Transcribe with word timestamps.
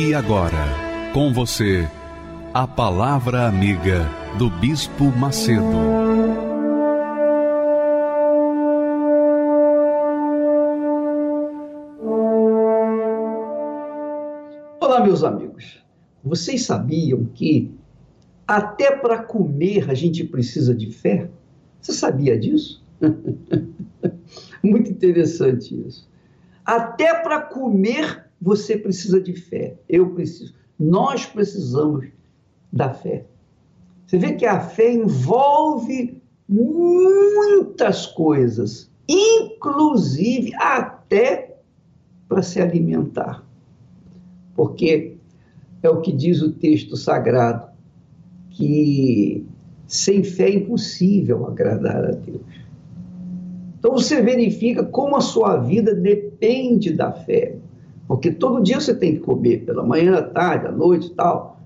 E 0.00 0.14
agora, 0.14 0.64
com 1.12 1.32
você, 1.32 1.84
a 2.54 2.68
Palavra 2.68 3.48
Amiga 3.48 4.06
do 4.38 4.48
Bispo 4.48 5.06
Macedo. 5.06 5.64
Olá, 14.80 15.00
meus 15.02 15.24
amigos. 15.24 15.84
Vocês 16.22 16.64
sabiam 16.64 17.24
que 17.34 17.74
até 18.46 18.94
para 18.94 19.24
comer 19.24 19.90
a 19.90 19.94
gente 19.94 20.22
precisa 20.22 20.72
de 20.72 20.92
fé? 20.92 21.28
Você 21.80 21.92
sabia 21.92 22.38
disso? 22.38 22.86
Muito 24.62 24.92
interessante 24.92 25.74
isso. 25.88 26.08
Até 26.64 27.20
para 27.20 27.40
comer 27.40 28.27
você 28.40 28.76
precisa 28.76 29.20
de 29.20 29.34
fé. 29.34 29.76
Eu 29.88 30.10
preciso. 30.10 30.54
Nós 30.78 31.26
precisamos 31.26 32.06
da 32.72 32.92
fé. 32.92 33.26
Você 34.06 34.18
vê 34.18 34.32
que 34.34 34.46
a 34.46 34.60
fé 34.60 34.92
envolve 34.92 36.22
muitas 36.48 38.06
coisas, 38.06 38.90
inclusive 39.08 40.54
até 40.54 41.58
para 42.28 42.42
se 42.42 42.60
alimentar. 42.60 43.44
Porque 44.54 45.16
é 45.82 45.90
o 45.90 46.00
que 46.00 46.12
diz 46.12 46.42
o 46.42 46.52
texto 46.52 46.96
sagrado, 46.96 47.68
que 48.50 49.46
sem 49.86 50.22
fé 50.22 50.48
é 50.48 50.54
impossível 50.56 51.46
agradar 51.46 52.04
a 52.04 52.10
Deus. 52.12 52.40
Então 53.78 53.92
você 53.92 54.20
verifica 54.20 54.84
como 54.84 55.16
a 55.16 55.20
sua 55.20 55.56
vida 55.58 55.94
depende 55.94 56.92
da 56.92 57.12
fé. 57.12 57.56
Porque 58.08 58.32
todo 58.32 58.62
dia 58.62 58.80
você 58.80 58.94
tem 58.94 59.16
que 59.16 59.20
comer, 59.20 59.66
pela 59.66 59.84
manhã, 59.84 60.16
à 60.16 60.22
tarde, 60.22 60.66
à 60.66 60.72
noite 60.72 61.08
e 61.08 61.14
tal. 61.14 61.60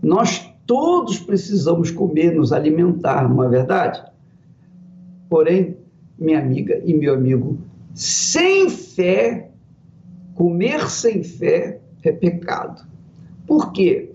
Nós 0.00 0.48
todos 0.64 1.18
precisamos 1.18 1.90
comer, 1.90 2.32
nos 2.32 2.52
alimentar, 2.52 3.28
não 3.28 3.42
é 3.42 3.48
verdade? 3.48 4.00
Porém, 5.28 5.76
minha 6.16 6.38
amiga 6.38 6.80
e 6.84 6.94
meu 6.94 7.14
amigo, 7.14 7.58
sem 7.92 8.70
fé, 8.70 9.50
comer 10.36 10.88
sem 10.88 11.24
fé 11.24 11.80
é 12.04 12.12
pecado. 12.12 12.86
Por 13.44 13.72
quê? 13.72 14.12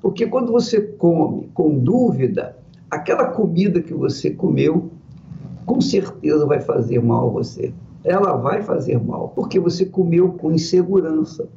Porque 0.00 0.26
quando 0.26 0.50
você 0.50 0.80
come 0.80 1.50
com 1.52 1.78
dúvida, 1.78 2.56
aquela 2.90 3.26
comida 3.26 3.82
que 3.82 3.92
você 3.92 4.30
comeu, 4.30 4.90
com 5.66 5.78
certeza 5.80 6.46
vai 6.46 6.60
fazer 6.60 7.02
mal 7.02 7.28
a 7.28 7.32
você 7.32 7.74
ela 8.06 8.36
vai 8.36 8.62
fazer 8.62 9.02
mal, 9.02 9.30
porque 9.30 9.58
você 9.58 9.84
comeu 9.84 10.32
com 10.32 10.52
insegurança. 10.52 11.48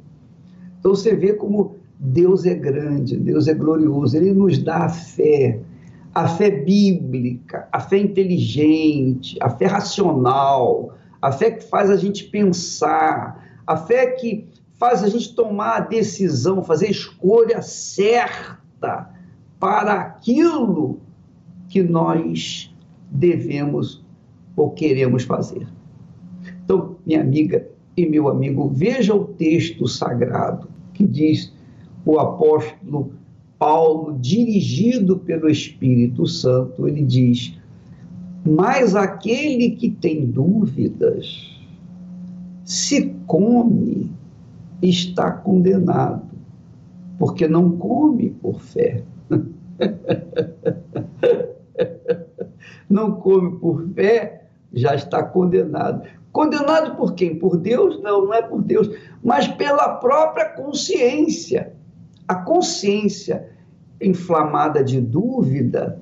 Então 0.78 0.94
você 0.94 1.14
vê 1.14 1.32
como 1.32 1.76
Deus 1.96 2.44
é 2.44 2.54
grande, 2.54 3.16
Deus 3.16 3.46
é 3.46 3.54
glorioso, 3.54 4.16
Ele 4.16 4.32
nos 4.32 4.58
dá 4.58 4.86
a 4.86 4.88
fé, 4.88 5.60
a 6.12 6.26
fé 6.26 6.50
bíblica, 6.50 7.68
a 7.70 7.78
fé 7.78 7.98
inteligente, 7.98 9.38
a 9.40 9.48
fé 9.48 9.66
racional, 9.66 10.96
a 11.22 11.30
fé 11.30 11.52
que 11.52 11.62
faz 11.62 11.88
a 11.88 11.96
gente 11.96 12.24
pensar, 12.24 13.46
a 13.64 13.76
fé 13.76 14.08
que 14.08 14.48
faz 14.74 15.04
a 15.04 15.08
gente 15.08 15.32
tomar 15.36 15.76
a 15.76 15.80
decisão, 15.80 16.64
fazer 16.64 16.86
a 16.86 16.90
escolha 16.90 17.62
certa 17.62 19.08
para 19.60 19.92
aquilo 19.92 20.98
que 21.68 21.80
nós 21.80 22.74
devemos 23.08 24.04
ou 24.56 24.70
queremos 24.70 25.22
fazer. 25.22 25.68
Então, 26.70 26.94
minha 27.04 27.20
amiga 27.20 27.66
e 27.96 28.06
meu 28.06 28.28
amigo, 28.28 28.68
veja 28.68 29.12
o 29.12 29.24
texto 29.24 29.88
sagrado 29.88 30.68
que 30.94 31.04
diz 31.04 31.52
o 32.06 32.16
apóstolo 32.20 33.10
Paulo, 33.58 34.16
dirigido 34.20 35.18
pelo 35.18 35.50
Espírito 35.50 36.28
Santo, 36.28 36.86
ele 36.86 37.04
diz: 37.04 37.58
Mas 38.46 38.94
aquele 38.94 39.70
que 39.72 39.90
tem 39.90 40.24
dúvidas, 40.24 41.60
se 42.64 43.16
come, 43.26 44.08
está 44.80 45.32
condenado, 45.32 46.22
porque 47.18 47.48
não 47.48 47.72
come 47.78 48.30
por 48.30 48.60
fé. 48.60 49.02
não 52.88 53.10
come 53.16 53.58
por 53.58 53.88
fé, 53.88 54.44
já 54.72 54.94
está 54.94 55.20
condenado. 55.24 56.19
Condenado 56.32 56.96
por 56.96 57.14
quem? 57.14 57.38
Por 57.38 57.56
Deus? 57.56 58.00
Não, 58.02 58.26
não 58.26 58.34
é 58.34 58.42
por 58.42 58.62
Deus, 58.62 58.88
mas 59.22 59.48
pela 59.48 59.96
própria 59.96 60.50
consciência. 60.50 61.72
A 62.28 62.36
consciência 62.36 63.48
inflamada 64.00 64.82
de 64.84 65.00
dúvida 65.00 66.00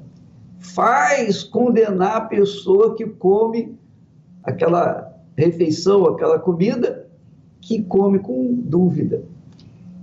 faz 0.58 1.42
condenar 1.42 2.16
a 2.16 2.20
pessoa 2.22 2.94
que 2.94 3.06
come 3.06 3.78
aquela 4.42 5.16
refeição, 5.36 6.04
aquela 6.06 6.38
comida, 6.38 7.08
que 7.60 7.82
come 7.82 8.18
com 8.18 8.54
dúvida. 8.54 9.24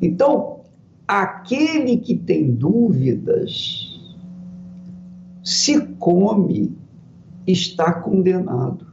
Então, 0.01 0.61
aquele 1.07 1.97
que 1.97 2.15
tem 2.15 2.51
dúvidas, 2.51 4.01
se 5.43 5.79
come, 5.99 6.75
está 7.45 7.93
condenado. 7.93 8.87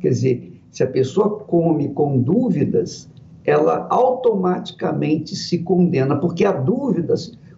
Quer 0.00 0.08
dizer, 0.08 0.55
se 0.76 0.82
a 0.82 0.86
pessoa 0.86 1.38
come 1.38 1.88
com 1.88 2.20
dúvidas, 2.20 3.08
ela 3.46 3.86
automaticamente 3.88 5.34
se 5.34 5.60
condena, 5.60 6.16
porque 6.16 6.44
a 6.44 6.52
dúvida 6.52 7.14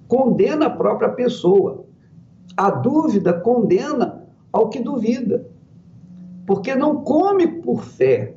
condena 0.06 0.66
a 0.66 0.70
própria 0.70 1.08
pessoa. 1.08 1.84
A 2.56 2.70
dúvida 2.70 3.32
condena 3.32 4.22
ao 4.52 4.68
que 4.68 4.78
duvida, 4.78 5.44
porque 6.46 6.76
não 6.76 7.02
come 7.02 7.48
por 7.48 7.82
fé. 7.82 8.36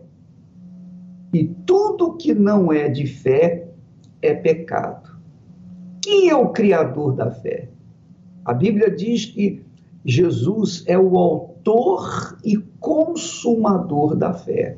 E 1.32 1.46
tudo 1.64 2.18
que 2.18 2.34
não 2.34 2.74
é 2.74 2.90
de 2.90 3.06
fé 3.06 3.68
é 4.20 4.34
pecado. 4.34 5.16
Quem 6.02 6.28
é 6.28 6.36
o 6.36 6.50
criador 6.50 7.14
da 7.14 7.30
fé? 7.30 7.70
A 8.44 8.52
Bíblia 8.52 8.90
diz 8.90 9.28
que 9.28 9.64
Jesus 10.04 10.84
é 10.88 10.98
o 10.98 11.16
autor 11.20 12.36
e 12.44 12.71
consumador 12.82 14.16
da 14.16 14.34
fé. 14.34 14.76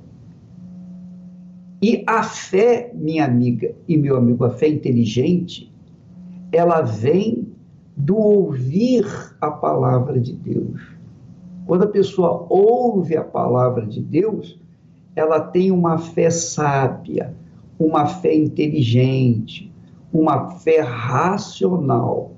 E 1.81 2.03
a 2.06 2.22
fé, 2.22 2.91
minha 2.94 3.25
amiga 3.25 3.74
e 3.88 3.97
meu 3.97 4.18
amigo, 4.18 4.44
a 4.46 4.52
fé 4.52 4.68
inteligente, 4.68 5.74
ela 6.52 6.81
vem 6.81 7.47
do 7.96 8.18
ouvir 8.18 9.06
a 9.41 9.50
palavra 9.50 10.19
de 10.19 10.34
Deus. 10.34 10.81
Quando 11.66 11.84
a 11.84 11.88
pessoa 11.88 12.46
ouve 12.50 13.16
a 13.16 13.23
palavra 13.23 13.85
de 13.85 14.02
Deus, 14.02 14.59
ela 15.16 15.40
tem 15.40 15.72
uma 15.72 15.97
fé 15.97 16.29
sábia, 16.29 17.34
uma 17.79 18.06
fé 18.06 18.35
inteligente, 18.35 19.72
uma 20.11 20.49
fé 20.52 20.82
racional. 20.82 22.32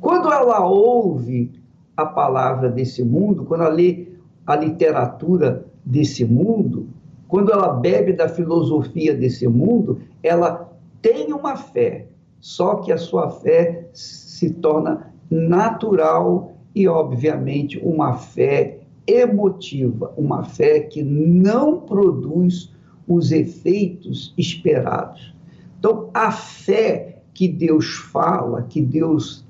Quando 0.00 0.32
ela 0.32 0.66
ouve 0.66 1.52
a 1.96 2.06
palavra 2.06 2.68
desse 2.70 3.02
mundo, 3.04 3.44
quando 3.44 3.62
ela 3.62 3.74
lê 3.74 4.05
a 4.46 4.56
literatura 4.56 5.66
desse 5.84 6.24
mundo, 6.24 6.88
quando 7.28 7.52
ela 7.52 7.72
bebe 7.72 8.12
da 8.12 8.28
filosofia 8.28 9.14
desse 9.14 9.48
mundo, 9.48 10.00
ela 10.22 10.72
tem 11.02 11.32
uma 11.32 11.56
fé, 11.56 12.06
só 12.40 12.76
que 12.76 12.92
a 12.92 12.98
sua 12.98 13.30
fé 13.30 13.88
se 13.92 14.50
torna 14.50 15.12
natural 15.30 16.52
e, 16.74 16.86
obviamente, 16.86 17.78
uma 17.82 18.14
fé 18.14 18.78
emotiva, 19.06 20.12
uma 20.16 20.44
fé 20.44 20.80
que 20.80 21.02
não 21.02 21.80
produz 21.80 22.72
os 23.08 23.32
efeitos 23.32 24.34
esperados. 24.36 25.34
Então, 25.78 26.10
a 26.12 26.30
fé 26.30 27.22
que 27.32 27.48
Deus 27.48 27.96
fala, 27.96 28.62
que 28.62 28.80
Deus 28.80 29.44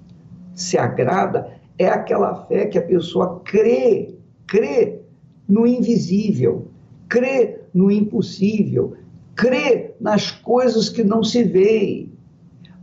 se 0.54 0.76
agrada, 0.76 1.50
é 1.78 1.86
aquela 1.86 2.34
fé 2.46 2.66
que 2.66 2.78
a 2.78 2.82
pessoa 2.82 3.40
crê, 3.44 4.15
crê 4.46 5.00
no 5.48 5.66
invisível, 5.66 6.68
crê 7.08 7.60
no 7.72 7.90
impossível, 7.90 8.94
crê 9.34 9.94
nas 10.00 10.30
coisas 10.30 10.88
que 10.88 11.04
não 11.04 11.22
se 11.22 11.42
veem. 11.42 12.12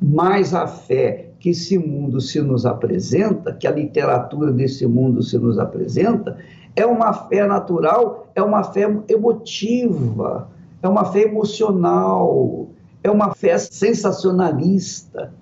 Mas 0.01 0.53
a 0.53 0.67
fé 0.67 1.31
que 1.39 1.49
esse 1.49 1.77
mundo 1.77 2.21
se 2.21 2.41
nos 2.41 2.65
apresenta, 2.65 3.53
que 3.53 3.67
a 3.67 3.71
literatura 3.71 4.51
desse 4.51 4.87
mundo 4.87 5.21
se 5.21 5.37
nos 5.37 5.59
apresenta, 5.59 6.37
é 6.75 6.85
uma 6.85 7.13
fé 7.13 7.45
natural, 7.45 8.31
é 8.33 8.41
uma 8.41 8.63
fé 8.63 8.83
emotiva, 9.09 10.49
é 10.81 10.87
uma 10.87 11.05
fé 11.05 11.23
emocional, 11.23 12.69
é 13.03 13.11
uma 13.11 13.33
fé 13.35 13.57
sensacionalista. 13.57 15.33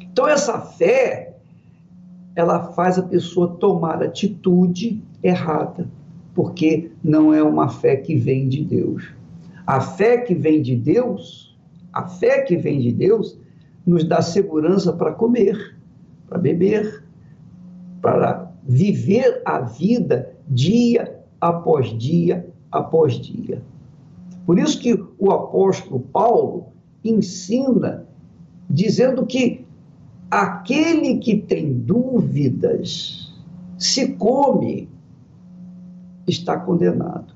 Então, 0.00 0.28
essa 0.28 0.60
fé, 0.60 1.29
ela 2.40 2.72
faz 2.72 2.98
a 2.98 3.02
pessoa 3.02 3.48
tomar 3.48 4.02
atitude 4.02 5.02
errada, 5.22 5.86
porque 6.34 6.90
não 7.04 7.34
é 7.34 7.42
uma 7.42 7.68
fé 7.68 7.96
que 7.96 8.16
vem 8.16 8.48
de 8.48 8.64
Deus. 8.64 9.12
A 9.66 9.80
fé 9.80 10.18
que 10.18 10.34
vem 10.34 10.62
de 10.62 10.74
Deus, 10.74 11.54
a 11.92 12.08
fé 12.08 12.40
que 12.40 12.56
vem 12.56 12.80
de 12.80 12.92
Deus, 12.92 13.38
nos 13.86 14.04
dá 14.04 14.22
segurança 14.22 14.90
para 14.90 15.12
comer, 15.12 15.76
para 16.28 16.38
beber, 16.38 17.04
para 18.00 18.50
viver 18.66 19.42
a 19.44 19.60
vida 19.60 20.34
dia 20.48 21.20
após 21.40 21.96
dia 21.98 22.48
após 22.72 23.14
dia. 23.14 23.62
Por 24.46 24.58
isso 24.58 24.80
que 24.80 24.98
o 25.18 25.30
apóstolo 25.30 26.00
Paulo 26.00 26.68
ensina 27.04 28.06
dizendo 28.68 29.26
que 29.26 29.59
aquele 30.30 31.18
que 31.18 31.36
tem 31.36 31.72
dúvidas, 31.72 33.34
se 33.76 34.12
come, 34.12 34.88
está 36.26 36.56
condenado. 36.58 37.34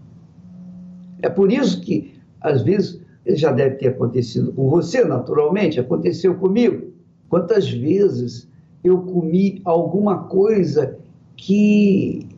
É 1.20 1.28
por 1.28 1.50
isso 1.50 1.80
que, 1.80 2.14
às 2.40 2.62
vezes, 2.62 3.00
já 3.26 3.50
deve 3.50 3.76
ter 3.76 3.88
acontecido 3.88 4.52
com 4.52 4.68
você, 4.68 5.04
naturalmente, 5.04 5.80
aconteceu 5.80 6.34
comigo. 6.36 6.92
Quantas 7.28 7.68
vezes 7.68 8.48
eu 8.84 9.00
comi 9.02 9.60
alguma 9.64 10.24
coisa 10.24 10.98
que 11.36 12.28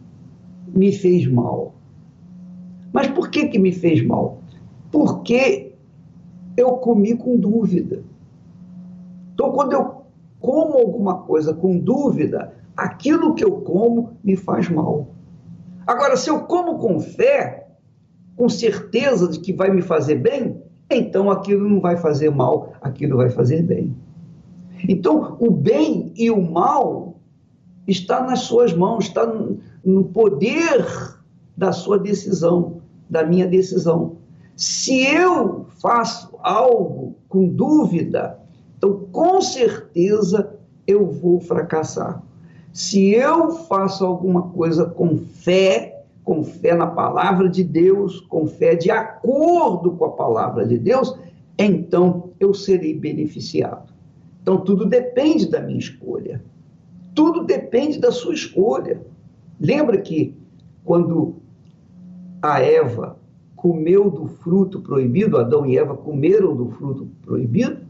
me 0.68 0.92
fez 0.92 1.26
mal? 1.26 1.74
Mas 2.92 3.08
por 3.08 3.28
que, 3.28 3.48
que 3.48 3.58
me 3.58 3.72
fez 3.72 4.02
mal? 4.06 4.40
Porque 4.90 5.74
eu 6.56 6.72
comi 6.76 7.14
com 7.16 7.36
dúvida. 7.36 8.02
Então, 9.34 9.50
quando 9.52 9.72
eu 9.72 9.95
como 10.40 10.78
alguma 10.78 11.22
coisa 11.22 11.54
com 11.54 11.78
dúvida, 11.78 12.52
aquilo 12.76 13.34
que 13.34 13.44
eu 13.44 13.52
como 13.60 14.16
me 14.22 14.36
faz 14.36 14.68
mal. 14.68 15.08
Agora, 15.86 16.16
se 16.16 16.28
eu 16.28 16.40
como 16.40 16.78
com 16.78 17.00
fé, 17.00 17.68
com 18.36 18.48
certeza 18.48 19.28
de 19.28 19.40
que 19.40 19.52
vai 19.52 19.70
me 19.70 19.82
fazer 19.82 20.16
bem, 20.16 20.60
então 20.90 21.30
aquilo 21.30 21.68
não 21.68 21.80
vai 21.80 21.96
fazer 21.96 22.30
mal, 22.30 22.72
aquilo 22.80 23.16
vai 23.16 23.30
fazer 23.30 23.62
bem. 23.62 23.96
Então, 24.88 25.36
o 25.40 25.50
bem 25.50 26.12
e 26.16 26.30
o 26.30 26.40
mal 26.40 27.16
está 27.86 28.22
nas 28.22 28.40
suas 28.40 28.74
mãos, 28.74 29.06
está 29.06 29.26
no 29.84 30.04
poder 30.04 30.84
da 31.56 31.72
sua 31.72 31.98
decisão, 31.98 32.82
da 33.08 33.24
minha 33.24 33.46
decisão. 33.46 34.16
Se 34.54 35.06
eu 35.06 35.66
faço 35.80 36.36
algo 36.42 37.16
com 37.28 37.48
dúvida, 37.48 38.38
então 38.76 39.06
com 39.12 39.40
certeza 39.40 40.54
eu 40.86 41.06
vou 41.06 41.40
fracassar. 41.40 42.22
Se 42.72 43.10
eu 43.10 43.52
faço 43.52 44.04
alguma 44.04 44.42
coisa 44.50 44.84
com 44.84 45.16
fé, 45.16 46.04
com 46.22 46.44
fé 46.44 46.74
na 46.74 46.86
palavra 46.86 47.48
de 47.48 47.64
Deus, 47.64 48.20
com 48.20 48.46
fé 48.46 48.74
de 48.74 48.90
acordo 48.90 49.92
com 49.92 50.04
a 50.04 50.12
palavra 50.12 50.66
de 50.66 50.76
Deus, 50.78 51.18
então 51.58 52.30
eu 52.38 52.52
serei 52.52 52.94
beneficiado. 52.94 53.92
Então 54.42 54.58
tudo 54.60 54.84
depende 54.84 55.48
da 55.48 55.60
minha 55.60 55.78
escolha. 55.78 56.44
Tudo 57.14 57.44
depende 57.44 57.98
da 57.98 58.12
sua 58.12 58.34
escolha. 58.34 59.00
Lembra 59.58 59.98
que 59.98 60.36
quando 60.84 61.36
a 62.42 62.60
Eva 62.60 63.16
comeu 63.56 64.10
do 64.10 64.26
fruto 64.26 64.80
proibido, 64.80 65.38
Adão 65.38 65.64
e 65.64 65.78
Eva 65.78 65.96
comeram 65.96 66.54
do 66.54 66.68
fruto 66.68 67.08
proibido, 67.22 67.85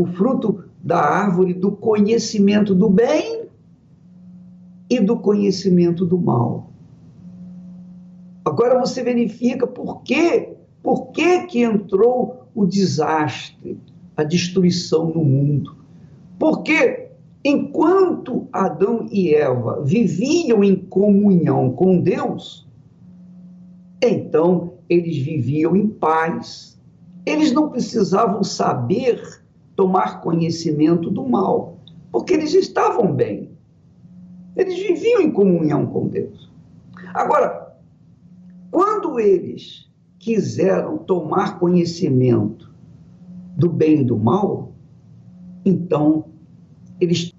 o 0.00 0.06
fruto 0.06 0.64
da 0.82 0.98
árvore 0.98 1.54
do 1.54 1.72
conhecimento 1.72 2.74
do 2.74 2.88
bem 2.88 3.46
e 4.88 5.00
do 5.00 5.18
conhecimento 5.18 6.04
do 6.04 6.18
mal. 6.18 6.70
Agora 8.44 8.78
você 8.78 9.02
verifica 9.02 9.66
por 9.66 10.02
quê, 10.02 10.54
por 10.82 11.10
que, 11.10 11.46
que 11.46 11.62
entrou 11.62 12.46
o 12.54 12.64
desastre, 12.64 13.80
a 14.16 14.22
destruição 14.22 15.10
no 15.10 15.24
mundo. 15.24 15.76
Porque 16.38 17.08
enquanto 17.44 18.46
Adão 18.52 19.06
e 19.10 19.34
Eva 19.34 19.82
viviam 19.82 20.62
em 20.62 20.76
comunhão 20.76 21.72
com 21.72 22.00
Deus, 22.00 22.68
então 24.00 24.74
eles 24.88 25.16
viviam 25.18 25.74
em 25.74 25.88
paz. 25.88 26.80
Eles 27.24 27.52
não 27.52 27.70
precisavam 27.70 28.44
saber 28.44 29.20
tomar 29.76 30.22
conhecimento 30.22 31.10
do 31.10 31.28
mal, 31.28 31.76
porque 32.10 32.32
eles 32.32 32.54
estavam 32.54 33.12
bem. 33.12 33.50
Eles 34.56 34.78
viviam 34.78 35.20
em 35.20 35.30
comunhão 35.30 35.86
com 35.86 36.08
Deus. 36.08 36.50
Agora, 37.12 37.76
quando 38.70 39.20
eles 39.20 39.86
quiseram 40.18 40.98
tomar 40.98 41.58
conhecimento 41.58 42.74
do 43.56 43.68
bem 43.68 44.00
e 44.00 44.04
do 44.04 44.16
mal, 44.16 44.72
então 45.64 46.24
eles 46.98 47.32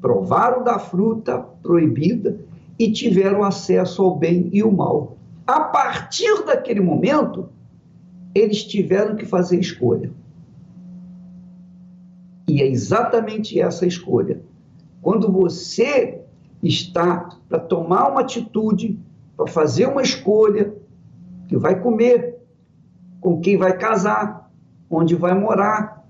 provaram 0.00 0.64
da 0.64 0.78
fruta 0.78 1.38
proibida 1.38 2.38
e 2.78 2.90
tiveram 2.90 3.44
acesso 3.44 4.02
ao 4.02 4.16
bem 4.16 4.50
e 4.52 4.62
o 4.62 4.72
mal. 4.72 5.16
A 5.46 5.60
partir 5.60 6.44
daquele 6.44 6.80
momento, 6.80 7.48
eles 8.34 8.64
tiveram 8.64 9.14
que 9.14 9.24
fazer 9.24 9.60
escolha. 9.60 10.10
E 12.54 12.62
é 12.62 12.68
exatamente 12.68 13.60
essa 13.60 13.84
escolha. 13.84 14.40
Quando 15.02 15.28
você 15.32 16.20
está 16.62 17.28
para 17.48 17.58
tomar 17.58 18.08
uma 18.08 18.20
atitude, 18.20 18.96
para 19.36 19.48
fazer 19.48 19.86
uma 19.86 20.02
escolha, 20.02 20.72
que 21.48 21.56
vai 21.56 21.80
comer, 21.80 22.38
com 23.20 23.40
quem 23.40 23.56
vai 23.56 23.76
casar, 23.76 24.48
onde 24.88 25.16
vai 25.16 25.34
morar, 25.34 26.06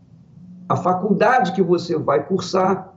a 0.69 0.77
faculdade 0.77 1.53
que 1.53 1.63
você 1.63 1.97
vai 1.97 2.27
cursar, 2.27 2.95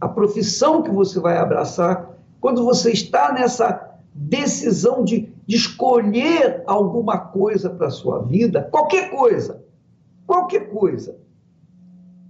a 0.00 0.08
profissão 0.08 0.82
que 0.82 0.90
você 0.90 1.20
vai 1.20 1.38
abraçar. 1.38 2.18
Quando 2.40 2.64
você 2.64 2.90
está 2.90 3.32
nessa 3.32 3.96
decisão 4.12 5.04
de, 5.04 5.32
de 5.46 5.54
escolher 5.54 6.64
alguma 6.66 7.16
coisa 7.16 7.70
para 7.70 7.86
a 7.86 7.92
sua 7.92 8.24
vida, 8.24 8.66
qualquer 8.72 9.08
coisa, 9.12 9.62
qualquer 10.26 10.68
coisa, 10.68 11.16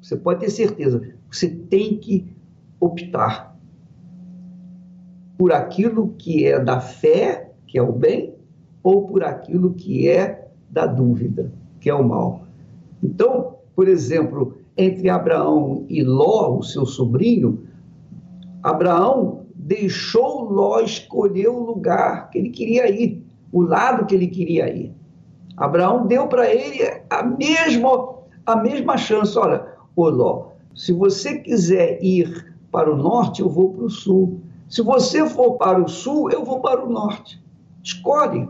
você 0.08 0.16
pode 0.16 0.40
ter 0.40 0.48
certeza, 0.48 1.02
você 1.30 1.48
tem 1.48 1.98
que 1.98 2.26
optar 2.80 3.54
por 5.36 5.52
aquilo 5.52 6.14
que 6.16 6.46
é 6.46 6.58
da 6.58 6.80
fé, 6.80 7.52
que 7.66 7.76
é 7.76 7.82
o 7.82 7.92
bem, 7.92 8.34
ou 8.82 9.06
por 9.06 9.22
aquilo 9.22 9.74
que 9.74 10.08
é 10.08 10.48
da 10.70 10.86
dúvida, 10.86 11.52
que 11.78 11.90
é 11.90 11.94
o 11.94 12.02
mal. 12.02 12.44
Então, 13.02 13.56
por 13.76 13.86
exemplo, 13.86 14.56
entre 14.78 15.10
Abraão 15.10 15.84
e 15.90 16.02
Ló, 16.02 16.56
o 16.56 16.62
seu 16.62 16.86
sobrinho, 16.86 17.66
Abraão 18.62 19.44
deixou 19.54 20.50
Ló 20.50 20.80
escolher 20.80 21.48
o 21.48 21.62
lugar 21.62 22.30
que 22.30 22.38
ele 22.38 22.48
queria 22.48 22.90
ir, 22.90 23.22
o 23.52 23.60
lado 23.60 24.06
que 24.06 24.14
ele 24.14 24.28
queria 24.28 24.74
ir. 24.74 24.90
Abraão 25.54 26.06
deu 26.06 26.26
para 26.28 26.50
ele 26.50 26.78
a 27.10 27.22
mesma, 27.22 28.14
a 28.46 28.56
mesma 28.56 28.96
chance. 28.96 29.38
Olha, 29.38 29.77
ô 30.00 30.08
Ló, 30.08 30.48
se 30.74 30.92
você 30.92 31.38
quiser 31.38 31.98
ir 32.02 32.54
para 32.70 32.92
o 32.92 32.96
norte, 32.96 33.42
eu 33.42 33.48
vou 33.48 33.72
para 33.74 33.84
o 33.84 33.90
sul. 33.90 34.40
Se 34.68 34.80
você 34.80 35.28
for 35.28 35.54
para 35.54 35.82
o 35.82 35.88
sul, 35.88 36.30
eu 36.30 36.44
vou 36.44 36.60
para 36.60 36.84
o 36.84 36.88
norte. 36.88 37.42
Escolhe. 37.82 38.48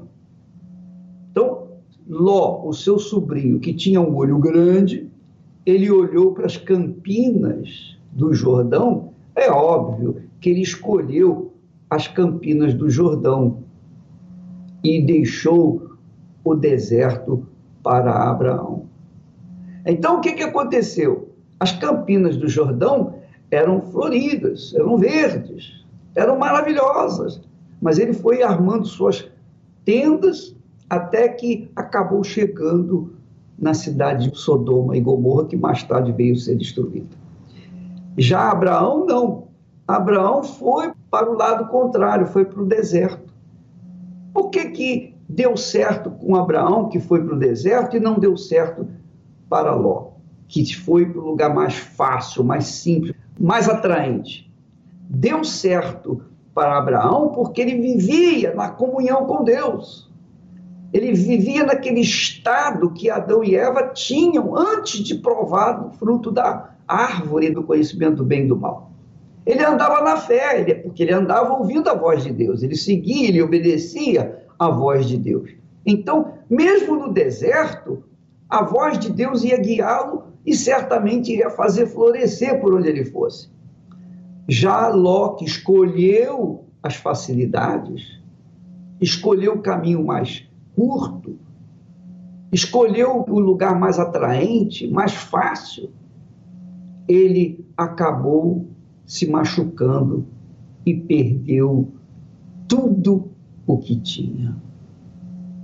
Então, 1.31 1.69
Ló, 2.07 2.67
o 2.67 2.73
seu 2.75 2.99
sobrinho, 2.99 3.61
que 3.61 3.73
tinha 3.73 4.01
um 4.01 4.15
olho 4.15 4.39
grande, 4.39 5.11
ele 5.65 5.91
olhou 5.91 6.33
para 6.33 6.47
as 6.47 6.57
campinas 6.57 7.97
do 8.13 8.35
Jordão. 8.35 9.13
É 9.35 9.51
óbvio 9.51 10.23
que 10.41 10.51
ele 10.51 10.61
escolheu 10.61 11.53
as 11.89 12.07
campinas 12.09 12.75
do 12.75 12.91
Jordão 12.91 13.63
e 14.85 15.01
deixou 15.01 15.93
o 16.45 16.55
deserto 16.55 17.47
para 17.83 18.29
Abraão. 18.31 18.87
Então, 19.87 20.19
o 20.19 20.21
que, 20.21 20.33
que 20.33 20.43
aconteceu? 20.43 21.28
As 21.61 21.73
campinas 21.73 22.37
do 22.37 22.49
Jordão 22.49 23.15
eram 23.51 23.81
floridas, 23.81 24.73
eram 24.75 24.97
verdes, 24.97 25.85
eram 26.15 26.39
maravilhosas, 26.39 27.41
mas 27.81 27.99
ele 27.99 28.13
foi 28.13 28.43
armando 28.43 28.87
suas 28.87 29.29
tendas 29.85 30.55
até 30.89 31.29
que 31.29 31.71
acabou 31.75 32.23
chegando 32.23 33.13
na 33.59 33.75
cidade 33.75 34.31
de 34.31 34.39
Sodoma 34.39 34.97
e 34.97 35.01
Gomorra, 35.01 35.47
que 35.47 35.57
mais 35.57 35.83
tarde 35.83 36.13
veio 36.13 36.37
ser 36.37 36.57
destruída. 36.57 37.17
Já 38.17 38.51
Abraão, 38.51 39.05
não. 39.05 39.49
Abraão 39.87 40.45
foi 40.45 40.93
para 41.11 41.31
o 41.31 41.37
lado 41.37 41.67
contrário, 41.69 42.27
foi 42.27 42.45
para 42.45 42.63
o 42.63 42.67
deserto. 42.67 43.33
Por 44.33 44.51
que, 44.51 44.71
que 44.71 45.15
deu 45.29 45.57
certo 45.57 46.11
com 46.11 46.37
Abraão, 46.37 46.89
que 46.89 47.01
foi 47.01 47.23
para 47.25 47.35
o 47.35 47.39
deserto, 47.39 47.97
e 47.97 48.01
não 48.01 48.19
deu 48.19 48.37
certo 48.37 48.87
para 49.49 49.75
Ló, 49.75 50.08
que 50.49 50.75
foi 50.75 51.07
para 51.07 51.21
o 51.21 51.25
lugar 51.25 51.55
mais 51.55 51.75
fácil, 51.75 52.43
mais 52.43 52.65
simples, 52.65 53.15
mais 53.39 53.69
atraente? 53.69 54.51
Deu 55.09 55.45
certo 55.45 56.23
para 56.55 56.79
Abraão 56.79 57.29
porque 57.29 57.61
ele 57.61 57.77
vivia 57.77 58.55
na 58.55 58.71
comunhão 58.71 59.27
com 59.27 59.45
Deus. 59.45 60.11
Ele 60.93 61.13
vivia 61.13 61.65
naquele 61.65 62.01
estado 62.01 62.91
que 62.91 63.11
Adão 63.11 63.45
e 63.45 63.55
Eva 63.55 63.89
tinham 63.89 64.57
antes 64.57 65.01
de 65.01 65.17
provar 65.17 65.87
o 65.87 65.91
fruto 65.91 66.31
da 66.31 66.71
árvore 66.89 67.51
do 67.51 67.63
conhecimento 67.63 68.17
do 68.17 68.25
bem 68.25 68.45
e 68.45 68.49
do 68.49 68.57
mal. 68.57 68.91
Ele 69.45 69.65
andava 69.65 70.03
na 70.03 70.17
fé, 70.17 70.75
porque 70.83 71.03
ele 71.03 71.13
andava 71.13 71.55
ouvindo 71.55 71.89
a 71.89 71.95
voz 71.95 72.25
de 72.25 72.33
Deus, 72.33 72.63
ele 72.63 72.77
seguia, 72.77 73.29
ele 73.29 73.43
obedecia 73.43 74.45
à 74.59 74.69
voz 74.71 75.07
de 75.07 75.17
Deus. 75.17 75.51
Então, 75.87 76.35
mesmo 76.51 76.97
no 76.97 77.13
deserto, 77.13 78.03
a 78.49 78.63
voz 78.63 78.99
de 78.99 79.11
Deus 79.11 79.45
ia 79.45 79.59
guiá-lo 79.59 80.25
e 80.49 80.55
certamente 80.55 81.31
iria 81.31 81.51
fazer 81.51 81.87
florescer 81.89 82.59
por 82.59 82.73
onde 82.73 82.89
ele 82.89 83.05
fosse. 83.05 83.51
Já 84.49 84.89
Ló, 84.89 85.35
que 85.35 85.45
escolheu 85.45 86.65
as 86.83 86.97
facilidades, 86.97 88.19
escolheu 88.99 89.57
o 89.57 89.61
caminho 89.61 90.03
mais 90.03 90.49
curto, 90.75 91.37
escolheu 92.51 93.27
o 93.29 93.39
lugar 93.39 93.79
mais 93.79 93.99
atraente, 93.99 94.89
mais 94.89 95.13
fácil, 95.13 95.91
ele 97.07 97.63
acabou 97.77 98.71
se 99.05 99.31
machucando 99.31 100.27
e 100.87 100.95
perdeu 100.95 101.93
tudo 102.67 103.33
o 103.67 103.77
que 103.77 104.01
tinha. 104.01 104.57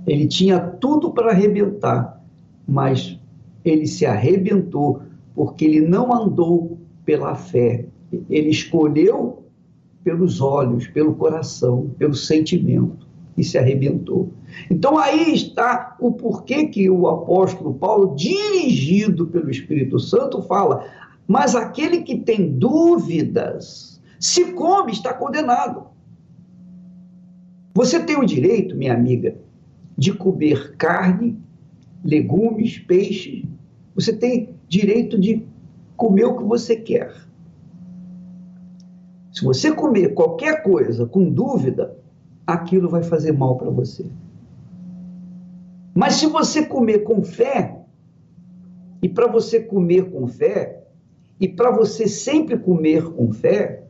Ele 0.05 0.27
tinha 0.27 0.59
tudo 0.59 1.09
para 1.09 1.31
arrebentar, 1.31 2.23
mas 2.67 3.19
ele 3.65 3.87
se 3.87 4.05
arrebentou 4.05 5.01
porque 5.33 5.65
ele 5.65 5.81
não 5.81 6.13
andou 6.13 6.77
pela 7.03 7.35
fé. 7.35 7.85
Ele 8.29 8.49
escolheu 8.49 9.43
pelos 10.03 10.39
olhos, 10.39 10.87
pelo 10.87 11.15
coração, 11.15 11.89
pelo 11.97 12.13
sentimento 12.13 13.05
e 13.37 13.43
se 13.43 13.57
arrebentou. 13.57 14.31
Então 14.69 14.97
aí 14.97 15.33
está 15.33 15.97
o 15.99 16.11
porquê 16.11 16.67
que 16.67 16.89
o 16.89 17.07
apóstolo 17.07 17.73
Paulo, 17.73 18.15
dirigido 18.15 19.27
pelo 19.27 19.49
Espírito 19.49 19.99
Santo, 19.99 20.41
fala: 20.43 20.87
mas 21.27 21.55
aquele 21.55 22.03
que 22.03 22.19
tem 22.19 22.51
dúvidas, 22.51 24.01
se 24.19 24.53
come, 24.53 24.91
está 24.91 25.13
condenado. 25.13 25.87
Você 27.73 27.99
tem 28.01 28.15
o 28.15 28.25
direito, 28.25 28.75
minha 28.75 28.93
amiga, 28.93 29.35
de 29.97 30.13
comer 30.13 30.75
carne, 30.77 31.37
legumes, 32.03 32.79
peixes. 32.79 33.43
Você 33.95 34.11
tem 34.13 34.55
direito 34.67 35.17
de 35.17 35.47
comer 35.95 36.25
o 36.25 36.37
que 36.37 36.43
você 36.43 36.75
quer. 36.75 37.15
Se 39.31 39.43
você 39.43 39.71
comer 39.73 40.13
qualquer 40.13 40.61
coisa 40.63 41.05
com 41.05 41.29
dúvida, 41.29 41.97
aquilo 42.45 42.89
vai 42.89 43.03
fazer 43.03 43.31
mal 43.31 43.57
para 43.57 43.69
você. 43.69 44.05
Mas 45.93 46.15
se 46.15 46.27
você 46.27 46.65
comer 46.65 46.99
com 46.99 47.23
fé, 47.23 47.81
e 49.01 49.07
para 49.07 49.27
você 49.27 49.61
comer 49.61 50.11
com 50.11 50.27
fé, 50.27 50.83
e 51.39 51.47
para 51.47 51.71
você 51.71 52.07
sempre 52.07 52.57
comer 52.57 53.09
com 53.11 53.31
fé, 53.31 53.83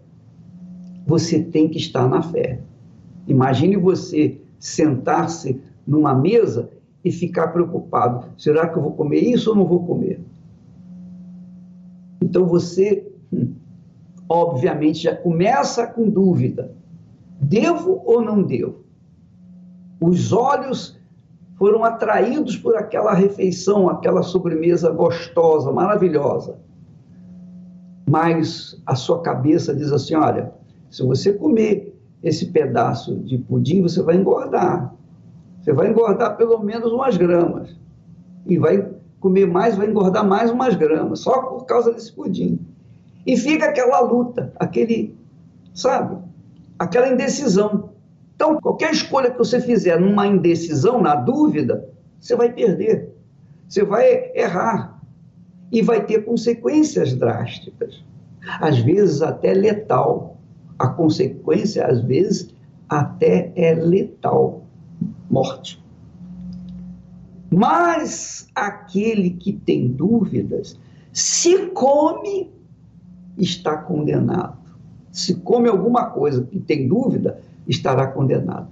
você 1.06 1.44
tem 1.44 1.68
que 1.68 1.78
estar 1.78 2.08
na 2.08 2.22
fé. 2.22 2.60
Imagine 3.28 3.76
você 3.78 4.40
sentar-se 4.60 5.62
numa 5.86 6.14
mesa 6.14 6.70
e 7.06 7.12
ficar 7.12 7.50
preocupado: 7.50 8.26
será 8.36 8.68
que 8.68 8.78
eu 8.78 8.82
vou 8.82 8.94
comer 8.94 9.20
isso 9.20 9.52
ou 9.52 9.56
não 9.56 9.66
vou 9.66 9.86
comer? 9.86 10.20
Então 12.20 12.48
você, 12.48 13.08
hum, 13.32 13.54
obviamente, 14.28 15.04
já 15.04 15.16
começa 15.16 15.86
com 15.86 16.10
dúvida: 16.10 16.76
devo 17.40 18.02
ou 18.04 18.22
não 18.22 18.42
devo? 18.42 18.84
Os 20.02 20.34
olhos 20.34 21.00
foram 21.58 21.86
atraídos 21.86 22.58
por 22.58 22.76
aquela 22.76 23.14
refeição, 23.14 23.88
aquela 23.88 24.24
sobremesa 24.24 24.90
gostosa, 24.90 25.72
maravilhosa. 25.72 26.58
Mas 28.10 28.82
a 28.86 28.96
sua 28.96 29.22
cabeça 29.22 29.76
diz 29.76 29.92
assim: 29.92 30.16
olha, 30.16 30.52
se 30.90 31.04
você 31.04 31.32
comer 31.32 31.96
esse 32.24 32.48
pedaço 32.48 33.16
de 33.18 33.38
pudim, 33.38 33.84
você 33.84 34.02
vai 34.02 34.16
engordar. 34.16 34.96
Você 35.66 35.74
vai 35.74 35.90
engordar 35.90 36.38
pelo 36.38 36.60
menos 36.60 36.92
umas 36.92 37.18
gramas. 37.18 37.76
E 38.46 38.56
vai 38.56 38.88
comer 39.20 39.48
mais, 39.48 39.76
vai 39.76 39.88
engordar 39.88 40.24
mais 40.24 40.52
umas 40.52 40.76
gramas, 40.76 41.22
só 41.22 41.42
por 41.42 41.66
causa 41.66 41.92
desse 41.92 42.14
pudim. 42.14 42.60
E 43.26 43.36
fica 43.36 43.66
aquela 43.66 44.00
luta, 44.02 44.54
aquele, 44.58 45.18
sabe, 45.74 46.18
aquela 46.78 47.10
indecisão. 47.10 47.90
Então, 48.36 48.60
qualquer 48.62 48.92
escolha 48.92 49.32
que 49.32 49.40
você 49.40 49.60
fizer 49.60 50.00
numa 50.00 50.28
indecisão, 50.28 51.02
na 51.02 51.16
dúvida, 51.16 51.90
você 52.20 52.36
vai 52.36 52.54
perder. 52.54 53.12
Você 53.68 53.84
vai 53.84 54.32
errar. 54.36 55.02
E 55.72 55.82
vai 55.82 56.06
ter 56.06 56.26
consequências 56.26 57.16
drásticas. 57.16 58.04
Às 58.62 58.78
vezes 58.78 59.24
até 59.24 59.52
letal. 59.52 60.38
A 60.78 60.90
consequência, 60.90 61.88
às 61.88 62.02
vezes, 62.02 62.54
até 62.88 63.52
é 63.56 63.74
letal 63.74 64.65
morte. 65.29 65.84
Mas 67.51 68.48
aquele 68.53 69.32
que 69.32 69.53
tem 69.53 69.88
dúvidas, 69.88 70.79
se 71.13 71.67
come, 71.67 72.51
está 73.38 73.77
condenado. 73.77 74.58
Se 75.12 75.36
come 75.36 75.70
alguma 75.70 76.10
coisa 76.10 76.44
que 76.44 76.60
tem 76.60 76.88
dúvida, 76.88 77.41
estará 77.67 78.08
condenado. 78.08 78.67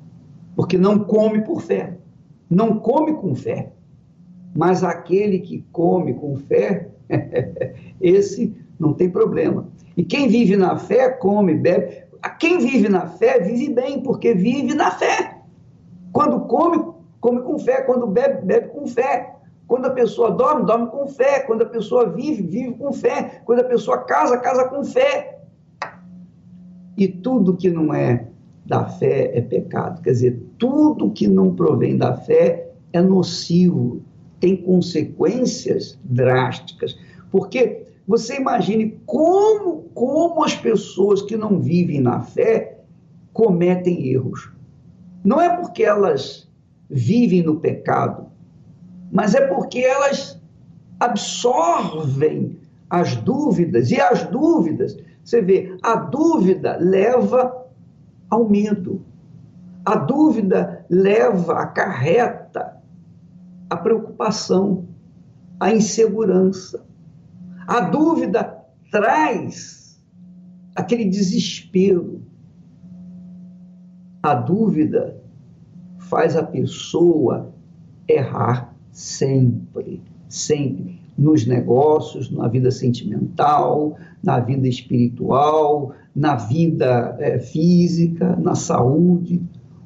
Porque 0.56 0.78
não 0.78 1.00
come 1.00 1.42
por 1.42 1.62
fé. 1.62 1.98
Não 2.50 2.78
come 2.80 3.14
com 3.14 3.34
fé. 3.34 3.72
Mas 4.54 4.84
aquele 4.84 5.40
que 5.40 5.64
come 5.72 6.14
com 6.14 6.36
fé, 6.36 6.90
esse 8.02 8.54
não 8.80 8.94
tem 8.94 9.10
problema. 9.10 9.68
E 9.96 10.04
quem 10.04 10.28
vive 10.28 10.58
na 10.58 10.78
fé, 10.78 11.10
come, 11.10 11.56
bebe. 11.56 12.04
Quem 12.40 12.60
vive 12.60 12.90
na 12.90 13.08
fé, 13.08 13.40
vive 13.40 13.74
bem, 13.74 14.02
porque 14.02 14.34
vive 14.34 14.74
na 14.74 14.92
fé. 14.92 15.33
Come, 16.54 16.94
come 17.20 17.42
com 17.42 17.58
fé. 17.58 17.82
Quando 17.82 18.06
bebe, 18.06 18.46
bebe 18.46 18.68
com 18.68 18.86
fé. 18.86 19.38
Quando 19.68 19.86
a 19.86 19.90
pessoa 19.90 20.30
dorme, 20.30 20.68
dorme 20.68 20.86
com 20.92 21.08
fé. 21.08 21.40
Quando 21.40 21.64
a 21.64 21.66
pessoa 21.66 22.08
vive, 22.12 22.44
vive 22.44 22.74
com 22.76 22.94
fé. 22.94 23.42
Quando 23.44 23.62
a 23.62 23.64
pessoa 23.64 24.04
casa, 24.04 24.38
casa 24.38 24.68
com 24.68 24.84
fé. 24.84 25.40
E 26.96 27.08
tudo 27.08 27.58
que 27.58 27.72
não 27.72 27.92
é 27.92 28.28
da 28.68 28.86
fé 28.86 29.36
é 29.36 29.42
pecado. 29.42 30.04
Quer 30.04 30.12
dizer, 30.12 30.44
tudo 30.60 31.10
que 31.10 31.28
não 31.28 31.56
provém 31.56 31.98
da 31.98 32.16
fé 32.18 32.70
é 32.94 33.02
nocivo, 33.02 34.04
tem 34.40 34.56
consequências 34.56 36.00
drásticas. 36.04 36.96
Porque 37.32 37.88
você 38.08 38.36
imagine 38.36 39.02
como, 39.08 39.86
como 39.96 40.44
as 40.44 40.56
pessoas 40.56 41.24
que 41.24 41.36
não 41.36 41.60
vivem 41.60 42.00
na 42.00 42.22
fé 42.22 42.78
cometem 43.34 44.06
erros. 44.06 44.53
Não 45.24 45.40
é 45.42 45.56
porque 45.56 45.84
elas 45.84 46.50
vivem 46.90 47.44
no 47.44 47.60
pecado, 47.60 48.28
mas 49.12 49.34
é 49.34 49.48
porque 49.48 49.80
elas 49.80 50.42
absorvem 51.00 52.60
as 52.90 53.16
dúvidas, 53.16 53.90
e 53.92 54.00
as 54.00 54.24
dúvidas, 54.24 54.96
você 55.24 55.42
vê, 55.42 55.76
a 55.82 55.96
dúvida 55.96 56.78
leva 56.80 57.66
ao 58.30 58.48
medo. 58.48 59.04
A 59.86 59.96
dúvida 59.96 60.86
leva, 60.90 61.60
acarreta 61.60 62.82
a 63.70 63.76
preocupação, 63.76 64.88
a 65.60 65.74
insegurança. 65.74 66.86
A 67.68 67.82
dúvida 67.82 68.64
traz 68.92 70.00
aquele 70.76 71.06
desespero. 71.06 72.23
A 74.24 74.36
dúvida 74.36 75.18
faz 76.00 76.38
a 76.38 76.44
pessoa 76.44 77.52
errar 78.08 78.74
sempre, 78.90 80.02
sempre 80.30 80.98
nos 81.18 81.46
negócios, 81.46 82.32
na 82.32 82.48
vida 82.48 82.72
sentimental, 82.72 83.98
na 84.24 84.40
vida 84.40 84.66
espiritual, 84.66 85.92
na 86.16 86.36
vida 86.36 87.18
é, 87.20 87.38
física, 87.38 88.38
na 88.38 88.56
saúde. 88.56 89.44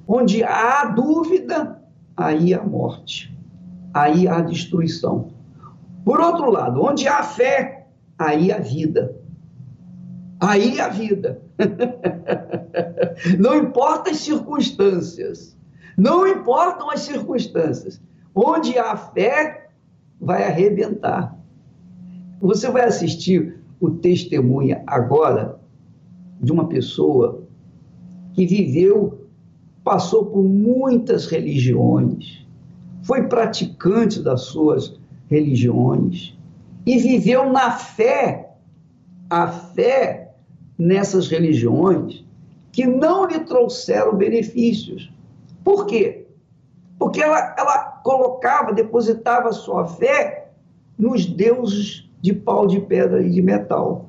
Onde 0.07 0.43
há 0.43 0.85
dúvida, 0.85 1.81
aí 2.15 2.53
há 2.53 2.63
morte, 2.63 3.35
aí 3.91 4.27
há 4.27 4.39
destruição. 4.39 5.29
Por 6.05 6.21
outro 6.21 6.51
lado, 6.51 6.83
onde 6.83 7.07
há 7.07 7.23
fé, 7.23 7.87
aí 8.19 8.51
a 8.51 8.59
vida. 8.59 9.16
Aí 10.39 10.79
a 10.79 10.89
vida. 10.89 11.41
não 13.39 13.55
importa 13.55 14.11
as 14.11 14.17
circunstâncias. 14.17 15.57
Não 15.97 16.27
importam 16.27 16.91
as 16.91 17.01
circunstâncias. 17.01 17.99
Onde 18.35 18.77
há 18.77 18.95
fé, 18.95 19.69
vai 20.19 20.43
arrebentar. 20.43 21.35
Você 22.39 22.69
vai 22.69 22.83
assistir 22.83 23.59
o 23.79 23.89
testemunho 23.89 24.81
agora 24.85 25.59
de 26.39 26.51
uma 26.51 26.67
pessoa 26.67 27.43
que 28.33 28.45
viveu, 28.45 29.27
passou 29.83 30.27
por 30.27 30.43
muitas 30.43 31.25
religiões, 31.25 32.45
foi 33.01 33.27
praticante 33.27 34.21
das 34.21 34.41
suas 34.41 34.99
religiões 35.27 36.37
e 36.85 36.97
viveu 36.99 37.51
na 37.51 37.71
fé, 37.71 38.51
a 39.29 39.47
fé 39.47 40.26
nessas 40.77 41.27
religiões 41.27 42.23
que 42.71 42.85
não 42.85 43.25
lhe 43.25 43.39
trouxeram 43.39 44.15
benefícios. 44.15 45.11
Por 45.63 45.85
quê? 45.85 46.27
Porque 46.99 47.21
ela, 47.21 47.55
ela 47.57 47.79
colocava, 48.03 48.73
depositava 48.73 49.51
sua 49.51 49.85
fé 49.85 50.51
nos 50.97 51.25
deuses 51.25 52.09
de 52.21 52.33
pau, 52.33 52.67
de 52.67 52.79
pedra 52.79 53.21
e 53.21 53.29
de 53.29 53.41
metal. 53.41 54.05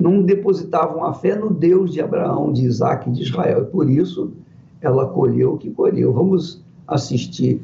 Não 0.00 0.22
depositavam 0.22 1.04
a 1.04 1.14
fé 1.14 1.34
no 1.34 1.50
Deus 1.50 1.92
de 1.92 2.00
Abraão, 2.00 2.52
de 2.52 2.64
Isaac 2.64 3.08
e 3.08 3.12
de 3.12 3.22
Israel. 3.22 3.62
E 3.62 3.66
por 3.66 3.88
isso 3.88 4.32
ela 4.80 5.06
colheu 5.08 5.54
o 5.54 5.58
que 5.58 5.70
colheu. 5.70 6.12
Vamos 6.12 6.62
assistir 6.86 7.62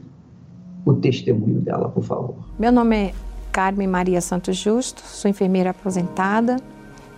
o 0.85 0.95
testemunho 0.95 1.61
dela, 1.61 1.89
por 1.89 2.03
favor. 2.03 2.37
Meu 2.59 2.73
nome 2.73 2.97
é 2.97 3.15
Carmen 3.53 3.89
Maria 3.89 4.21
Santos 4.21 4.57
Justo, 4.57 5.03
sou 5.03 5.31
enfermeira 5.31 5.71
aposentada. 5.71 6.57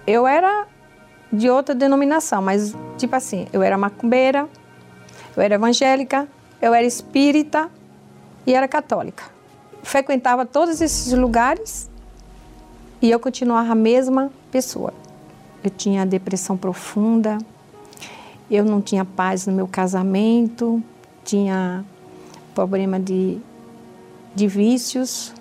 Eu 0.06 0.26
era 0.26 0.66
de 1.32 1.48
outra 1.48 1.74
denominação, 1.74 2.42
mas 2.42 2.74
tipo 2.98 3.14
assim, 3.14 3.46
eu 3.52 3.62
era 3.62 3.78
macumbeira, 3.78 4.48
eu 5.36 5.42
era 5.42 5.54
evangélica, 5.54 6.28
eu 6.60 6.74
era 6.74 6.86
espírita 6.86 7.70
e 8.46 8.54
era 8.54 8.66
católica. 8.66 9.24
Frequentava 9.82 10.44
todos 10.44 10.80
esses 10.80 11.12
lugares 11.12 11.88
e 13.00 13.10
eu 13.10 13.18
continuava 13.18 13.72
a 13.72 13.74
mesma 13.74 14.30
pessoa. 14.50 14.92
Eu 15.62 15.70
tinha 15.70 16.04
depressão 16.04 16.56
profunda, 16.56 17.38
eu 18.50 18.64
não 18.64 18.80
tinha 18.80 19.04
paz 19.04 19.46
no 19.46 19.52
meu 19.52 19.68
casamento, 19.68 20.82
tinha 21.24 21.84
problema 22.54 22.98
de, 22.98 23.38
de 24.34 24.46
vícios 24.48 25.32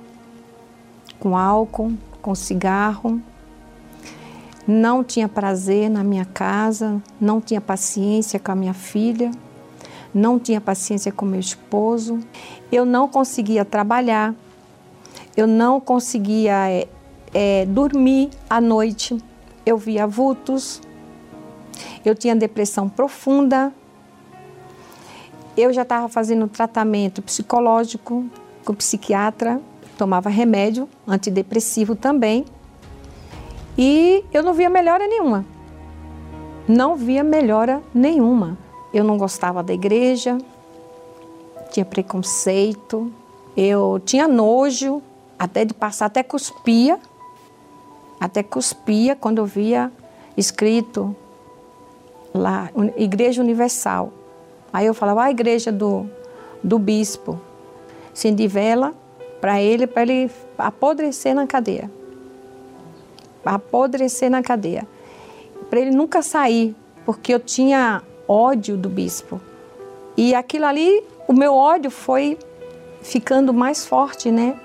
com 1.19 1.35
álcool, 1.35 1.93
com 2.21 2.35
cigarro. 2.35 3.21
Não 4.69 5.03
tinha 5.03 5.27
prazer 5.27 5.89
na 5.89 6.03
minha 6.03 6.25
casa, 6.25 7.01
não 7.19 7.41
tinha 7.41 7.59
paciência 7.59 8.39
com 8.39 8.51
a 8.51 8.55
minha 8.55 8.73
filha 8.73 9.31
não 10.13 10.39
tinha 10.39 10.59
paciência 10.59 11.11
com 11.11 11.25
meu 11.25 11.39
esposo, 11.39 12.19
eu 12.71 12.85
não 12.85 13.07
conseguia 13.07 13.63
trabalhar, 13.63 14.33
eu 15.35 15.47
não 15.47 15.79
conseguia 15.79 16.69
é, 16.69 16.87
é, 17.33 17.65
dormir 17.65 18.29
à 18.49 18.59
noite, 18.59 19.17
eu 19.65 19.77
via 19.77 20.07
vultos, 20.07 20.81
eu 22.03 22.15
tinha 22.15 22.35
depressão 22.35 22.89
profunda, 22.89 23.73
eu 25.55 25.71
já 25.73 25.83
estava 25.83 26.07
fazendo 26.07 26.47
tratamento 26.47 27.21
psicológico 27.21 28.25
com 28.65 28.73
psiquiatra, 28.73 29.61
tomava 29.97 30.29
remédio 30.29 30.87
antidepressivo 31.07 31.95
também, 31.95 32.45
e 33.81 34.25
eu 34.33 34.43
não 34.43 34.53
via 34.53 34.69
melhora 34.69 35.07
nenhuma. 35.07 35.45
Não 36.67 36.97
via 36.97 37.23
melhora 37.23 37.81
nenhuma. 37.93 38.57
Eu 38.93 39.05
não 39.05 39.17
gostava 39.17 39.63
da 39.63 39.73
igreja, 39.73 40.37
tinha 41.71 41.85
preconceito, 41.85 43.09
eu 43.55 44.01
tinha 44.03 44.27
nojo, 44.27 45.01
até 45.37 45.63
de 45.63 45.73
passar, 45.73 46.07
até 46.07 46.21
cuspia, 46.21 46.99
até 48.19 48.43
cuspia 48.43 49.15
quando 49.15 49.37
eu 49.37 49.45
via 49.45 49.89
escrito 50.35 51.15
lá, 52.33 52.69
Igreja 52.97 53.41
Universal. 53.41 54.11
Aí 54.73 54.87
eu 54.87 54.93
falava, 54.93 55.21
ah, 55.21 55.25
a 55.25 55.31
igreja 55.31 55.71
do, 55.71 56.05
do 56.61 56.77
bispo. 56.77 57.39
Acendi 58.11 58.45
vela 58.45 58.93
para 59.39 59.61
ele, 59.61 59.87
para 59.87 60.01
ele 60.01 60.29
apodrecer 60.57 61.33
na 61.33 61.47
cadeia. 61.47 61.89
Apodrecer 63.45 64.29
na 64.29 64.41
cadeia. 64.41 64.87
Para 65.69 65.79
ele 65.79 65.91
nunca 65.91 66.21
sair, 66.21 66.75
porque 67.05 67.33
eu 67.33 67.39
tinha 67.39 68.01
ódio 68.27 68.77
do 68.77 68.89
bispo. 68.89 69.41
E 70.15 70.35
aquilo 70.35 70.65
ali, 70.65 71.03
o 71.27 71.33
meu 71.33 71.53
ódio 71.53 71.89
foi 71.89 72.37
ficando 73.01 73.53
mais 73.53 73.85
forte, 73.85 74.31
né? 74.31 74.59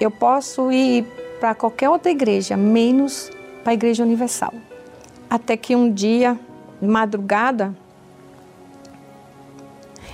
Eu 0.00 0.10
posso 0.10 0.70
ir 0.70 1.06
para 1.40 1.54
qualquer 1.54 1.88
outra 1.88 2.10
igreja, 2.10 2.56
menos 2.56 3.30
para 3.62 3.72
a 3.72 3.74
Igreja 3.74 4.02
Universal. 4.02 4.52
Até 5.28 5.56
que 5.56 5.74
um 5.74 5.90
dia, 5.90 6.38
madrugada, 6.80 7.74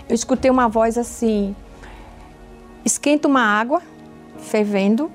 eu 0.09 0.15
escutei 0.15 0.51
uma 0.51 0.69
voz 0.69 0.97
assim: 0.97 1.55
esquenta 2.85 3.29
uma 3.29 3.43
água 3.43 3.83
fervendo. 4.39 5.11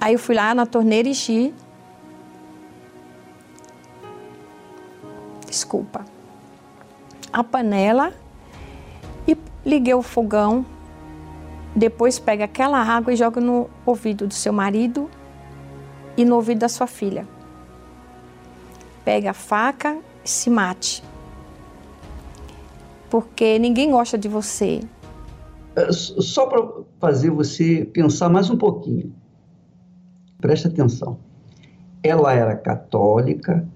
Aí 0.00 0.14
eu 0.14 0.18
fui 0.18 0.34
lá 0.34 0.54
na 0.54 0.66
torneira 0.66 1.08
e 1.08 1.12
enchi 1.12 1.54
desculpa, 5.56 6.04
a 7.32 7.42
panela 7.42 8.12
e 9.26 9.34
liguei 9.64 9.94
o 9.94 10.02
fogão. 10.02 10.66
Depois 11.74 12.18
pega 12.18 12.44
aquela 12.44 12.78
água 12.78 13.12
e 13.12 13.16
joga 13.16 13.40
no 13.40 13.68
ouvido 13.84 14.26
do 14.26 14.34
seu 14.34 14.52
marido 14.52 15.10
e 16.16 16.24
no 16.24 16.36
ouvido 16.36 16.58
da 16.58 16.68
sua 16.68 16.86
filha. 16.86 17.26
Pega 19.02 19.30
a 19.30 19.34
faca 19.34 19.98
e 20.22 20.28
se 20.28 20.50
mate. 20.50 21.02
Porque 23.08 23.58
ninguém 23.58 23.90
gosta 23.90 24.18
de 24.18 24.28
você. 24.28 24.80
É, 25.74 25.90
só 25.92 26.46
para 26.46 26.66
fazer 26.98 27.30
você 27.30 27.84
pensar 27.92 28.28
mais 28.28 28.50
um 28.50 28.56
pouquinho. 28.56 29.14
Presta 30.46 30.68
atenção. 30.68 31.18
Ela 32.04 32.32
era 32.32 32.54
católica, 32.54 33.68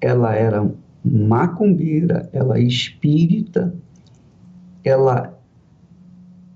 ela 0.00 0.34
era 0.34 0.72
macumbeira, 1.04 2.30
ela 2.32 2.56
é 2.56 2.62
espírita, 2.62 3.74
ela, 4.82 5.38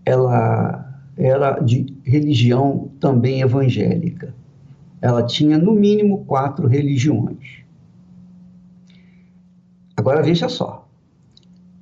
ela 0.06 0.98
era 1.18 1.60
de 1.60 1.84
religião 2.02 2.90
também 2.98 3.42
evangélica. 3.42 4.34
Ela 5.02 5.22
tinha 5.22 5.58
no 5.58 5.74
mínimo 5.74 6.24
quatro 6.24 6.66
religiões. 6.66 7.62
Agora 9.98 10.22
veja 10.22 10.48
só, 10.48 10.88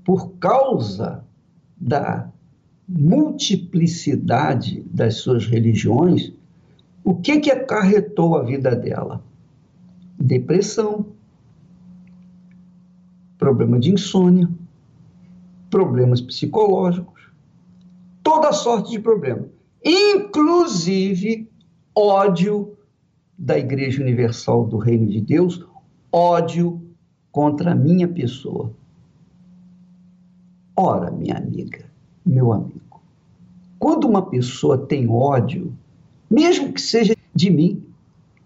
por 0.04 0.32
causa 0.40 1.24
da 1.76 2.28
multiplicidade 2.88 4.82
das 4.90 5.18
suas 5.18 5.46
religiões, 5.46 6.32
o 7.06 7.14
que 7.14 7.38
que 7.38 7.52
acarretou 7.52 8.36
a 8.36 8.42
vida 8.42 8.74
dela? 8.74 9.22
Depressão, 10.18 11.06
problema 13.38 13.78
de 13.78 13.92
insônia, 13.92 14.50
problemas 15.70 16.20
psicológicos, 16.20 17.30
toda 18.24 18.52
sorte 18.52 18.90
de 18.90 18.98
problemas, 18.98 19.46
inclusive 19.84 21.48
ódio 21.94 22.76
da 23.38 23.56
Igreja 23.56 24.02
Universal 24.02 24.66
do 24.66 24.76
Reino 24.76 25.06
de 25.06 25.20
Deus, 25.20 25.64
ódio 26.10 26.82
contra 27.30 27.70
a 27.70 27.76
minha 27.76 28.08
pessoa. 28.08 28.72
Ora, 30.74 31.12
minha 31.12 31.36
amiga, 31.36 31.84
meu 32.24 32.52
amigo, 32.52 33.00
quando 33.78 34.08
uma 34.08 34.22
pessoa 34.22 34.76
tem 34.76 35.08
ódio, 35.08 35.72
mesmo 36.30 36.72
que 36.72 36.80
seja 36.80 37.14
de 37.34 37.50
mim, 37.50 37.84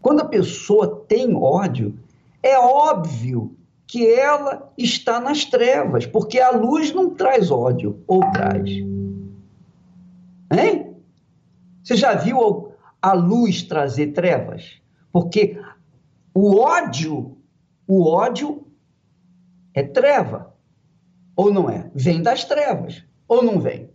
quando 0.00 0.20
a 0.20 0.24
pessoa 0.24 1.04
tem 1.08 1.34
ódio, 1.34 1.98
é 2.42 2.58
óbvio 2.58 3.56
que 3.86 4.06
ela 4.08 4.72
está 4.78 5.20
nas 5.20 5.44
trevas, 5.44 6.06
porque 6.06 6.38
a 6.38 6.50
luz 6.50 6.92
não 6.92 7.10
traz 7.10 7.50
ódio, 7.50 8.02
ou 8.06 8.20
traz. 8.32 8.70
Hein? 10.52 10.96
Você 11.82 11.96
já 11.96 12.14
viu 12.14 12.72
a 13.02 13.12
luz 13.12 13.62
trazer 13.62 14.12
trevas? 14.12 14.80
Porque 15.12 15.60
o 16.32 16.60
ódio, 16.60 17.36
o 17.86 18.06
ódio 18.08 18.64
é 19.74 19.82
treva, 19.82 20.54
ou 21.34 21.52
não 21.52 21.68
é? 21.68 21.90
Vem 21.94 22.22
das 22.22 22.44
trevas, 22.44 23.04
ou 23.26 23.42
não 23.42 23.58
vem? 23.58 23.90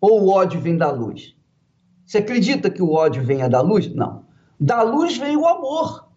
Ou 0.00 0.22
o 0.22 0.30
ódio 0.30 0.60
vem 0.60 0.76
da 0.76 0.90
luz? 0.90 1.36
Você 2.10 2.18
acredita 2.18 2.68
que 2.68 2.82
o 2.82 2.90
ódio 2.90 3.24
venha 3.24 3.48
da 3.48 3.60
luz? 3.60 3.94
Não. 3.94 4.24
Da 4.58 4.82
luz 4.82 5.16
vem 5.16 5.36
o 5.36 5.46
amor. 5.46 6.08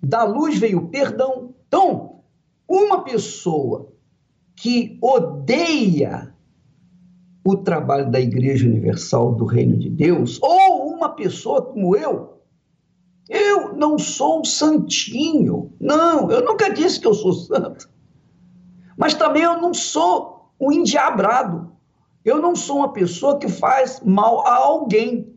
Da 0.00 0.22
luz 0.22 0.56
veio 0.56 0.78
o 0.78 0.88
perdão. 0.90 1.56
Então, 1.66 2.20
uma 2.68 3.02
pessoa 3.02 3.92
que 4.54 4.96
odeia 5.02 6.32
o 7.44 7.56
trabalho 7.56 8.08
da 8.08 8.20
Igreja 8.20 8.68
Universal 8.68 9.34
do 9.34 9.44
Reino 9.44 9.76
de 9.76 9.90
Deus, 9.90 10.38
ou 10.40 10.86
uma 10.94 11.08
pessoa 11.08 11.62
como 11.62 11.96
eu, 11.96 12.40
eu 13.28 13.74
não 13.74 13.98
sou 13.98 14.42
um 14.42 14.44
santinho. 14.44 15.72
Não, 15.80 16.30
eu 16.30 16.44
nunca 16.44 16.72
disse 16.72 17.00
que 17.00 17.08
eu 17.08 17.14
sou 17.14 17.32
santo. 17.32 17.90
Mas 18.96 19.14
também 19.14 19.42
eu 19.42 19.60
não 19.60 19.74
sou 19.74 20.52
um 20.60 20.70
endiabrado. 20.70 21.72
Eu 22.28 22.42
não 22.42 22.54
sou 22.54 22.80
uma 22.80 22.92
pessoa 22.92 23.38
que 23.38 23.48
faz 23.48 24.00
mal 24.00 24.46
a 24.46 24.56
alguém. 24.56 25.34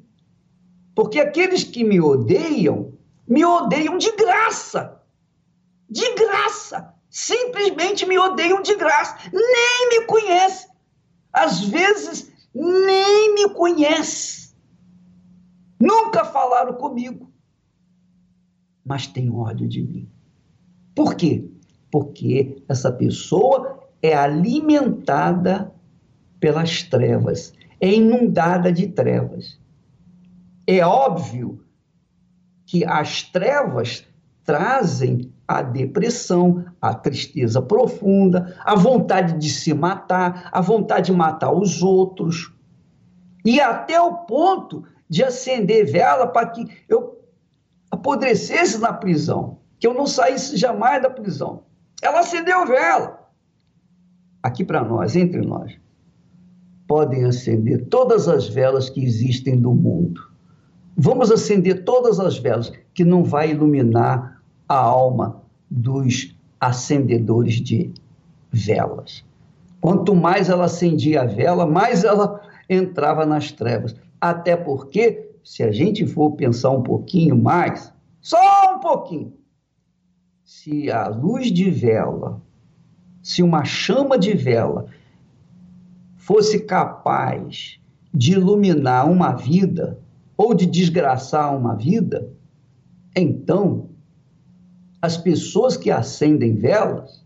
Porque 0.94 1.22
aqueles 1.22 1.64
que 1.64 1.86
me 1.86 2.02
odeiam, 2.02 2.92
me 3.26 3.46
odeiam 3.46 3.98
de 3.98 4.12
graça. 4.12 5.02
De 5.90 6.14
graça. 6.16 6.94
Simplesmente 7.10 8.06
me 8.06 8.20
odeiam 8.20 8.62
de 8.62 8.76
graça. 8.76 9.16
Nem 9.32 9.90
me 9.90 10.06
conhecem. 10.06 10.70
Às 11.32 11.62
vezes, 11.62 12.30
nem 12.54 13.36
me 13.36 13.54
conhecem. 13.54 14.54
Nunca 15.80 16.26
falaram 16.26 16.74
comigo. 16.74 17.32
Mas 18.84 19.08
têm 19.08 19.34
ódio 19.34 19.66
de 19.66 19.82
mim. 19.82 20.12
Por 20.94 21.16
quê? 21.16 21.50
Porque 21.90 22.62
essa 22.68 22.92
pessoa 22.92 23.80
é 24.02 24.14
alimentada 24.14 25.74
pelas 26.42 26.82
trevas, 26.82 27.54
é 27.80 27.94
inundada 27.94 28.72
de 28.72 28.88
trevas. 28.88 29.60
É 30.68 30.84
óbvio 30.86 31.64
que 32.66 32.84
as 32.84 33.22
trevas 33.24 34.06
trazem 34.44 35.32
a 35.48 35.62
depressão, 35.62 36.66
a 36.82 36.94
tristeza 36.94 37.62
profunda, 37.62 38.58
a 38.66 38.76
vontade 38.76 39.38
de 39.38 39.50
se 39.50 39.74
matar, 39.74 40.50
a 40.52 40.60
vontade 40.60 41.12
de 41.12 41.18
matar 41.18 41.54
os 41.54 41.84
outros, 41.84 42.52
e 43.46 43.60
até 43.62 44.00
o 44.02 44.18
ponto 44.26 44.84
de 45.10 45.24
acender 45.24 45.92
vela 45.92 46.28
para 46.28 46.48
que 46.48 46.66
eu 46.90 47.20
apodrecesse 47.92 48.80
na 48.80 48.94
prisão, 48.94 49.60
que 49.80 49.86
eu 49.86 49.94
não 49.94 50.08
saísse 50.08 50.58
jamais 50.58 51.02
da 51.02 51.10
prisão. 51.10 51.64
Ela 52.02 52.20
acendeu 52.20 52.66
vela. 52.66 53.30
Aqui 54.42 54.64
para 54.64 54.84
nós, 54.84 55.16
entre 55.16 55.42
nós, 55.42 55.81
podem 56.92 57.24
acender 57.24 57.86
todas 57.86 58.28
as 58.28 58.50
velas 58.50 58.90
que 58.90 59.02
existem 59.02 59.58
do 59.58 59.74
mundo. 59.74 60.30
Vamos 60.98 61.32
acender 61.32 61.86
todas 61.86 62.20
as 62.20 62.38
velas, 62.38 62.70
que 62.94 63.06
não 63.06 63.24
vai 63.24 63.52
iluminar 63.52 64.44
a 64.68 64.76
alma 64.76 65.42
dos 65.70 66.36
acendedores 66.60 67.62
de 67.62 67.94
velas. 68.52 69.24
Quanto 69.80 70.14
mais 70.14 70.50
ela 70.50 70.66
acendia 70.66 71.22
a 71.22 71.26
vela, 71.26 71.66
mais 71.66 72.04
ela 72.04 72.42
entrava 72.70 73.26
nas 73.26 73.54
trevas. 73.54 73.96
Até 74.20 74.58
porque, 74.58 75.30
se 75.46 75.64
a 75.64 75.72
gente 75.72 76.06
for 76.06 76.32
pensar 76.32 76.72
um 76.72 76.84
pouquinho 76.84 77.38
mais, 77.38 77.94
só 78.20 78.76
um 78.76 78.80
pouquinho, 78.82 79.32
se 80.44 80.92
a 80.92 81.08
luz 81.08 81.54
de 81.54 81.72
vela, 81.72 82.42
se 83.24 83.42
uma 83.42 83.64
chama 83.64 84.20
de 84.20 84.34
vela 84.34 84.88
fosse 86.22 86.60
capaz 86.60 87.80
de 88.14 88.34
iluminar 88.34 89.10
uma 89.10 89.32
vida 89.32 90.00
ou 90.38 90.54
de 90.54 90.68
desgraçar 90.68 91.56
uma 91.58 91.76
vida, 91.76 92.32
então 93.16 93.90
as 95.02 95.18
pessoas 95.18 95.76
que 95.76 95.90
acendem 95.90 96.56
velas, 96.56 97.26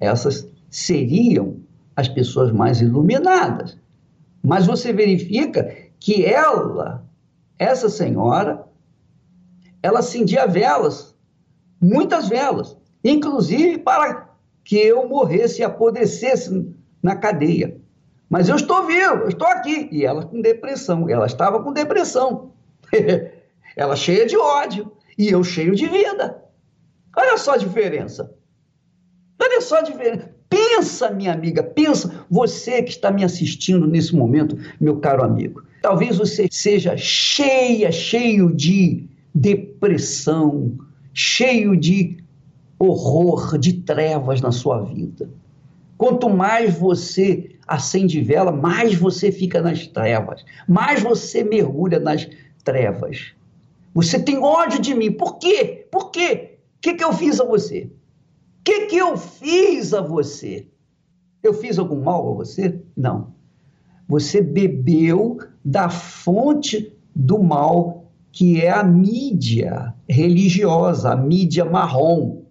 essas 0.00 0.48
seriam 0.70 1.58
as 1.94 2.08
pessoas 2.08 2.50
mais 2.50 2.80
iluminadas. 2.80 3.78
Mas 4.42 4.66
você 4.66 4.94
verifica 4.94 5.70
que 6.00 6.24
ela, 6.24 7.06
essa 7.58 7.90
senhora, 7.90 8.66
ela 9.82 9.98
acendia 9.98 10.46
velas, 10.46 11.14
muitas 11.78 12.30
velas, 12.30 12.78
inclusive 13.04 13.76
para 13.78 14.30
que 14.64 14.76
eu 14.76 15.06
morresse 15.06 15.60
e 15.60 15.64
apodrecesse 15.64 16.74
na 17.02 17.14
cadeia. 17.14 17.81
Mas 18.32 18.48
eu 18.48 18.56
estou 18.56 18.86
vivo, 18.86 19.24
eu 19.24 19.28
estou 19.28 19.46
aqui. 19.46 19.90
E 19.92 20.06
ela 20.06 20.24
com 20.24 20.40
depressão, 20.40 21.06
ela 21.06 21.26
estava 21.26 21.62
com 21.62 21.70
depressão. 21.70 22.52
ela 23.76 23.94
cheia 23.94 24.24
de 24.24 24.38
ódio 24.38 24.90
e 25.18 25.28
eu 25.28 25.44
cheio 25.44 25.74
de 25.74 25.86
vida. 25.86 26.42
Olha 27.14 27.36
só 27.36 27.52
a 27.52 27.56
diferença. 27.58 28.34
Olha 29.38 29.60
só 29.60 29.80
a 29.80 29.82
diferença. 29.82 30.34
Pensa, 30.48 31.10
minha 31.10 31.30
amiga, 31.30 31.62
pensa, 31.62 32.24
você 32.30 32.82
que 32.82 32.92
está 32.92 33.10
me 33.10 33.22
assistindo 33.22 33.86
nesse 33.86 34.16
momento, 34.16 34.56
meu 34.80 34.96
caro 34.96 35.22
amigo. 35.22 35.62
Talvez 35.82 36.16
você 36.16 36.48
seja 36.50 36.96
cheia, 36.96 37.92
cheio 37.92 38.50
de 38.50 39.10
depressão, 39.34 40.78
cheio 41.12 41.76
de 41.76 42.16
horror, 42.78 43.58
de 43.58 43.74
trevas 43.74 44.40
na 44.40 44.52
sua 44.52 44.80
vida. 44.80 45.28
Quanto 45.98 46.30
mais 46.30 46.78
você 46.78 47.51
acende 47.66 48.20
vela, 48.20 48.52
mais 48.52 48.94
você 48.94 49.30
fica 49.32 49.60
nas 49.60 49.86
trevas, 49.86 50.44
mais 50.68 51.02
você 51.02 51.44
mergulha 51.44 51.98
nas 51.98 52.28
trevas. 52.64 53.32
Você 53.94 54.18
tem 54.18 54.38
ódio 54.38 54.80
de 54.80 54.94
mim. 54.94 55.12
Por 55.12 55.38
quê? 55.38 55.86
Por 55.90 56.10
quê? 56.10 56.52
que, 56.82 56.94
que 56.94 57.04
eu 57.04 57.12
fiz 57.12 57.40
a 57.40 57.44
você? 57.44 57.88
O 58.58 58.64
que, 58.64 58.86
que 58.86 58.96
eu 58.96 59.16
fiz 59.16 59.94
a 59.94 60.00
você? 60.00 60.66
Eu 61.42 61.54
fiz 61.54 61.78
algum 61.78 62.02
mal 62.02 62.28
a 62.28 62.34
você? 62.34 62.82
Não. 62.96 63.32
Você 64.08 64.42
bebeu 64.42 65.38
da 65.64 65.88
fonte 65.88 66.92
do 67.14 67.40
mal 67.40 68.10
que 68.32 68.60
é 68.60 68.70
a 68.70 68.82
mídia 68.82 69.94
religiosa, 70.08 71.12
a 71.12 71.16
mídia 71.16 71.64
marrom, 71.64 72.42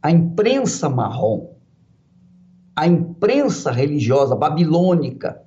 a 0.00 0.10
imprensa 0.10 0.88
marrom, 0.88 1.48
a 2.74 2.86
imprensa 2.86 3.70
religiosa 3.70 4.34
babilônica, 4.34 5.42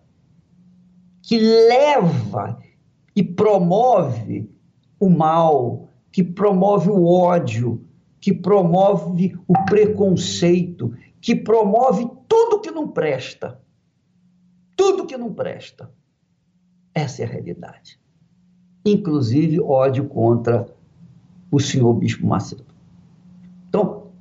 que 1.22 1.40
leva 1.40 2.60
e 3.16 3.24
promove 3.24 4.50
o 5.00 5.10
mal, 5.10 5.90
que 6.12 6.24
promove 6.24 6.90
o 6.90 7.06
ódio, 7.06 7.84
que 8.20 8.34
promove 8.34 9.38
o 9.48 9.54
preconceito, 9.66 10.94
que 11.20 11.36
promove 11.36 12.08
tudo 12.28 12.62
que 12.62 12.72
não 12.72 12.88
presta. 12.88 13.60
Tudo 14.76 15.06
que 15.06 15.18
não 15.18 15.34
presta. 15.34 15.92
Essa 16.94 17.24
é 17.24 17.26
a 17.26 17.30
realidade. 17.30 18.00
Inclusive 18.86 19.60
ódio 19.60 20.06
contra 20.08 20.68
o 21.52 21.60
senhor 21.60 21.94
Bispo 21.94 22.26
Macedo. 22.28 22.66
Então, 23.68 24.12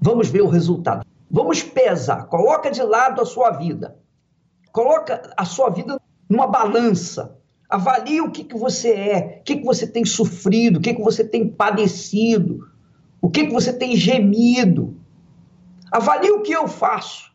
vamos 0.00 0.28
ver 0.28 0.42
o 0.42 0.48
resultado. 0.48 1.01
Vamos 1.32 1.62
pesar. 1.62 2.26
Coloca 2.26 2.70
de 2.70 2.82
lado 2.82 3.22
a 3.22 3.24
sua 3.24 3.52
vida. 3.52 3.96
Coloca 4.70 5.32
a 5.34 5.46
sua 5.46 5.70
vida 5.70 5.98
numa 6.28 6.46
balança. 6.46 7.38
Avalie 7.70 8.20
o 8.20 8.30
que, 8.30 8.44
que 8.44 8.56
você 8.56 8.92
é, 8.92 9.38
o 9.40 9.44
que, 9.44 9.56
que 9.56 9.64
você 9.64 9.86
tem 9.86 10.04
sofrido, 10.04 10.76
o 10.76 10.80
que, 10.80 10.92
que 10.92 11.02
você 11.02 11.24
tem 11.24 11.48
padecido, 11.48 12.68
o 13.18 13.30
que, 13.30 13.46
que 13.46 13.52
você 13.52 13.72
tem 13.72 13.96
gemido? 13.96 14.94
Avalie 15.90 16.30
o 16.30 16.42
que 16.42 16.52
eu 16.52 16.68
faço. 16.68 17.32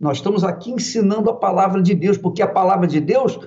Nós 0.00 0.16
estamos 0.16 0.42
aqui 0.42 0.70
ensinando 0.70 1.28
a 1.28 1.36
palavra 1.36 1.82
de 1.82 1.94
Deus, 1.94 2.16
porque 2.16 2.40
a 2.40 2.48
palavra 2.48 2.86
de 2.86 3.00
Deus 3.00 3.38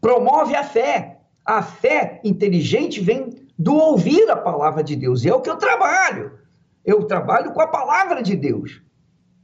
promove 0.00 0.56
a 0.56 0.64
fé. 0.64 1.20
A 1.44 1.62
fé 1.62 2.20
inteligente 2.24 3.00
vem 3.00 3.30
do 3.56 3.74
ouvir 3.74 4.28
a 4.28 4.36
palavra 4.36 4.82
de 4.82 4.96
Deus. 4.96 5.24
E 5.24 5.28
é 5.28 5.34
o 5.34 5.40
que 5.40 5.50
eu 5.50 5.56
trabalho. 5.56 6.32
Eu 6.84 7.04
trabalho 7.04 7.52
com 7.52 7.60
a 7.60 7.68
palavra 7.68 8.20
de 8.22 8.34
Deus. 8.34 8.82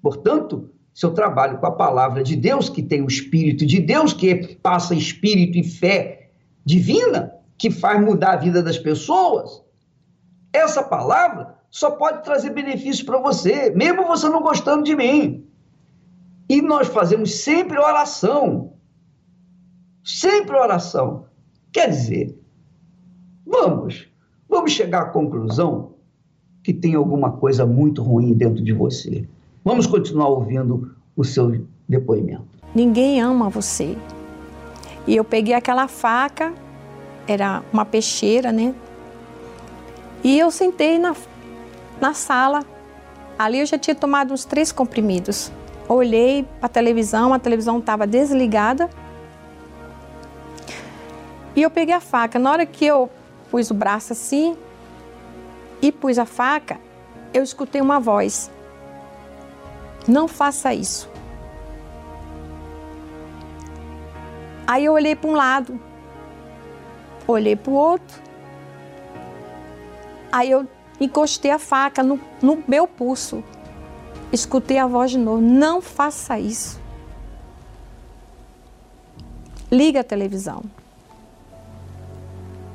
Portanto, 0.02 0.70
se 0.92 1.06
eu 1.06 1.12
trabalho 1.12 1.58
com 1.58 1.66
a 1.66 1.72
palavra 1.72 2.22
de 2.22 2.36
Deus, 2.36 2.68
que 2.68 2.82
tem 2.82 3.02
o 3.02 3.08
Espírito 3.08 3.64
de 3.64 3.80
Deus, 3.80 4.12
que 4.12 4.56
passa 4.56 4.94
espírito 4.94 5.58
e 5.58 5.64
fé 5.64 6.30
divina, 6.64 7.32
que 7.56 7.70
faz 7.70 8.00
mudar 8.00 8.32
a 8.32 8.36
vida 8.36 8.62
das 8.62 8.78
pessoas, 8.78 9.62
essa 10.52 10.82
palavra 10.82 11.54
só 11.70 11.92
pode 11.92 12.24
trazer 12.24 12.50
benefício 12.50 13.06
para 13.06 13.18
você, 13.18 13.70
mesmo 13.70 14.06
você 14.06 14.28
não 14.28 14.42
gostando 14.42 14.82
de 14.82 14.96
mim. 14.96 15.46
E 16.48 16.60
nós 16.60 16.88
fazemos 16.88 17.34
sempre 17.42 17.78
oração. 17.78 18.72
Sempre 20.02 20.56
oração. 20.56 21.26
Quer 21.72 21.90
dizer, 21.90 22.36
vamos, 23.46 24.08
vamos 24.48 24.72
chegar 24.72 25.02
à 25.02 25.10
conclusão 25.10 25.94
que 26.62 26.74
tem 26.74 26.94
alguma 26.94 27.32
coisa 27.32 27.64
muito 27.64 28.02
ruim 28.02 28.34
dentro 28.34 28.62
de 28.62 28.72
você. 28.72 29.28
Vamos 29.64 29.86
continuar 29.86 30.28
ouvindo 30.28 30.94
o 31.16 31.24
seu 31.24 31.64
depoimento. 31.88 32.48
Ninguém 32.74 33.20
ama 33.20 33.48
você. 33.48 33.96
E 35.06 35.16
eu 35.16 35.24
peguei 35.24 35.54
aquela 35.54 35.88
faca 35.88 36.52
era 37.26 37.62
uma 37.72 37.84
peixeira, 37.84 38.50
né? 38.50 38.74
E 40.24 40.38
eu 40.38 40.50
sentei 40.50 40.98
na, 40.98 41.14
na 42.00 42.12
sala. 42.12 42.64
Ali 43.38 43.60
eu 43.60 43.66
já 43.66 43.78
tinha 43.78 43.94
tomado 43.94 44.34
uns 44.34 44.44
três 44.44 44.72
comprimidos. 44.72 45.52
Olhei 45.88 46.44
para 46.58 46.66
a 46.66 46.68
televisão, 46.68 47.32
a 47.32 47.38
televisão 47.38 47.78
estava 47.78 48.06
desligada. 48.06 48.90
E 51.54 51.62
eu 51.62 51.70
peguei 51.70 51.94
a 51.94 52.00
faca. 52.00 52.38
Na 52.38 52.50
hora 52.50 52.66
que 52.66 52.84
eu 52.84 53.08
pus 53.50 53.70
o 53.70 53.74
braço 53.74 54.12
assim 54.12 54.56
e 55.80 55.90
pus 55.90 56.18
a 56.18 56.26
faca, 56.26 56.78
eu 57.32 57.42
escutei 57.42 57.80
uma 57.80 58.00
voz. 58.00 58.50
Não 60.06 60.26
faça 60.26 60.74
isso. 60.74 61.10
Aí 64.66 64.84
eu 64.84 64.92
olhei 64.92 65.16
para 65.16 65.28
um 65.28 65.34
lado, 65.34 65.80
olhei 67.26 67.56
para 67.56 67.70
o 67.70 67.74
outro. 67.74 68.22
Aí 70.30 70.50
eu 70.50 70.66
encostei 71.00 71.50
a 71.50 71.58
faca 71.58 72.02
no, 72.02 72.20
no 72.40 72.62
meu 72.68 72.86
pulso. 72.86 73.42
Escutei 74.32 74.78
a 74.78 74.86
voz 74.86 75.10
de 75.10 75.18
novo: 75.18 75.42
Não 75.42 75.80
faça 75.80 76.38
isso. 76.38 76.80
Liga 79.70 80.00
a 80.00 80.04
televisão. 80.04 80.62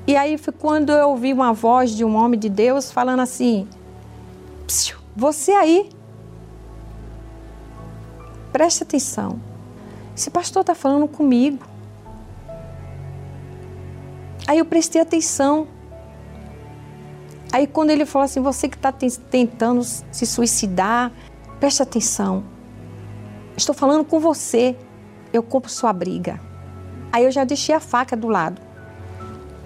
E 0.07 0.15
aí 0.15 0.37
foi 0.37 0.53
quando 0.53 0.91
eu 0.91 1.09
ouvi 1.09 1.33
uma 1.33 1.53
voz 1.53 1.91
de 1.91 2.03
um 2.03 2.15
homem 2.15 2.39
de 2.39 2.49
Deus 2.49 2.91
falando 2.91 3.21
assim: 3.21 3.67
Você 5.15 5.51
aí, 5.51 5.89
preste 8.55 8.83
atenção. 8.83 9.37
Esse 10.15 10.29
pastor 10.29 10.61
está 10.61 10.73
falando 10.73 11.09
comigo. 11.09 11.59
Aí 14.47 14.59
eu 14.59 14.63
prestei 14.63 15.01
atenção. 15.01 15.67
Aí 17.51 17.67
quando 17.67 17.89
ele 17.89 18.05
falou 18.05 18.23
assim, 18.23 18.39
você 18.39 18.69
que 18.69 18.77
está 18.77 18.93
tentando 18.93 19.83
se 19.83 20.25
suicidar, 20.25 21.11
preste 21.59 21.83
atenção. 21.83 22.45
Estou 23.57 23.75
falando 23.75 24.05
com 24.05 24.21
você. 24.21 24.77
Eu 25.33 25.43
compro 25.43 25.69
sua 25.69 25.91
briga. 25.91 26.39
Aí 27.11 27.25
eu 27.25 27.31
já 27.31 27.43
deixei 27.43 27.75
a 27.75 27.81
faca 27.81 28.15
do 28.15 28.29
lado. 28.29 28.61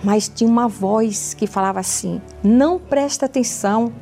Mas 0.03 0.27
tinha 0.27 0.49
uma 0.49 0.67
voz 0.67 1.35
que 1.35 1.45
falava 1.45 1.79
assim: 1.79 2.19
não 2.43 2.79
presta 2.79 3.27
atenção. 3.27 3.93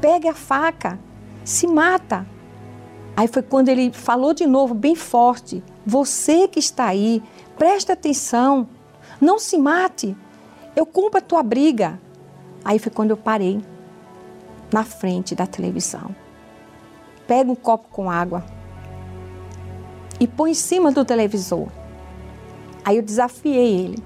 Pegue 0.00 0.28
a 0.28 0.34
faca, 0.34 0.96
se 1.44 1.66
mata. 1.66 2.35
Aí 3.16 3.26
foi 3.26 3.42
quando 3.42 3.70
ele 3.70 3.90
falou 3.92 4.34
de 4.34 4.46
novo, 4.46 4.74
bem 4.74 4.94
forte: 4.94 5.64
Você 5.86 6.46
que 6.46 6.58
está 6.58 6.86
aí, 6.86 7.22
presta 7.56 7.94
atenção. 7.94 8.68
Não 9.18 9.38
se 9.38 9.56
mate. 9.56 10.14
Eu 10.76 10.84
cumpro 10.84 11.18
a 11.18 11.22
tua 11.22 11.42
briga. 11.42 11.98
Aí 12.62 12.78
foi 12.78 12.92
quando 12.92 13.10
eu 13.10 13.16
parei 13.16 13.62
na 14.70 14.84
frente 14.84 15.34
da 15.34 15.46
televisão. 15.46 16.14
Pega 17.26 17.50
um 17.50 17.54
copo 17.54 17.88
com 17.90 18.10
água 18.10 18.44
e 20.20 20.26
põe 20.26 20.50
em 20.50 20.54
cima 20.54 20.92
do 20.92 21.04
televisor. 21.04 21.68
Aí 22.84 22.96
eu 22.96 23.02
desafiei 23.02 23.84
ele. 23.84 24.02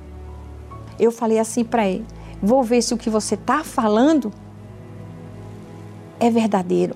Eu 0.99 1.11
falei 1.11 1.38
assim 1.38 1.64
para 1.64 1.88
ele: 1.88 2.07
vou 2.40 2.62
ver 2.62 2.83
se 2.83 2.94
o 2.94 2.99
que 2.99 3.11
você 3.11 3.35
está 3.35 3.64
falando 3.64 4.33
é 6.20 6.31
verdadeiro. 6.31 6.94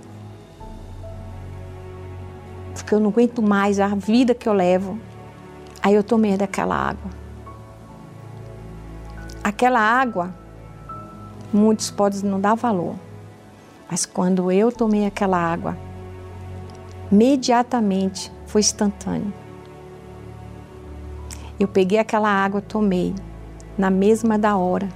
Porque 2.74 2.94
eu 2.94 3.00
não 3.00 3.10
aguento 3.10 3.40
mais 3.40 3.80
a 3.80 3.88
vida 3.88 4.34
que 4.34 4.48
eu 4.48 4.52
levo. 4.52 4.98
Aí 5.82 5.94
eu 5.94 6.02
tomei 6.02 6.36
daquela 6.36 6.74
água. 6.74 7.10
Aquela 9.42 9.80
água, 9.80 10.34
muitos 11.52 11.90
podem 11.90 12.22
não 12.22 12.40
dar 12.40 12.54
valor, 12.54 12.94
mas 13.90 14.06
quando 14.06 14.50
eu 14.50 14.72
tomei 14.72 15.06
aquela 15.06 15.36
água, 15.36 15.76
imediatamente 17.12 18.32
foi 18.46 18.60
instantâneo. 18.60 19.32
Eu 21.60 21.68
peguei 21.68 21.98
aquela 21.98 22.28
água, 22.28 22.60
tomei, 22.60 23.14
na 23.76 23.90
mesma 23.90 24.38
da 24.38 24.56
hora. 24.56 24.88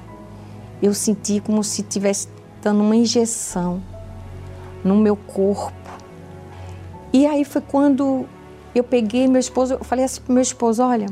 Eu 0.83 0.95
senti 0.95 1.41
como 1.41 1.63
se 1.63 1.83
tivesse 1.83 2.29
dando 2.63 2.81
uma 2.81 2.97
injeção 2.97 3.83
no 4.83 4.97
meu 4.97 5.17
corpo. 5.17 5.78
E 7.13 7.27
aí 7.27 7.45
foi 7.45 7.63
quando 7.63 8.27
eu 8.75 8.85
peguei 8.85 9.27
meu 9.27 9.41
esposo, 9.41 9.75
eu 9.75 9.85
falei 9.85 10.05
assim 10.05 10.21
para 10.21 10.35
meu 10.35 10.43
esposo, 10.43 10.83
olha, 10.83 11.07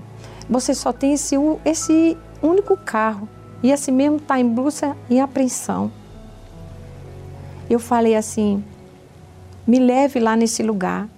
você 0.49 0.75
só 0.75 0.93
tem 0.93 1.15
esse, 1.15 1.37
esse 1.65 2.17
único 2.43 2.77
carro. 2.77 3.29
E 3.63 3.73
assim 3.73 3.91
mesmo 3.91 4.19
está 4.19 4.39
em 4.39 4.47
busca 4.47 4.97
e 5.09 5.19
apreensão. 5.19 5.91
Eu 7.69 7.79
falei 7.79 8.15
assim: 8.15 8.63
me 9.67 9.79
leve 9.79 10.21
lá 10.21 10.37
nesse 10.37 10.63
lugar. 10.63 11.09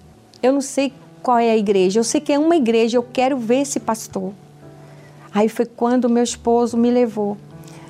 Eu 0.43 0.53
não 0.53 0.61
sei 0.61 0.93
qual 1.23 1.39
é 1.39 1.51
a 1.51 1.57
igreja, 1.57 1.99
eu 1.99 2.05
sei 2.05 2.21
que 2.21 2.33
é 2.33 2.39
uma 2.39 2.57
igreja, 2.57 2.97
eu 2.97 3.03
quero 3.03 3.37
ver 3.37 3.63
esse 3.63 3.81
pastor. 3.81 4.33
Aí 5.35 5.49
foi 5.49 5.67
quando 5.67 6.09
meu 6.09 6.23
esposo 6.23 6.77
me 6.77 6.91
levou. 6.91 7.37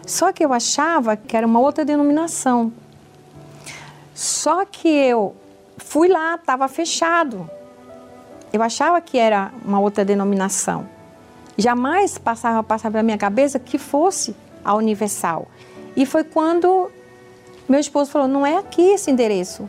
Só 0.07 0.33
que 0.33 0.44
eu 0.44 0.53
achava 0.53 1.16
que 1.16 1.37
era 1.37 1.46
uma 1.46 1.61
outra 1.61 1.85
denominação. 1.85 2.72
Só 4.14 4.64
que 4.64 4.88
eu 4.88 5.37
fui 5.79 6.09
lá, 6.09 6.35
estava 6.35 6.69
fechado. 6.69 7.49
Eu 8.53 8.62
achava 8.62 9.01
que 9.01 9.19
era 9.19 9.51
uma 9.64 9.81
outra 9.81 10.05
denominação. 10.05 10.88
Jamais 11.57 12.19
passava, 12.19 12.62
passava 12.62 12.93
pela 12.93 13.03
minha 13.03 13.19
cabeça 13.19 13.59
que 13.59 13.79
fosse 13.79 14.35
a 14.64 14.75
Universal. 14.75 15.49
E 15.97 16.07
foi 16.07 16.25
quando 16.25 16.91
meu 17.69 17.79
esposo 17.79 18.11
falou: 18.11 18.27
não 18.27 18.47
é 18.47 18.57
aqui 18.57 18.83
esse 18.83 19.11
endereço. 19.11 19.69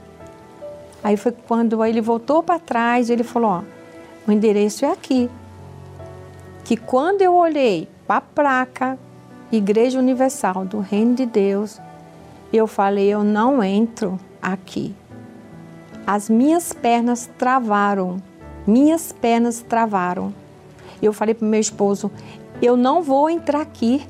Aí 1.04 1.17
foi 1.17 1.32
quando 1.32 1.84
ele 1.84 2.00
voltou 2.00 2.41
para 2.41 2.58
trás, 2.60 3.10
ele 3.10 3.24
falou: 3.24 3.50
ó, 3.50 3.63
o 4.28 4.32
endereço 4.32 4.86
é 4.86 4.91
aqui. 4.91 5.30
Que 6.63 6.78
quando 6.78 7.22
eu 7.22 7.34
olhei 7.36 7.89
para 8.08 8.17
a 8.17 8.22
placa 8.22 8.98
Igreja 9.52 10.00
Universal 10.00 10.65
do 10.65 10.80
Reino 10.80 11.15
de 11.15 11.26
Deus, 11.26 11.82
eu 12.54 12.67
falei: 12.67 13.10
eu 13.10 13.24
não 13.24 13.62
entro 13.62 14.17
aqui. 14.41 14.95
As 16.12 16.28
minhas 16.28 16.74
pernas 16.74 17.30
travaram, 17.38 18.17
minhas 18.65 19.12
pernas 19.12 19.62
travaram. 19.62 20.34
Eu 21.00 21.13
falei 21.13 21.36
para 21.36 21.45
o 21.45 21.48
meu 21.48 21.60
esposo: 21.60 22.10
eu 22.60 22.76
não 22.76 23.04
vou 23.04 23.30
entrar 23.30 23.62
aqui. 23.62 24.08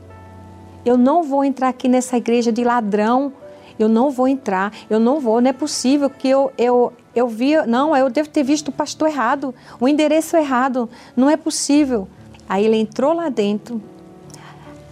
Eu 0.86 0.98
não 0.98 1.24
vou 1.24 1.44
entrar 1.44 1.68
aqui 1.68 1.90
nessa 1.90 2.16
igreja 2.16 2.54
de 2.54 2.64
ladrão. 2.64 3.34
Eu 3.78 3.90
não 3.90 4.10
vou 4.12 4.30
entrar. 4.30 4.72
Eu 4.90 4.98
não 4.98 5.20
vou. 5.20 5.42
Não 5.42 5.50
é 5.50 5.52
possível 5.54 6.10
que 6.10 6.30
eu, 6.30 6.54
eu, 6.58 6.94
eu 7.14 7.28
vi. 7.28 7.58
Não, 7.68 7.94
eu 7.94 8.10
devo 8.10 8.30
ter 8.30 8.44
visto 8.44 8.70
o 8.70 8.72
pastor 8.72 9.10
errado, 9.10 9.54
o 9.78 9.86
endereço 9.86 10.38
errado. 10.38 10.90
Não 11.18 11.30
é 11.30 11.36
possível. 11.36 12.08
Aí 12.48 12.64
ele 12.64 12.78
entrou 12.78 13.12
lá 13.12 13.28
dentro, 13.28 13.84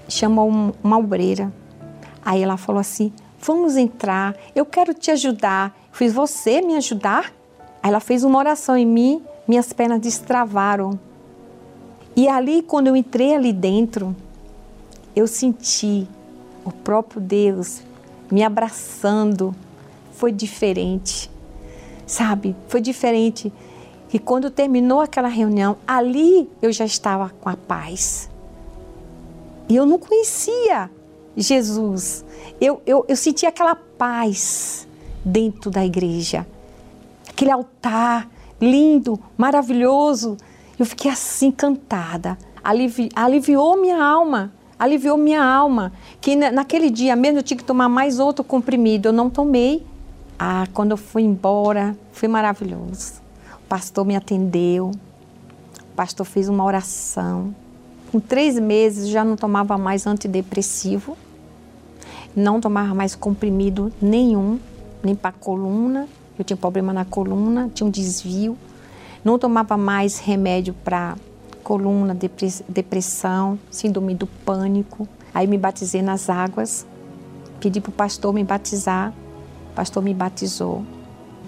chamou 0.10 0.74
uma 0.84 0.98
obreira. 0.98 1.54
Aí 2.26 2.43
ela 2.43 2.58
falou 2.58 2.82
assim: 2.82 3.13
Vamos 3.39 3.78
entrar, 3.78 4.36
eu 4.54 4.65
quero 4.65 4.93
te 4.93 5.10
ajudar. 5.12 5.74
Fiz 5.98 6.14
você 6.14 6.62
me 6.62 6.76
ajudar? 6.76 7.34
Ela 7.82 8.00
fez 8.00 8.24
uma 8.24 8.38
oração 8.38 8.78
em 8.78 8.86
mim, 8.86 9.24
minhas 9.48 9.74
pernas 9.74 10.00
destravaram. 10.00 11.00
E 12.16 12.28
ali, 12.28 12.62
quando 12.62 12.86
eu 12.86 12.96
entrei 12.96 13.34
ali 13.34 13.52
dentro, 13.52 14.16
eu 15.16 15.26
senti 15.26 16.08
o 16.64 16.72
próprio 16.72 17.20
Deus 17.20 17.82
me 18.30 18.44
abraçando. 18.44 19.56
Foi 20.12 20.32
diferente, 20.32 21.32
sabe? 22.06 22.56
Foi 22.68 22.80
diferente. 22.80 23.52
E 24.14 24.20
quando 24.20 24.52
terminou 24.52 25.02
aquela 25.02 25.28
reunião, 25.28 25.78
ali 25.88 26.48
eu 26.62 26.72
já 26.72 26.86
estava 26.86 27.32
com 27.42 27.50
a 27.50 27.58
paz. 27.58 28.30
E 29.68 29.76
eu 29.76 29.84
não 29.84 29.98
conhecia 29.98 30.92
Jesus. 31.36 32.24
Eu, 32.62 32.84
eu, 32.86 33.04
eu 33.08 33.16
senti 33.16 33.48
aquela 33.48 33.74
paz 33.74 34.87
dentro 35.28 35.70
da 35.70 35.86
igreja. 35.86 36.48
Aquele 37.30 37.52
altar 37.52 38.28
lindo, 38.60 39.20
maravilhoso. 39.38 40.38
Eu 40.80 40.86
fiquei 40.86 41.12
assim 41.12 41.48
encantada. 41.48 42.38
Alivi, 42.63 43.10
aliviou 43.16 43.80
minha 43.80 44.04
alma. 44.04 44.52
Aliviou 44.80 45.18
minha 45.18 45.44
alma. 45.44 45.92
Que 46.22 46.36
naquele 46.36 46.90
dia 46.90 47.16
mesmo 47.16 47.40
eu 47.40 47.44
tinha 47.44 47.58
que 47.58 47.63
tomar 47.63 47.90
mais 47.90 48.20
outro 48.20 48.44
comprimido. 48.44 49.10
Eu 49.10 49.13
não 49.13 49.30
tomei. 49.30 49.86
Ah, 50.40 50.68
quando 50.74 50.92
eu 50.92 50.98
fui 50.98 51.24
embora, 51.24 51.98
foi 52.12 52.28
maravilhoso. 52.28 53.22
O 53.66 53.68
pastor 53.68 54.06
me 54.06 54.16
atendeu. 54.16 54.92
O 55.92 55.96
pastor 55.96 56.26
fez 56.26 56.48
uma 56.48 56.63
oração. 56.63 57.54
Com 58.12 58.20
três 58.20 58.58
meses 58.58 59.10
já 59.10 59.26
não 59.26 59.36
tomava 59.36 59.78
mais 59.78 60.08
antidepressivo. 60.08 61.18
Não 62.36 62.62
tomava 62.62 62.94
mais 62.94 63.16
comprimido 63.16 63.92
nenhum, 64.00 64.60
nem 65.04 65.16
para 65.16 65.32
coluna. 65.32 66.08
Eu 66.38 66.46
tinha 66.46 66.58
problema 66.58 66.94
na 66.94 67.06
coluna, 67.06 67.70
tinha 67.74 67.88
um 67.88 67.92
desvio 67.92 68.58
não 69.28 69.38
tomava 69.38 69.76
mais 69.76 70.20
remédio 70.20 70.74
para 70.74 71.18
coluna, 71.62 72.18
depressão, 72.70 73.60
síndrome 73.70 74.16
do 74.16 74.26
pânico. 74.26 75.06
Aí 75.34 75.46
me 75.46 75.58
batizei 75.58 76.02
nas 76.02 76.30
águas, 76.30 76.88
pedi 77.60 77.82
para 77.82 77.90
o 77.90 77.94
pastor 77.94 78.34
me 78.34 78.44
batizar, 78.44 79.14
o 79.72 79.76
pastor 79.76 80.02
me 80.02 80.14
batizou. 80.14 80.86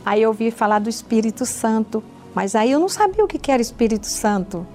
Aí 0.05 0.21
eu 0.21 0.29
ouvi 0.29 0.51
falar 0.51 0.79
do 0.79 0.89
Espírito 0.89 1.45
Santo, 1.45 2.03
mas 2.35 2.53
aí 2.53 2.71
eu 2.71 2.79
não 2.81 2.89
sabia 2.89 3.23
o 3.23 3.27
que 3.27 3.49
era 3.49 3.61
Espírito 3.61 4.07
Santo. 4.07 4.67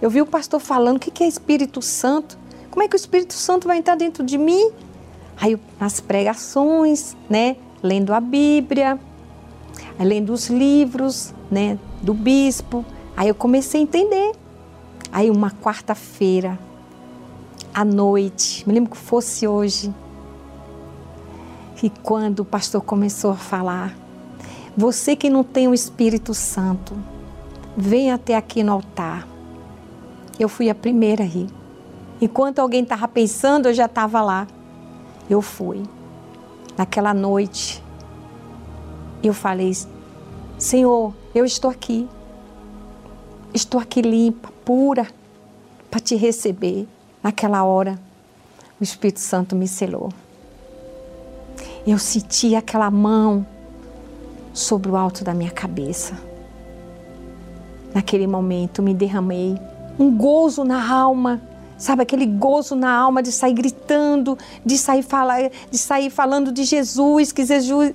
Eu 0.00 0.08
vi 0.08 0.22
o 0.22 0.26
pastor 0.26 0.58
falando 0.58 0.96
o 0.96 1.00
que 1.00 1.22
é 1.22 1.28
Espírito 1.28 1.82
Santo, 1.82 2.38
como 2.70 2.82
é 2.82 2.88
que 2.88 2.96
o 2.96 2.96
Espírito 2.96 3.34
Santo 3.34 3.68
vai 3.68 3.76
entrar 3.76 3.94
dentro 3.94 4.24
de 4.24 4.38
mim? 4.38 4.70
Aí 5.38 5.60
nas 5.78 6.00
pregações, 6.00 7.14
né, 7.28 7.56
lendo 7.82 8.12
a 8.12 8.20
Bíblia, 8.20 8.98
lendo 9.98 10.32
os 10.32 10.48
livros, 10.48 11.34
né, 11.50 11.78
do 12.00 12.14
bispo, 12.14 12.84
aí 13.16 13.28
eu 13.28 13.34
comecei 13.34 13.80
a 13.80 13.82
entender. 13.82 14.32
Aí 15.10 15.30
uma 15.30 15.50
quarta-feira, 15.50 16.58
à 17.74 17.84
noite, 17.84 18.66
me 18.66 18.74
lembro 18.74 18.90
que 18.90 18.96
fosse 18.96 19.46
hoje, 19.46 19.92
e 21.82 21.90
quando 21.90 22.40
o 22.40 22.44
pastor 22.44 22.80
começou 22.80 23.32
a 23.32 23.36
falar, 23.36 23.94
você 24.76 25.16
que 25.16 25.28
não 25.28 25.42
tem 25.42 25.66
o 25.66 25.74
Espírito 25.74 26.32
Santo, 26.32 26.96
vem 27.76 28.12
até 28.12 28.36
aqui 28.36 28.62
no 28.62 28.72
altar. 28.72 29.26
Eu 30.38 30.48
fui 30.48 30.70
a 30.70 30.74
primeira 30.74 31.24
a 31.24 31.26
ir. 31.26 31.48
Enquanto 32.20 32.60
alguém 32.60 32.84
estava 32.84 33.08
pensando, 33.08 33.66
eu 33.66 33.74
já 33.74 33.86
estava 33.86 34.22
lá. 34.22 34.46
Eu 35.28 35.42
fui. 35.42 35.82
Naquela 36.76 37.12
noite, 37.12 37.82
eu 39.22 39.34
falei: 39.34 39.72
Senhor, 40.58 41.14
eu 41.34 41.44
estou 41.44 41.70
aqui. 41.70 42.08
Estou 43.54 43.80
aqui 43.80 44.00
limpa, 44.00 44.50
pura, 44.64 45.06
para 45.90 46.00
te 46.00 46.16
receber. 46.16 46.88
Naquela 47.22 47.62
hora, 47.64 47.98
o 48.80 48.82
Espírito 48.82 49.20
Santo 49.20 49.54
me 49.54 49.68
selou. 49.68 50.10
Eu 51.86 51.98
senti 51.98 52.54
aquela 52.54 52.90
mão 52.90 53.46
sobre 54.52 54.90
o 54.90 54.96
alto 54.96 55.22
da 55.22 55.34
minha 55.34 55.50
cabeça. 55.50 56.16
Naquele 57.94 58.26
momento, 58.26 58.82
me 58.82 58.94
derramei 58.94 59.58
um 59.98 60.16
gozo 60.16 60.64
na 60.64 60.92
alma, 60.92 61.40
sabe 61.82 62.02
aquele 62.02 62.26
gozo 62.26 62.76
na 62.76 62.92
alma 62.94 63.20
de 63.20 63.32
sair 63.32 63.52
gritando, 63.52 64.38
de 64.64 64.78
sair 64.78 65.02
falar, 65.02 65.50
de 65.68 65.76
sair 65.76 66.10
falando 66.10 66.52
de 66.52 66.62
Jesus, 66.62 67.32
que 67.32 67.44
Jesus, 67.44 67.92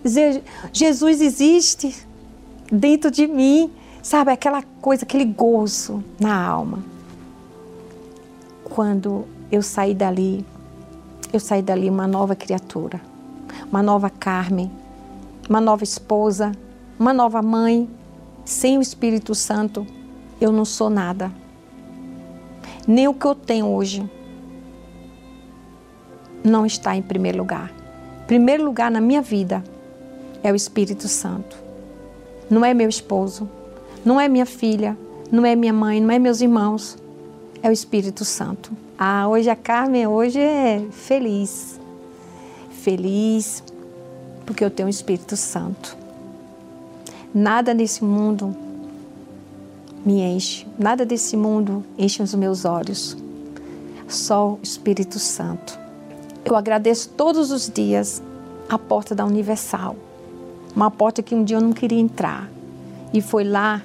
Jesus 0.73 1.21
existe 1.21 1.95
dentro 2.69 3.09
de 3.09 3.25
mim, 3.27 3.71
sabe 4.03 4.29
aquela 4.29 4.61
coisa, 4.81 5.05
aquele 5.05 5.23
gozo 5.23 6.03
na 6.19 6.37
alma. 6.37 6.83
Quando 8.65 9.25
eu 9.49 9.63
saí 9.63 9.93
dali, 9.93 10.45
eu 11.31 11.39
saí 11.39 11.61
dali 11.61 11.89
uma 11.89 12.05
nova 12.05 12.35
criatura, 12.35 12.99
uma 13.71 13.81
nova 13.81 14.09
Carmen, 14.09 14.69
uma 15.49 15.61
nova 15.61 15.85
esposa, 15.85 16.51
uma 16.99 17.13
nova 17.13 17.41
mãe. 17.41 17.89
Sem 18.43 18.77
o 18.77 18.81
Espírito 18.81 19.33
Santo, 19.33 19.87
eu 20.41 20.51
não 20.51 20.65
sou 20.65 20.89
nada. 20.89 21.31
Nem 22.87 23.07
o 23.07 23.13
que 23.13 23.25
eu 23.25 23.35
tenho 23.35 23.67
hoje 23.67 24.09
não 26.43 26.65
está 26.65 26.95
em 26.95 27.01
primeiro 27.01 27.37
lugar. 27.37 27.71
Primeiro 28.25 28.63
lugar 28.63 28.89
na 28.89 29.01
minha 29.01 29.21
vida 29.21 29.63
é 30.41 30.51
o 30.51 30.55
Espírito 30.55 31.07
Santo. 31.07 31.57
Não 32.49 32.63
é 32.63 32.73
meu 32.73 32.87
esposo, 32.87 33.49
não 34.05 34.19
é 34.19 34.29
minha 34.29 34.45
filha, 34.45 34.97
não 35.29 35.45
é 35.45 35.55
minha 35.55 35.73
mãe, 35.73 35.99
não 35.99 36.11
é 36.11 36.17
meus 36.17 36.39
irmãos. 36.39 36.97
É 37.61 37.69
o 37.69 37.73
Espírito 37.73 38.23
Santo. 38.23 38.71
Ah, 38.97 39.27
hoje 39.27 39.49
a 39.49 39.55
Carmen 39.55 40.07
hoje 40.07 40.39
é 40.39 40.85
feliz. 40.91 41.79
Feliz 42.71 43.63
porque 44.45 44.63
eu 44.63 44.71
tenho 44.71 44.87
o 44.87 44.89
Espírito 44.89 45.35
Santo. 45.35 45.97
Nada 47.33 47.73
nesse 47.73 48.03
mundo 48.03 48.55
me 50.05 50.21
enche, 50.21 50.65
nada 50.77 51.05
desse 51.05 51.35
mundo 51.35 51.83
enche 51.97 52.21
os 52.21 52.33
meus 52.33 52.65
olhos. 52.65 53.17
Só 54.07 54.51
o 54.53 54.59
Espírito 54.63 55.19
Santo. 55.19 55.77
Eu 56.45 56.55
agradeço 56.55 57.09
todos 57.09 57.51
os 57.51 57.69
dias 57.69 58.21
a 58.69 58.79
porta 58.79 59.13
da 59.13 59.25
Universal. 59.25 59.95
Uma 60.75 60.89
porta 60.89 61.21
que 61.21 61.35
um 61.35 61.43
dia 61.43 61.57
eu 61.57 61.61
não 61.61 61.73
queria 61.73 61.99
entrar. 61.99 62.49
E 63.13 63.21
foi 63.21 63.43
lá 63.43 63.81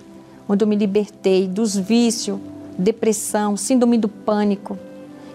onde 0.48 0.64
eu 0.64 0.68
me 0.68 0.77
libertei 0.77 1.48
dos 1.48 1.77
vícios, 1.77 2.38
depressão, 2.79 3.57
síndrome 3.57 3.98
do 3.98 4.09
pânico, 4.09 4.79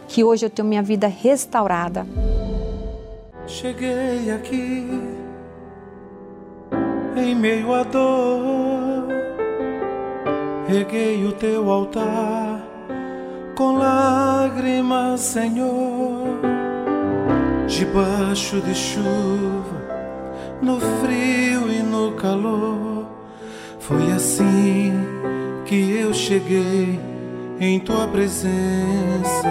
que 0.08 0.24
hoje 0.24 0.46
eu 0.46 0.50
tenho 0.50 0.68
minha 0.68 0.84
vida 0.84 1.08
restaurada. 1.08 2.06
Cheguei 3.48 4.32
aqui 4.32 4.86
em 7.16 7.36
meio 7.36 7.74
à 7.74 7.84
dor, 7.84 8.87
reguei 10.68 11.26
o 11.26 11.32
teu 11.32 11.70
altar 11.70 12.62
com 13.56 13.78
lágrimas, 13.78 15.22
Senhor, 15.22 16.40
debaixo 17.68 18.62
de 18.62 18.76
chuva, 18.76 19.82
no 20.62 20.80
frio 20.80 21.72
e 21.72 21.82
no 21.82 22.12
calor. 22.12 23.08
Foi 23.80 24.12
assim 24.12 24.94
que 25.66 25.98
eu 25.98 26.14
cheguei 26.14 27.00
em 27.60 27.80
tua 27.80 28.08
presença 28.08 29.48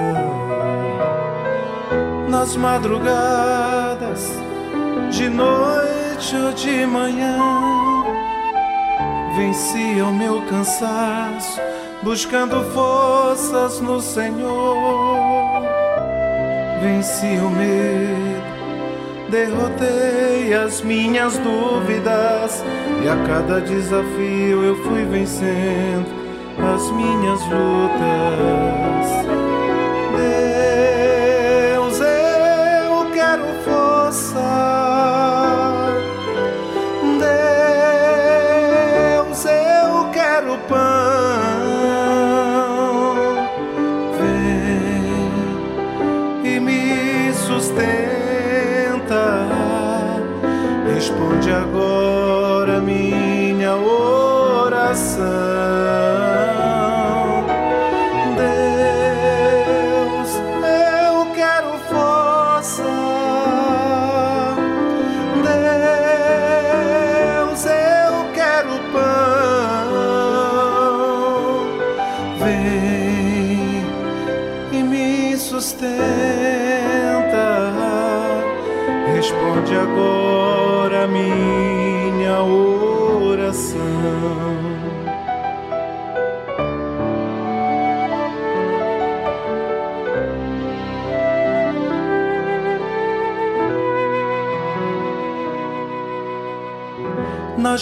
nas 2.28 2.54
madrugadas 2.56 4.30
de 5.10 5.28
noite 5.28 6.36
ou 6.36 6.52
de 6.52 6.86
manhã, 6.86 7.38
venci 9.36 10.00
o 10.00 10.12
meu 10.12 10.40
cansaço, 10.46 11.60
buscando 12.02 12.64
forças 12.72 13.80
no 13.80 14.00
Senhor. 14.00 15.62
Venci 16.82 17.38
o 17.38 17.50
medo, 17.50 19.30
derrotei 19.30 20.54
as 20.54 20.80
minhas 20.80 21.38
dúvidas, 21.38 22.64
e 23.04 23.08
a 23.08 23.16
cada 23.26 23.60
desafio 23.60 24.64
eu 24.64 24.76
fui 24.84 25.04
vencendo 25.04 26.06
as 26.74 26.90
minhas 26.92 27.40
lutas. 27.42 28.46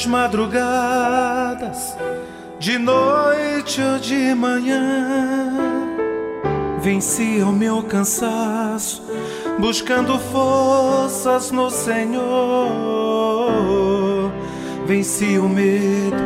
Madrugadas, 0.06 1.96
de 2.58 2.78
noite 2.78 3.80
ou 3.80 3.98
de 3.98 4.34
manhã. 4.34 5.52
Venci 6.80 7.42
o 7.42 7.50
meu 7.50 7.82
cansaço, 7.82 9.02
buscando 9.58 10.18
forças 10.18 11.50
no 11.50 11.70
Senhor. 11.70 12.22
Venci 14.86 15.38
o 15.38 15.48
medo, 15.48 16.16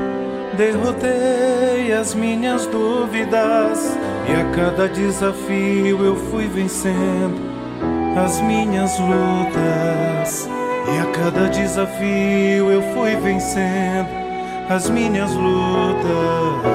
derrotei 0.56 1.92
as 1.92 2.14
minhas 2.14 2.66
dúvidas 2.66 3.96
e 4.28 4.32
a 4.32 4.44
cada 4.54 4.88
desafio 4.88 6.04
eu 6.04 6.16
fui 6.16 6.48
vencendo 6.48 7.48
as 8.16 8.40
minhas 8.40 8.98
lutas. 8.98 10.57
E 10.94 10.98
a 10.98 11.06
cada 11.12 11.48
desafio 11.48 12.70
eu 12.70 12.82
fui 12.94 13.16
vencendo 13.16 14.08
as 14.68 14.88
minhas 14.90 15.32
lutas. 15.32 16.68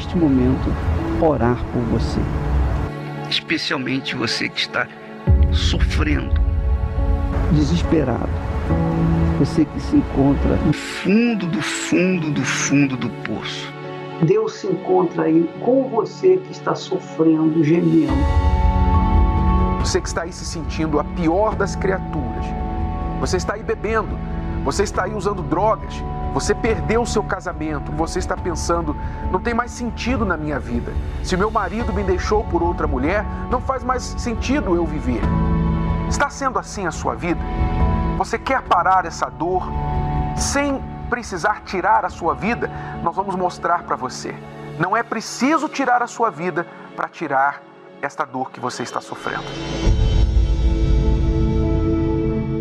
Neste 0.00 0.16
momento, 0.16 0.72
orar 1.20 1.62
por 1.72 1.82
você. 1.82 2.20
Especialmente 3.28 4.16
você 4.16 4.48
que 4.48 4.58
está 4.58 4.88
sofrendo, 5.52 6.40
desesperado. 7.52 8.30
Você 9.38 9.66
que 9.66 9.78
se 9.78 9.96
encontra 9.96 10.56
no 10.64 10.72
fundo 10.72 11.46
do 11.46 11.60
fundo 11.60 12.30
do 12.30 12.42
fundo 12.42 12.96
do 12.96 13.10
poço. 13.24 13.70
Deus 14.22 14.54
se 14.54 14.66
encontra 14.68 15.24
aí 15.24 15.48
com 15.60 15.88
você 15.88 16.38
que 16.38 16.52
está 16.52 16.74
sofrendo, 16.74 17.62
gemendo. 17.62 18.12
Você 19.80 20.00
que 20.00 20.08
está 20.08 20.22
aí 20.22 20.32
se 20.32 20.46
sentindo 20.46 20.98
a 20.98 21.04
pior 21.04 21.54
das 21.54 21.76
criaturas. 21.76 22.46
Você 23.20 23.36
está 23.36 23.54
aí 23.54 23.62
bebendo. 23.62 24.18
Você 24.64 24.82
está 24.82 25.04
aí 25.04 25.14
usando 25.14 25.42
drogas 25.42 25.94
você 26.32 26.54
perdeu 26.54 27.02
o 27.02 27.06
seu 27.06 27.22
casamento, 27.22 27.90
você 27.92 28.18
está 28.18 28.36
pensando, 28.36 28.96
não 29.30 29.40
tem 29.40 29.52
mais 29.52 29.70
sentido 29.70 30.24
na 30.24 30.36
minha 30.36 30.58
vida. 30.58 30.92
Se 31.24 31.36
meu 31.36 31.50
marido 31.50 31.92
me 31.92 32.04
deixou 32.04 32.44
por 32.44 32.62
outra 32.62 32.86
mulher, 32.86 33.24
não 33.50 33.60
faz 33.60 33.82
mais 33.82 34.02
sentido 34.02 34.74
eu 34.74 34.86
viver. 34.86 35.20
Está 36.08 36.30
sendo 36.30 36.58
assim 36.58 36.86
a 36.86 36.90
sua 36.90 37.14
vida? 37.14 37.40
Você 38.16 38.38
quer 38.38 38.62
parar 38.62 39.04
essa 39.06 39.28
dor 39.28 39.66
sem 40.36 40.80
precisar 41.08 41.62
tirar 41.64 42.04
a 42.04 42.08
sua 42.08 42.34
vida? 42.34 42.70
Nós 43.02 43.14
vamos 43.14 43.34
mostrar 43.34 43.82
para 43.82 43.96
você. 43.96 44.34
Não 44.78 44.96
é 44.96 45.02
preciso 45.02 45.68
tirar 45.68 46.02
a 46.02 46.06
sua 46.06 46.30
vida 46.30 46.66
para 46.96 47.08
tirar 47.08 47.62
esta 48.02 48.24
dor 48.24 48.50
que 48.50 48.60
você 48.60 48.82
está 48.82 49.00
sofrendo. 49.00 49.99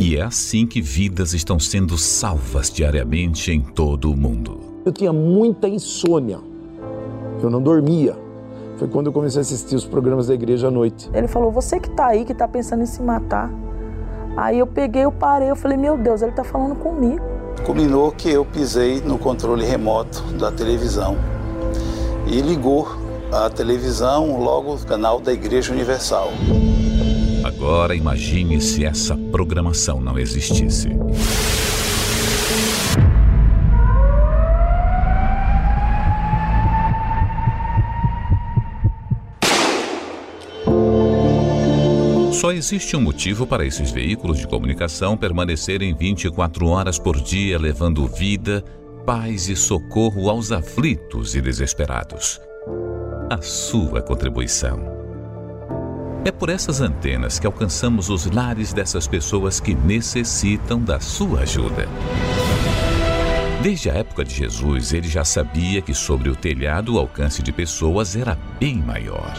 E 0.02 0.16
é 0.16 0.22
assim 0.22 0.66
que 0.66 0.82
vidas 0.82 1.34
estão 1.34 1.60
sendo 1.60 1.98
salvas 1.98 2.72
diariamente 2.72 3.52
em 3.52 3.60
todo 3.60 4.10
o 4.10 4.16
mundo. 4.16 4.58
Eu 4.86 4.94
tinha 4.94 5.12
muita 5.12 5.68
insônia. 5.68 6.40
Eu 7.44 7.50
não 7.50 7.62
dormia. 7.62 8.18
Foi 8.78 8.88
quando 8.88 9.08
eu 9.08 9.12
comecei 9.12 9.40
a 9.40 9.42
assistir 9.42 9.76
os 9.76 9.84
programas 9.84 10.28
da 10.28 10.34
igreja 10.34 10.70
à 10.70 10.72
noite. 10.72 11.10
Ele 11.14 11.28
falou: 11.28 11.52
Você 11.52 11.82
que 11.82 11.90
está 11.90 12.08
aí, 12.08 12.24
que 12.24 12.32
está 12.32 12.48
pensando 12.48 12.82
em 12.82 12.86
se 12.86 13.02
matar. 13.02 13.52
Aí 14.38 14.58
eu 14.58 14.66
peguei, 14.66 15.04
eu 15.04 15.12
parei, 15.12 15.50
eu 15.50 15.56
falei: 15.56 15.76
Meu 15.76 15.98
Deus, 15.98 16.22
ele 16.22 16.32
está 16.32 16.46
falando 16.46 16.76
comigo. 16.76 17.22
Culminou 17.66 18.10
que 18.14 18.30
eu 18.30 18.46
pisei 18.46 19.02
no 19.02 19.20
controle 19.20 19.66
remoto 19.66 20.24
da 20.40 20.50
televisão 20.50 21.18
e 22.26 22.40
ligou 22.40 22.88
a 23.34 23.50
televisão 23.50 24.42
logo 24.42 24.76
o 24.76 24.80
canal 24.86 25.20
da 25.20 25.34
Igreja 25.34 25.74
Universal. 25.74 26.30
Agora 27.60 27.94
imagine 27.94 28.62
se 28.62 28.86
essa 28.86 29.18
programação 29.18 30.00
não 30.00 30.18
existisse. 30.18 30.88
Só 42.32 42.54
existe 42.54 42.96
um 42.96 43.02
motivo 43.02 43.46
para 43.46 43.66
esses 43.66 43.92
veículos 43.92 44.38
de 44.40 44.48
comunicação 44.48 45.18
permanecerem 45.18 45.94
24 45.94 46.66
horas 46.66 46.98
por 46.98 47.20
dia, 47.20 47.60
levando 47.60 48.08
vida, 48.08 48.64
paz 49.06 49.50
e 49.50 49.56
socorro 49.58 50.30
aos 50.30 50.54
aflitos 50.54 51.36
e 51.36 51.42
desesperados. 51.42 52.40
A 53.30 53.42
sua 53.42 54.02
contribuição. 54.02 54.99
É 56.26 56.32
por 56.32 56.50
essas 56.50 56.82
antenas 56.82 57.40
que 57.40 57.48
alcançamos 57.48 58.10
os 58.10 58.26
lares 58.26 58.74
dessas 58.74 59.08
pessoas 59.08 59.60
que 59.60 59.74
necessitam 59.74 60.80
da 60.80 61.00
sua 61.00 61.42
ajuda. 61.42 61.88
Desde 63.62 63.90
a 63.90 63.94
época 63.94 64.26
de 64.26 64.36
Jesus, 64.36 64.94
ele 64.94 65.08
já 65.08 65.24
sabia 65.24 65.82
que 65.82 65.94
sobre 65.94 66.30
o 66.30 66.36
telhado 66.36 66.96
o 66.96 67.00
alcance 67.00 67.42
de 67.42 67.52
pessoas 67.52 68.16
era 68.16 68.38
bem 68.60 68.78
maior. 68.78 69.34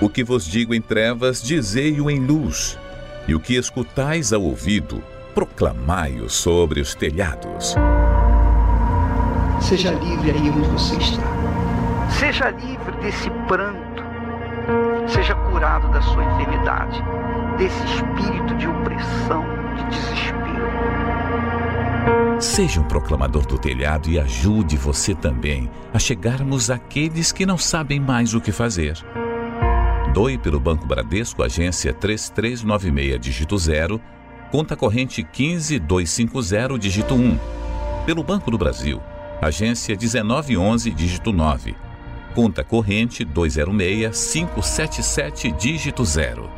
O 0.00 0.08
que 0.08 0.22
vos 0.22 0.46
digo 0.46 0.74
em 0.74 0.82
trevas, 0.82 1.42
dizei-o 1.42 2.10
em 2.10 2.20
luz, 2.20 2.78
e 3.26 3.34
o 3.34 3.40
que 3.40 3.56
escutais 3.56 4.32
ao 4.32 4.42
ouvido, 4.42 5.02
proclamai-o 5.34 6.28
sobre 6.28 6.80
os 6.80 6.94
telhados. 6.94 7.74
Seja 9.60 9.92
livre 9.92 10.30
aí 10.30 10.50
onde 10.50 10.68
você 10.68 10.96
está. 10.96 11.22
Seja 12.18 12.50
livre 12.50 12.92
desse 13.02 13.30
pranto 13.48 13.93
Seja 15.06 15.34
curado 15.34 15.88
da 15.90 16.00
sua 16.00 16.24
enfermidade, 16.24 17.02
desse 17.58 17.84
espírito 17.84 18.54
de 18.56 18.66
opressão, 18.66 19.44
de 19.76 19.84
desespero. 19.90 20.64
Seja 22.40 22.80
um 22.80 22.84
proclamador 22.84 23.46
do 23.46 23.58
telhado 23.58 24.08
e 24.08 24.18
ajude 24.18 24.76
você 24.76 25.14
também 25.14 25.70
a 25.92 25.98
chegarmos 25.98 26.70
àqueles 26.70 27.32
que 27.32 27.46
não 27.46 27.58
sabem 27.58 28.00
mais 28.00 28.34
o 28.34 28.40
que 28.40 28.52
fazer. 28.52 28.96
Doe 30.12 30.38
pelo 30.38 30.60
Banco 30.60 30.86
Bradesco, 30.86 31.42
agência 31.42 31.92
3396, 31.92 33.20
dígito 33.20 33.58
0, 33.58 34.00
conta 34.50 34.76
corrente 34.76 35.22
15250, 35.22 36.78
dígito 36.78 37.14
1. 37.14 37.38
Pelo 38.06 38.22
Banco 38.22 38.50
do 38.50 38.58
Brasil, 38.58 39.00
agência 39.40 39.96
1911, 39.96 40.90
dígito 40.90 41.32
9 41.32 41.83
conta 42.34 42.64
corrente 42.64 43.24
206-577, 43.24 45.56
dígito 45.56 46.04
0. 46.04 46.50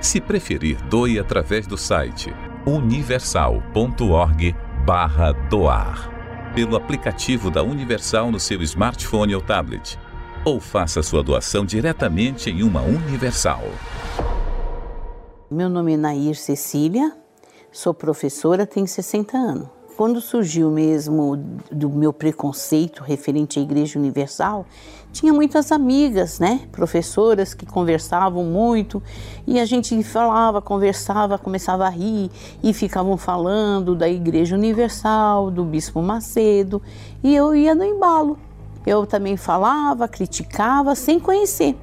Se 0.00 0.20
preferir, 0.20 0.76
doe 0.84 1.18
através 1.18 1.66
do 1.66 1.76
site 1.78 2.32
universal.org 2.66 4.54
barra 4.84 5.32
doar, 5.32 6.52
pelo 6.54 6.76
aplicativo 6.76 7.50
da 7.50 7.62
Universal 7.62 8.30
no 8.30 8.38
seu 8.38 8.60
smartphone 8.62 9.34
ou 9.34 9.40
tablet, 9.40 9.98
ou 10.44 10.60
faça 10.60 11.02
sua 11.02 11.22
doação 11.22 11.64
diretamente 11.64 12.50
em 12.50 12.62
uma 12.62 12.82
Universal. 12.82 13.62
Meu 15.50 15.70
nome 15.70 15.94
é 15.94 15.96
Nair 15.96 16.36
Cecília, 16.36 17.16
sou 17.72 17.94
professora, 17.94 18.66
tenho 18.66 18.86
60 18.86 19.36
anos. 19.36 19.68
quando 19.96 20.20
surgiu 20.20 20.70
mesmo 20.70 21.36
do 21.70 21.88
meu 21.88 22.12
preconceito 22.12 23.02
referente 23.02 23.60
à 23.60 23.62
Igreja 23.62 23.98
Universal, 23.98 24.66
tinha 25.14 25.32
muitas 25.32 25.70
amigas, 25.70 26.40
né, 26.40 26.62
professoras 26.72 27.54
que 27.54 27.64
conversavam 27.64 28.42
muito 28.42 29.00
e 29.46 29.60
a 29.60 29.64
gente 29.64 30.02
falava, 30.02 30.60
conversava, 30.60 31.38
começava 31.38 31.86
a 31.86 31.88
rir 31.88 32.28
e 32.60 32.72
ficavam 32.74 33.16
falando 33.16 33.94
da 33.94 34.08
Igreja 34.08 34.56
Universal, 34.56 35.52
do 35.52 35.64
Bispo 35.64 36.02
Macedo 36.02 36.82
e 37.22 37.32
eu 37.32 37.54
ia 37.54 37.76
no 37.76 37.84
embalo. 37.84 38.36
Eu 38.84 39.06
também 39.06 39.36
falava, 39.36 40.08
criticava 40.08 40.96
sem 40.96 41.20
conhecer. 41.20 41.76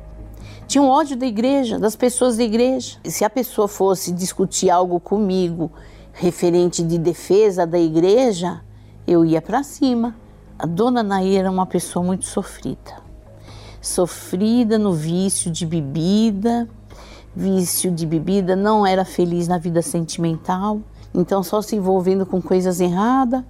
Tinha 0.67 0.81
um 0.81 0.89
ódio 0.89 1.15
da 1.15 1.25
igreja, 1.25 1.79
das 1.79 1.95
pessoas 1.95 2.37
da 2.37 2.43
igreja. 2.43 2.97
E 3.03 3.09
se 3.09 3.25
a 3.25 3.29
pessoa 3.29 3.67
fosse 3.67 4.11
discutir 4.11 4.69
algo 4.69 4.99
comigo 4.99 5.71
referente 6.13 6.83
de 6.83 6.97
defesa 6.97 7.65
da 7.65 7.79
igreja, 7.79 8.61
eu 9.07 9.25
ia 9.25 9.41
para 9.41 9.63
cima. 9.63 10.15
A 10.59 10.65
dona 10.67 11.01
Nair 11.01 11.39
era 11.39 11.49
uma 11.49 11.65
pessoa 11.65 12.05
muito 12.05 12.25
sofrida. 12.25 13.00
Sofrida 13.81 14.77
no 14.77 14.93
vício 14.93 15.51
de 15.51 15.65
bebida, 15.65 16.69
vício 17.35 17.91
de 17.91 18.05
bebida, 18.05 18.55
não 18.55 18.85
era 18.85 19.03
feliz 19.03 19.47
na 19.47 19.57
vida 19.57 19.81
sentimental, 19.81 20.81
então 21.13 21.41
só 21.41 21.61
se 21.61 21.75
envolvendo 21.75 22.25
com 22.25 22.41
coisas 22.41 22.79
erradas 22.79 23.43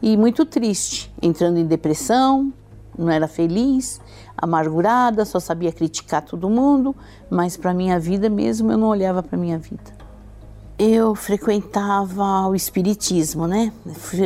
e 0.00 0.16
muito 0.16 0.44
triste, 0.46 1.12
entrando 1.20 1.58
em 1.58 1.66
depressão, 1.66 2.52
não 2.98 3.10
era 3.10 3.28
feliz, 3.28 4.00
amargurada, 4.36 5.24
só 5.24 5.38
sabia 5.38 5.72
criticar 5.72 6.22
todo 6.22 6.48
mundo, 6.48 6.96
mas 7.28 7.56
para 7.56 7.74
minha 7.74 7.98
vida 8.00 8.30
mesmo 8.30 8.72
eu 8.72 8.78
não 8.78 8.88
olhava 8.88 9.22
para 9.22 9.36
minha 9.36 9.58
vida. 9.58 9.94
Eu 10.78 11.14
frequentava 11.14 12.46
o 12.48 12.54
espiritismo, 12.54 13.46
né? 13.46 13.72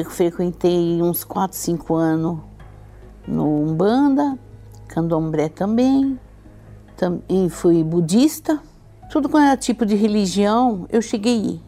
Frequentei 0.09 1.01
uns 1.01 1.22
4, 1.22 1.57
5 1.57 1.94
anos 1.94 2.38
no 3.26 3.70
Umbanda, 3.70 4.36
Candomblé 4.91 5.49
também, 5.49 6.18
também 6.97 7.49
fui 7.49 7.82
budista. 7.82 8.61
Tudo 9.11 9.28
quanto 9.28 9.47
era 9.47 9.57
tipo 9.57 9.86
de 9.86 9.95
religião, 9.97 10.86
eu 10.91 11.01
cheguei 11.01 11.61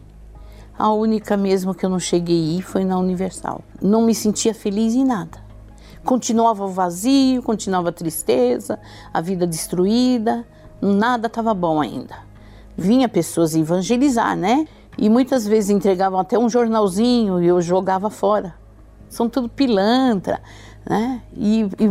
a 0.77 0.91
única 0.91 1.37
mesmo 1.37 1.73
que 1.73 1.85
eu 1.85 1.89
não 1.89 1.99
cheguei 1.99 2.61
foi 2.61 2.83
na 2.83 2.97
Universal. 2.97 3.61
Não 3.81 4.01
me 4.01 4.15
sentia 4.15 4.53
feliz 4.53 4.95
em 4.95 5.05
nada. 5.05 5.37
Continuava 6.03 6.65
o 6.65 6.67
vazio, 6.67 7.43
continuava 7.43 7.89
a 7.89 7.91
tristeza, 7.91 8.79
a 9.13 9.21
vida 9.21 9.45
destruída, 9.45 10.45
nada 10.81 11.27
estava 11.27 11.53
bom 11.53 11.79
ainda 11.79 12.33
vinha 12.77 13.07
pessoas 13.07 13.55
evangelizar, 13.55 14.35
né? 14.35 14.67
E 14.97 15.09
muitas 15.09 15.47
vezes 15.47 15.69
entregavam 15.69 16.19
até 16.19 16.37
um 16.37 16.49
jornalzinho 16.49 17.41
e 17.41 17.47
eu 17.47 17.61
jogava 17.61 18.09
fora. 18.09 18.55
São 19.09 19.29
tudo 19.29 19.49
pilantra, 19.49 20.41
né? 20.87 21.21
E, 21.35 21.61
e 21.79 21.87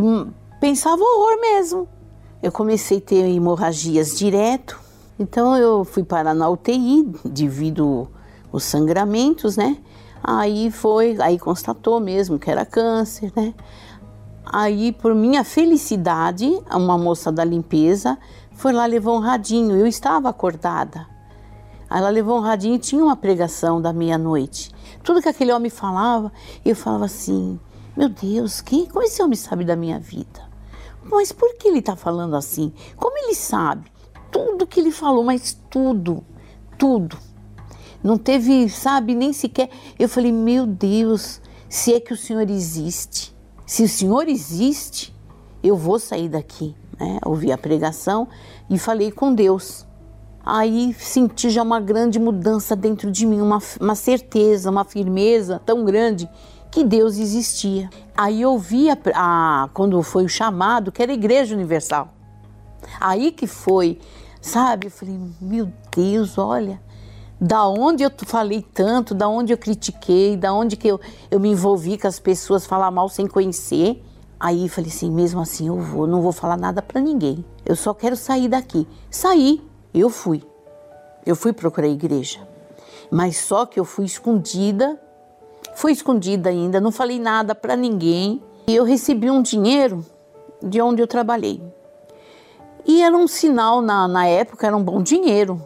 pensava 0.62 1.02
horror 1.02 1.40
mesmo. 1.40 1.88
Eu 2.40 2.52
comecei 2.52 2.98
a 2.98 3.00
ter 3.00 3.24
hemorragias 3.28 4.16
direto, 4.16 4.78
então 5.18 5.56
eu 5.56 5.84
fui 5.84 6.04
parar 6.04 6.34
na 6.34 6.48
UTI 6.48 7.12
devido 7.24 8.08
os 8.52 8.62
sangramentos, 8.62 9.56
né? 9.56 9.78
Aí 10.22 10.70
foi, 10.70 11.16
aí 11.20 11.36
constatou 11.36 11.98
mesmo 11.98 12.38
que 12.38 12.48
era 12.48 12.64
câncer, 12.64 13.32
né? 13.34 13.52
Aí, 14.44 14.92
por 14.92 15.16
minha 15.16 15.42
felicidade, 15.42 16.48
uma 16.70 16.96
moça 16.96 17.32
da 17.32 17.42
limpeza 17.42 18.16
foi 18.52 18.72
lá, 18.72 18.86
levou 18.86 19.16
um 19.16 19.20
radinho. 19.20 19.76
Eu 19.76 19.86
estava 19.88 20.28
acordada. 20.28 21.08
Aí 21.90 21.98
ela 21.98 22.08
levou 22.08 22.38
um 22.38 22.40
radinho 22.40 22.76
e 22.76 22.78
tinha 22.78 23.02
uma 23.02 23.16
pregação 23.16 23.82
da 23.82 23.92
meia-noite. 23.92 24.70
Tudo 25.02 25.20
que 25.20 25.28
aquele 25.28 25.52
homem 25.52 25.70
falava, 25.70 26.32
eu 26.64 26.76
falava 26.76 27.06
assim: 27.06 27.58
Meu 27.96 28.08
Deus, 28.08 28.60
quem, 28.60 28.86
como 28.86 29.04
esse 29.04 29.20
homem 29.20 29.36
sabe 29.36 29.64
da 29.64 29.74
minha 29.74 29.98
vida? 29.98 30.51
Mas 31.04 31.32
por 31.32 31.54
que 31.56 31.68
ele 31.68 31.78
está 31.78 31.96
falando 31.96 32.36
assim? 32.36 32.72
Como 32.96 33.16
ele 33.18 33.34
sabe? 33.34 33.90
Tudo 34.30 34.66
que 34.66 34.80
ele 34.80 34.90
falou, 34.90 35.24
mas 35.24 35.58
tudo, 35.70 36.24
tudo. 36.78 37.18
Não 38.02 38.16
teve, 38.16 38.68
sabe, 38.68 39.14
nem 39.14 39.32
sequer. 39.32 39.70
Eu 39.98 40.08
falei: 40.08 40.32
Meu 40.32 40.66
Deus, 40.66 41.40
se 41.68 41.94
é 41.94 42.00
que 42.00 42.12
o 42.12 42.16
Senhor 42.16 42.48
existe. 42.48 43.34
Se 43.66 43.82
o 43.82 43.88
Senhor 43.88 44.28
existe, 44.28 45.14
eu 45.62 45.76
vou 45.76 45.98
sair 45.98 46.28
daqui 46.28 46.74
né? 47.02 47.18
ouvi 47.24 47.50
a 47.50 47.58
pregação 47.58 48.28
e 48.70 48.78
falei 48.78 49.10
com 49.10 49.34
Deus. 49.34 49.84
Aí 50.44 50.94
senti 50.98 51.50
já 51.50 51.62
uma 51.62 51.80
grande 51.80 52.18
mudança 52.18 52.74
dentro 52.74 53.10
de 53.10 53.26
mim, 53.26 53.40
uma, 53.40 53.58
uma 53.80 53.94
certeza, 53.94 54.70
uma 54.70 54.84
firmeza 54.84 55.60
tão 55.64 55.84
grande 55.84 56.28
que 56.70 56.84
Deus 56.84 57.18
existia. 57.18 57.88
Aí 58.16 58.42
eu 58.42 58.58
vi, 58.58 58.90
a, 58.90 58.96
a, 59.14 59.68
quando 59.72 60.02
foi 60.02 60.24
o 60.24 60.28
chamado, 60.28 60.92
que 60.92 61.02
era 61.02 61.12
Igreja 61.12 61.54
Universal. 61.54 62.08
Aí 63.00 63.32
que 63.32 63.46
foi, 63.46 64.00
sabe? 64.40 64.88
Eu 64.88 64.90
falei, 64.90 65.18
meu 65.40 65.72
Deus, 65.94 66.36
olha, 66.36 66.80
da 67.40 67.66
onde 67.66 68.04
eu 68.04 68.10
falei 68.24 68.62
tanto, 68.62 69.14
da 69.14 69.28
onde 69.28 69.52
eu 69.52 69.58
critiquei, 69.58 70.36
da 70.36 70.52
onde 70.52 70.76
que 70.76 70.86
eu, 70.86 71.00
eu 71.30 71.40
me 71.40 71.50
envolvi 71.50 71.98
com 71.98 72.06
as 72.06 72.20
pessoas 72.20 72.66
falar 72.66 72.90
mal 72.90 73.08
sem 73.08 73.26
conhecer. 73.26 74.04
Aí 74.38 74.68
falei 74.68 74.90
assim, 74.90 75.10
mesmo 75.10 75.40
assim 75.40 75.68
eu 75.68 75.80
vou, 75.80 76.06
não 76.06 76.20
vou 76.20 76.32
falar 76.32 76.56
nada 76.56 76.82
para 76.82 77.00
ninguém. 77.00 77.44
Eu 77.64 77.76
só 77.76 77.94
quero 77.94 78.16
sair 78.16 78.48
daqui. 78.48 78.86
Saí, 79.10 79.60
eu 79.94 80.10
fui. 80.10 80.42
Eu 81.24 81.34
fui 81.34 81.52
procurar 81.52 81.86
a 81.86 81.90
igreja. 81.90 82.40
Mas 83.10 83.38
só 83.38 83.66
que 83.66 83.78
eu 83.78 83.84
fui 83.84 84.04
escondida. 84.04 85.00
Fui 85.74 85.92
escondida 85.92 86.50
ainda, 86.50 86.80
não 86.80 86.92
falei 86.92 87.18
nada 87.18 87.54
para 87.54 87.76
ninguém. 87.76 88.42
E 88.66 88.76
eu 88.76 88.84
recebi 88.84 89.30
um 89.30 89.42
dinheiro 89.42 90.04
de 90.62 90.80
onde 90.80 91.02
eu 91.02 91.06
trabalhei. 91.06 91.60
E 92.86 93.02
era 93.02 93.16
um 93.16 93.26
sinal 93.26 93.80
na, 93.80 94.06
na 94.06 94.26
época, 94.26 94.66
era 94.66 94.76
um 94.76 94.82
bom 94.82 95.02
dinheiro. 95.02 95.60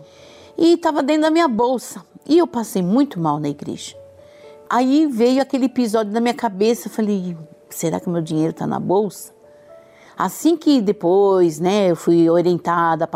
E 0.56 0.74
estava 0.74 1.02
dentro 1.02 1.22
da 1.22 1.30
minha 1.30 1.48
bolsa. 1.48 2.04
E 2.26 2.38
eu 2.38 2.46
passei 2.46 2.82
muito 2.82 3.20
mal 3.20 3.38
na 3.38 3.48
igreja. 3.48 3.96
Aí 4.68 5.06
veio 5.06 5.40
aquele 5.40 5.66
episódio 5.66 6.12
na 6.12 6.20
minha 6.20 6.34
cabeça, 6.34 6.90
falei, 6.90 7.36
será 7.70 8.00
que 8.00 8.08
o 8.08 8.10
meu 8.10 8.20
dinheiro 8.20 8.50
está 8.50 8.66
na 8.66 8.80
bolsa? 8.80 9.32
Assim 10.18 10.56
que 10.56 10.80
depois, 10.80 11.60
né, 11.60 11.90
eu 11.90 11.96
fui 11.96 12.28
orientada, 12.28 13.08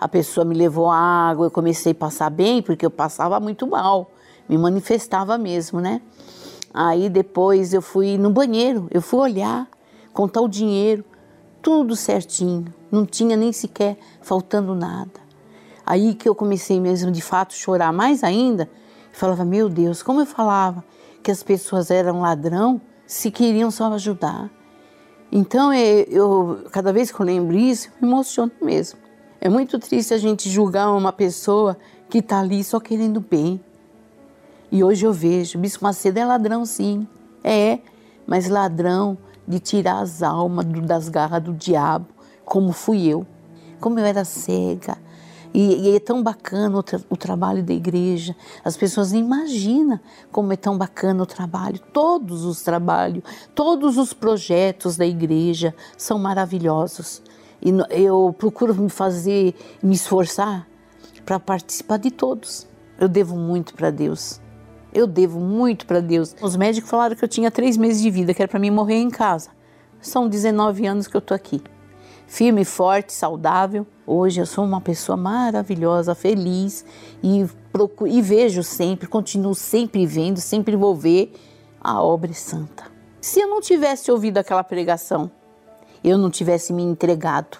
a 0.00 0.08
pessoa 0.08 0.44
me 0.44 0.54
levou 0.54 0.90
água, 0.90 1.46
eu 1.46 1.50
comecei 1.50 1.92
a 1.92 1.94
passar 1.94 2.30
bem, 2.30 2.62
porque 2.62 2.84
eu 2.84 2.90
passava 2.90 3.38
muito 3.38 3.66
mal, 3.66 4.10
me 4.48 4.56
manifestava 4.56 5.36
mesmo, 5.36 5.80
né? 5.80 6.00
Aí 6.72 7.08
depois 7.08 7.72
eu 7.74 7.82
fui 7.82 8.16
no 8.16 8.30
banheiro, 8.30 8.88
eu 8.90 9.02
fui 9.02 9.20
olhar, 9.20 9.68
contar 10.12 10.40
o 10.40 10.48
dinheiro, 10.48 11.04
tudo 11.62 11.96
certinho, 11.96 12.72
não 12.90 13.04
tinha 13.04 13.36
nem 13.36 13.52
sequer 13.52 13.98
faltando 14.22 14.74
nada. 14.74 15.20
Aí 15.84 16.14
que 16.14 16.28
eu 16.28 16.34
comecei 16.34 16.80
mesmo 16.80 17.10
de 17.10 17.20
fato 17.20 17.52
chorar 17.54 17.92
mais 17.92 18.22
ainda, 18.22 18.70
falava, 19.12 19.44
meu 19.44 19.68
Deus, 19.68 20.02
como 20.02 20.20
eu 20.20 20.26
falava 20.26 20.84
que 21.22 21.30
as 21.30 21.42
pessoas 21.42 21.90
eram 21.90 22.20
ladrão, 22.20 22.80
se 23.06 23.30
queriam 23.30 23.70
só 23.70 23.92
ajudar. 23.92 24.50
Então, 25.32 25.70
é, 25.72 26.02
eu, 26.08 26.64
cada 26.72 26.92
vez 26.92 27.10
que 27.10 27.20
eu 27.20 27.26
lembro 27.26 27.56
isso, 27.56 27.88
eu 27.88 28.06
me 28.06 28.12
emociono 28.12 28.52
mesmo. 28.60 28.98
É 29.40 29.48
muito 29.48 29.78
triste 29.78 30.12
a 30.12 30.18
gente 30.18 30.50
julgar 30.50 30.90
uma 30.92 31.12
pessoa 31.12 31.76
que 32.08 32.18
está 32.18 32.40
ali 32.40 32.62
só 32.64 32.80
querendo 32.80 33.20
bem. 33.20 33.60
E 34.72 34.84
hoje 34.84 35.04
eu 35.04 35.12
vejo, 35.12 35.58
Bispo 35.58 35.84
Macedo 35.84 36.18
é 36.18 36.24
ladrão 36.24 36.64
sim, 36.64 37.06
é, 37.42 37.80
mas 38.26 38.48
ladrão 38.48 39.18
de 39.46 39.58
tirar 39.58 40.00
as 40.00 40.22
almas 40.22 40.64
das 40.64 41.08
garras 41.08 41.42
do 41.42 41.52
diabo, 41.52 42.06
como 42.44 42.72
fui 42.72 43.06
eu. 43.06 43.26
Como 43.80 43.98
eu 43.98 44.04
era 44.04 44.24
cega, 44.24 44.98
e, 45.52 45.88
e 45.88 45.96
é 45.96 46.00
tão 46.00 46.22
bacana 46.22 46.78
o, 46.78 46.82
tra 46.82 47.00
o, 47.08 47.16
trabalho 47.16 47.62
da 47.62 47.72
igreja. 47.72 48.36
As 48.64 48.76
pessoas 48.76 49.12
nem 49.12 49.22
imaginam 49.22 49.98
como 50.30 50.52
é 50.52 50.56
tão 50.56 50.78
bacana 50.78 51.22
o 51.22 51.26
trabalho. 51.26 51.80
Todos 51.92 52.44
os 52.44 52.62
trabalhos, 52.62 53.24
todos 53.54 53.96
os 53.98 54.12
projetos 54.12 54.96
da 54.96 55.06
igreja 55.06 55.74
são 55.96 56.18
maravilhosos. 56.18 57.22
E 57.60 57.70
eu 57.90 58.34
procuro 58.38 58.74
me 58.74 58.88
fazer, 58.88 59.54
me 59.82 59.94
esforçar 59.94 60.66
para 61.26 61.40
participar 61.40 61.98
de 61.98 62.10
todos. 62.10 62.66
Eu 62.98 63.08
devo 63.08 63.36
muito 63.36 63.74
para 63.74 63.90
Deus. 63.90 64.39
Eu 64.92 65.06
devo 65.06 65.40
muito 65.40 65.86
para 65.86 66.00
Deus. 66.00 66.34
Os 66.40 66.56
médicos 66.56 66.90
falaram 66.90 67.16
que 67.16 67.24
eu 67.24 67.28
tinha 67.28 67.50
três 67.50 67.76
meses 67.76 68.02
de 68.02 68.10
vida, 68.10 68.34
que 68.34 68.42
era 68.42 68.48
para 68.48 68.58
mim 68.58 68.70
morrer 68.70 68.96
em 68.96 69.10
casa. 69.10 69.50
São 70.00 70.28
19 70.28 70.86
anos 70.86 71.06
que 71.06 71.16
eu 71.16 71.20
estou 71.20 71.34
aqui 71.34 71.62
firme, 72.30 72.64
forte, 72.64 73.12
saudável. 73.12 73.84
Hoje 74.06 74.40
eu 74.40 74.46
sou 74.46 74.64
uma 74.64 74.80
pessoa 74.80 75.16
maravilhosa, 75.16 76.14
feliz 76.14 76.84
e, 77.20 77.44
procuro, 77.72 78.08
e 78.08 78.22
vejo 78.22 78.62
sempre, 78.62 79.08
continuo 79.08 79.52
sempre 79.52 80.06
vendo, 80.06 80.40
sempre 80.40 80.76
vou 80.76 80.94
ver 80.94 81.32
a 81.80 82.00
obra 82.00 82.32
santa. 82.32 82.84
Se 83.20 83.40
eu 83.40 83.48
não 83.48 83.60
tivesse 83.60 84.12
ouvido 84.12 84.38
aquela 84.38 84.62
pregação, 84.62 85.28
eu 86.04 86.16
não 86.16 86.30
tivesse 86.30 86.72
me 86.72 86.84
entregado, 86.84 87.58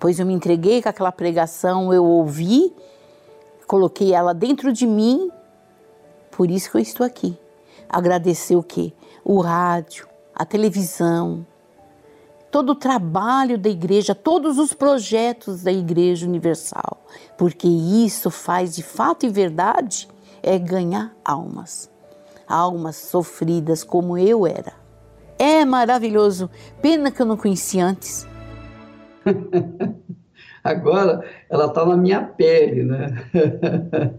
pois 0.00 0.18
eu 0.18 0.24
me 0.24 0.32
entreguei 0.32 0.80
com 0.80 0.88
aquela 0.88 1.12
pregação, 1.12 1.92
eu 1.92 2.02
ouvi, 2.02 2.72
coloquei 3.66 4.14
ela 4.14 4.32
dentro 4.32 4.72
de 4.72 4.86
mim, 4.86 5.30
por 6.32 6.50
isso 6.50 6.70
que 6.70 6.76
eu 6.78 6.80
estou 6.80 7.06
aqui. 7.06 7.38
agradecer 7.88 8.56
o 8.56 8.62
quê? 8.62 8.92
O 9.22 9.40
rádio, 9.40 10.08
a 10.34 10.44
televisão, 10.44 11.46
todo 12.50 12.70
o 12.70 12.74
trabalho 12.74 13.58
da 13.58 13.68
igreja, 13.68 14.14
todos 14.14 14.58
os 14.58 14.72
projetos 14.72 15.62
da 15.62 15.72
Igreja 15.72 16.26
Universal, 16.26 17.04
porque 17.36 17.68
isso 17.68 18.30
faz 18.30 18.74
de 18.74 18.82
fato 18.82 19.26
e 19.26 19.28
verdade 19.28 20.08
é 20.42 20.58
ganhar 20.58 21.14
almas, 21.24 21.90
almas 22.48 22.96
sofridas 22.96 23.84
como 23.84 24.18
eu 24.18 24.46
era. 24.46 24.72
É 25.38 25.64
maravilhoso, 25.64 26.50
pena 26.80 27.10
que 27.10 27.20
eu 27.20 27.26
não 27.26 27.36
conheci 27.36 27.78
antes. 27.78 28.26
Agora 30.64 31.24
ela 31.50 31.66
está 31.66 31.84
na 31.84 31.96
minha 31.96 32.22
pele, 32.22 32.84
né? 32.84 33.24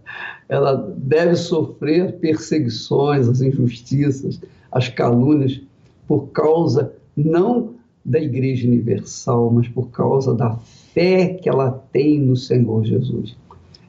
ela 0.50 0.94
deve 0.98 1.36
sofrer 1.36 2.14
perseguições, 2.20 3.30
as 3.30 3.42
injustiças, 3.42 4.42
as 4.72 4.90
calúnias, 4.90 5.62
por 6.08 6.28
causa 6.28 6.94
não 7.16 7.76
da 8.04 8.20
Igreja 8.20 8.68
Universal, 8.68 9.52
mas 9.52 9.68
por 9.68 9.90
causa 9.90 10.34
da 10.34 10.58
fé 10.94 11.36
que 11.36 11.48
ela 11.48 11.72
tem 11.92 12.20
no 12.20 12.36
Senhor 12.36 12.84
Jesus. 12.84 13.36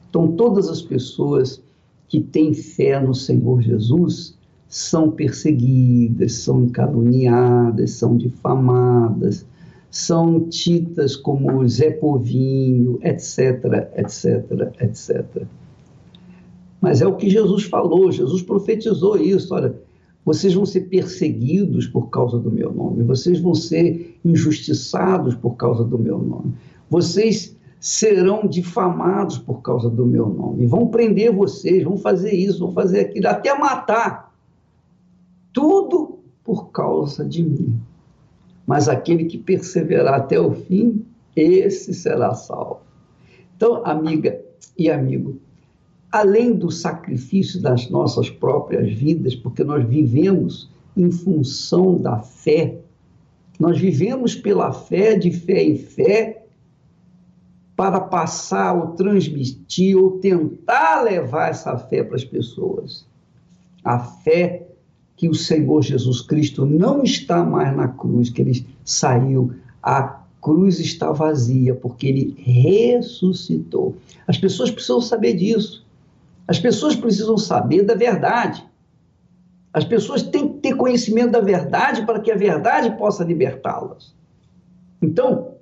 Então, 0.09 0.31
todas 0.31 0.69
as 0.69 0.81
pessoas 0.81 1.61
que 2.07 2.21
têm 2.21 2.53
fé 2.53 2.99
no 2.99 3.13
Senhor 3.13 3.61
Jesus 3.61 4.37
são 4.67 5.11
perseguidas, 5.11 6.33
são 6.33 6.69
caluniadas, 6.69 7.91
são 7.91 8.15
difamadas, 8.15 9.45
são 9.95 10.41
tidas 10.49 11.15
como 11.15 11.65
Zé 11.69 11.89
Povinho, 11.89 12.99
etc, 13.01 13.63
etc, 13.95 14.73
etc. 14.81 15.43
Mas 16.81 17.01
é 17.01 17.07
o 17.07 17.15
que 17.15 17.29
Jesus 17.29 17.63
falou, 17.63 18.11
Jesus 18.11 18.41
profetizou 18.41 19.15
isso, 19.15 19.55
olha, 19.55 19.73
vocês 20.25 20.53
vão 20.53 20.65
ser 20.65 20.81
perseguidos 20.89 21.87
por 21.87 22.09
causa 22.09 22.37
do 22.37 22.51
meu 22.51 22.73
nome, 22.73 23.03
vocês 23.03 23.39
vão 23.39 23.55
ser 23.55 24.19
injustiçados 24.25 25.33
por 25.33 25.55
causa 25.55 25.85
do 25.85 25.97
meu 25.97 26.17
nome, 26.17 26.53
vocês 26.89 27.55
serão 27.79 28.45
difamados 28.45 29.37
por 29.37 29.61
causa 29.61 29.89
do 29.89 30.05
meu 30.05 30.27
nome, 30.27 30.65
vão 30.65 30.89
prender 30.89 31.33
vocês, 31.33 31.85
vão 31.85 31.95
fazer 31.95 32.33
isso, 32.33 32.59
vão 32.59 32.73
fazer 32.73 32.99
aquilo, 32.99 33.29
até 33.29 33.57
matar. 33.57 34.35
Tudo 35.53 36.19
por 36.43 36.69
causa 36.71 37.23
de 37.23 37.41
mim. 37.41 37.79
Mas 38.65 38.89
aquele 38.89 39.25
que 39.25 39.37
perseverar 39.37 40.15
até 40.15 40.39
o 40.39 40.51
fim, 40.51 41.05
esse 41.35 41.93
será 41.93 42.33
salvo. 42.33 42.81
Então, 43.55 43.85
amiga 43.85 44.41
e 44.77 44.89
amigo, 44.89 45.39
além 46.11 46.53
do 46.53 46.71
sacrifício 46.71 47.61
das 47.61 47.89
nossas 47.89 48.29
próprias 48.29 48.91
vidas, 48.91 49.35
porque 49.35 49.63
nós 49.63 49.85
vivemos 49.85 50.69
em 50.95 51.11
função 51.11 51.97
da 51.97 52.19
fé, 52.19 52.77
nós 53.59 53.79
vivemos 53.79 54.35
pela 54.35 54.71
fé, 54.71 55.15
de 55.15 55.31
fé 55.31 55.63
em 55.63 55.77
fé, 55.77 56.45
para 57.75 57.99
passar 57.99 58.73
ou 58.73 58.87
transmitir 58.95 59.97
ou 59.97 60.19
tentar 60.19 61.01
levar 61.01 61.49
essa 61.49 61.77
fé 61.77 62.03
para 62.03 62.15
as 62.15 62.23
pessoas. 62.23 63.05
A 63.83 63.99
fé 63.99 64.64
que 65.15 65.29
o 65.29 65.33
Senhor 65.33 65.81
Jesus 65.81 66.21
Cristo 66.21 66.65
não 66.65 67.03
está 67.03 67.43
mais 67.43 67.75
na 67.75 67.87
cruz, 67.87 68.29
que 68.29 68.41
ele 68.41 68.65
saiu, 68.83 69.53
a 69.81 70.21
cruz 70.41 70.79
está 70.79 71.11
vazia, 71.11 71.73
porque 71.73 72.07
ele 72.07 72.35
ressuscitou. 72.37 73.95
As 74.27 74.37
pessoas 74.37 74.69
precisam 74.69 75.01
saber 75.01 75.33
disso. 75.33 75.85
As 76.47 76.59
pessoas 76.59 76.95
precisam 76.95 77.37
saber 77.37 77.83
da 77.83 77.95
verdade. 77.95 78.63
As 79.73 79.83
pessoas 79.83 80.21
têm 80.21 80.47
que 80.47 80.59
ter 80.59 80.75
conhecimento 80.75 81.31
da 81.31 81.41
verdade 81.41 82.05
para 82.05 82.19
que 82.19 82.31
a 82.31 82.37
verdade 82.37 82.95
possa 82.97 83.23
libertá-las. 83.23 84.13
Então, 85.01 85.55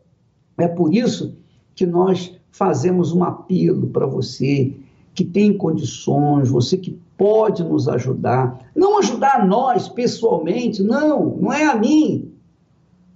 é 0.58 0.68
por 0.68 0.94
isso 0.94 1.36
que 1.76 1.86
nós 1.86 2.36
fazemos 2.52 3.12
um 3.12 3.24
apelo 3.24 3.88
para 3.88 4.06
você 4.06 4.74
que 5.16 5.24
tem 5.24 5.58
condições, 5.58 6.50
você 6.50 6.78
que 6.78 7.00
pode 7.24 7.64
nos 7.64 7.88
ajudar. 7.88 8.70
Não 8.76 9.00
ajudar 9.00 9.48
nós 9.48 9.88
pessoalmente, 9.88 10.84
não, 10.84 11.38
não 11.38 11.54
é 11.54 11.64
a 11.64 11.74
mim. 11.74 12.34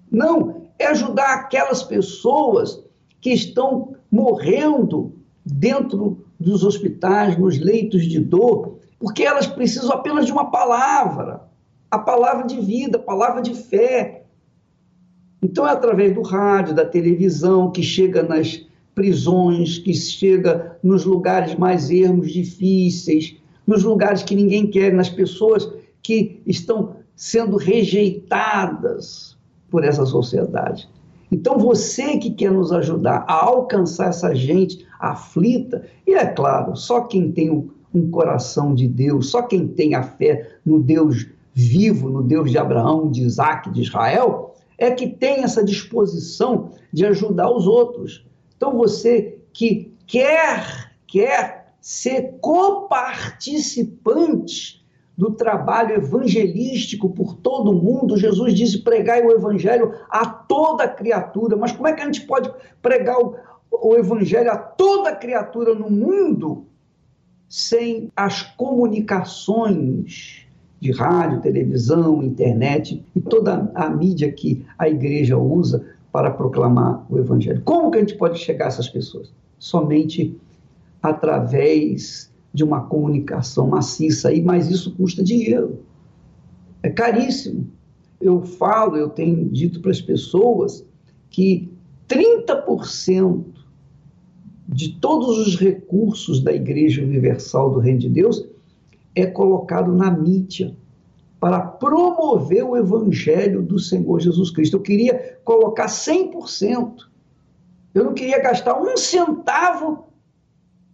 Não, 0.09 0.61
é 0.79 0.85
ajudar 0.85 1.33
aquelas 1.33 1.83
pessoas 1.83 2.81
que 3.19 3.31
estão 3.31 3.97
morrendo 4.09 5.11
dentro 5.45 6.25
dos 6.39 6.63
hospitais, 6.63 7.37
nos 7.37 7.59
leitos 7.59 8.05
de 8.05 8.17
dor, 8.17 8.77
porque 8.97 9.23
elas 9.23 9.45
precisam 9.45 9.91
apenas 9.91 10.25
de 10.25 10.31
uma 10.31 10.49
palavra, 10.49 11.41
a 11.91 11.99
palavra 11.99 12.47
de 12.47 12.61
vida, 12.61 12.97
a 12.97 13.01
palavra 13.01 13.41
de 13.41 13.53
fé. 13.55 14.23
Então 15.43 15.67
é 15.67 15.71
através 15.71 16.15
do 16.15 16.21
rádio, 16.21 16.73
da 16.73 16.85
televisão, 16.85 17.71
que 17.71 17.83
chega 17.83 18.23
nas 18.23 18.65
prisões, 18.95 19.77
que 19.77 19.93
chega 19.93 20.77
nos 20.81 21.03
lugares 21.03 21.55
mais 21.55 21.91
ermos, 21.91 22.31
difíceis, 22.31 23.35
nos 23.67 23.83
lugares 23.83 24.23
que 24.23 24.33
ninguém 24.33 24.65
quer, 24.67 24.93
nas 24.93 25.09
pessoas 25.09 25.69
que 26.01 26.41
estão 26.47 26.95
sendo 27.15 27.57
rejeitadas 27.57 29.37
por 29.69 29.83
essa 29.83 30.05
sociedade. 30.05 30.89
Então, 31.31 31.57
você 31.57 32.17
que 32.17 32.31
quer 32.31 32.51
nos 32.51 32.71
ajudar 32.71 33.25
a 33.27 33.45
alcançar 33.45 34.09
essa 34.09 34.33
gente 34.33 34.87
aflita, 34.97 35.85
e 36.05 36.13
é 36.13 36.25
claro, 36.25 36.75
só 36.77 37.01
quem 37.01 37.31
tem 37.31 37.51
um, 37.51 37.69
coração 38.11 38.75
de 38.75 38.87
Deus, 38.87 39.31
só 39.31 39.41
quem 39.41 39.67
tem 39.67 39.95
a 39.95 40.03
fé 40.03 40.51
no 40.63 40.79
Deus 40.79 41.25
vivo, 41.51 42.09
no 42.09 42.21
Deus 42.21 42.51
de 42.51 42.57
Abraão, 42.59 43.09
de 43.09 43.23
Isaac, 43.23 43.71
de 43.71 43.81
Israel, 43.81 44.53
é 44.77 44.91
que 44.91 45.07
tem 45.07 45.43
essa 45.43 45.63
disposição 45.63 46.69
de 46.93 47.03
ajudar 47.07 47.49
os 47.49 47.65
outros. 47.65 48.23
Então, 48.55 48.77
você 48.77 49.39
que 49.51 49.91
quer, 50.05 50.91
quer 51.07 51.56
ser 51.81 52.37
coparticipante 52.41 54.77
do 55.17 55.31
trabalho 55.31 55.95
evangelístico 55.95 57.09
por 57.09 57.35
todo 57.37 57.71
o 57.71 57.81
mundo. 57.81 58.17
Jesus 58.17 58.53
disse: 58.53 58.83
pregai 58.83 59.25
o 59.25 59.31
evangelho 59.31 59.93
a 60.09 60.25
toda 60.25 60.87
criatura. 60.87 61.57
Mas 61.57 61.71
como 61.71 61.87
é 61.87 61.93
que 61.93 62.01
a 62.01 62.05
gente 62.05 62.21
pode 62.21 62.51
pregar 62.81 63.17
o, 63.19 63.35
o 63.71 63.95
evangelho 63.95 64.51
a 64.51 64.57
toda 64.57 65.15
criatura 65.15 65.73
no 65.73 65.89
mundo 65.89 66.65
sem 67.49 68.11
as 68.15 68.43
comunicações 68.43 70.45
de 70.79 70.91
rádio, 70.91 71.41
televisão, 71.41 72.21
internet 72.21 73.03
e 73.15 73.19
toda 73.19 73.71
a 73.73 73.89
mídia 73.89 74.31
que 74.31 74.63
a 74.77 74.87
igreja 74.87 75.37
usa 75.37 75.83
para 76.11 76.29
proclamar 76.29 77.03
o 77.09 77.17
evangelho? 77.17 77.63
Como 77.63 77.89
que 77.89 77.97
a 77.97 78.01
gente 78.01 78.15
pode 78.15 78.37
chegar 78.37 78.65
a 78.65 78.67
essas 78.67 78.87
pessoas? 78.87 79.33
Somente 79.57 80.39
através 81.09 82.31
de 82.53 82.63
uma 82.63 82.81
comunicação 82.81 83.67
maciça, 83.67 84.29
aí, 84.29 84.41
mas 84.41 84.69
isso 84.69 84.95
custa 84.95 85.23
dinheiro. 85.23 85.79
É 86.81 86.89
caríssimo. 86.89 87.69
Eu 88.19 88.41
falo, 88.41 88.95
eu 88.95 89.09
tenho 89.09 89.47
dito 89.49 89.79
para 89.79 89.91
as 89.91 90.01
pessoas 90.01 90.85
que 91.29 91.69
30% 92.09 93.45
de 94.67 94.93
todos 94.99 95.37
os 95.47 95.55
recursos 95.55 96.41
da 96.41 96.51
Igreja 96.51 97.03
Universal 97.03 97.71
do 97.71 97.79
Reino 97.79 97.99
de 97.99 98.09
Deus 98.09 98.45
é 99.15 99.25
colocado 99.25 99.93
na 99.93 100.11
mídia 100.11 100.75
para 101.39 101.61
promover 101.61 102.63
o 102.63 102.75
evangelho 102.75 103.61
do 103.61 103.79
Senhor 103.79 104.19
Jesus 104.19 104.49
Cristo. 104.49 104.77
Eu 104.77 104.81
queria 104.81 105.39
colocar 105.43 105.85
100%. 105.85 107.05
Eu 107.93 108.03
não 108.03 108.13
queria 108.13 108.41
gastar 108.41 108.81
um 108.81 108.97
centavo 108.97 110.06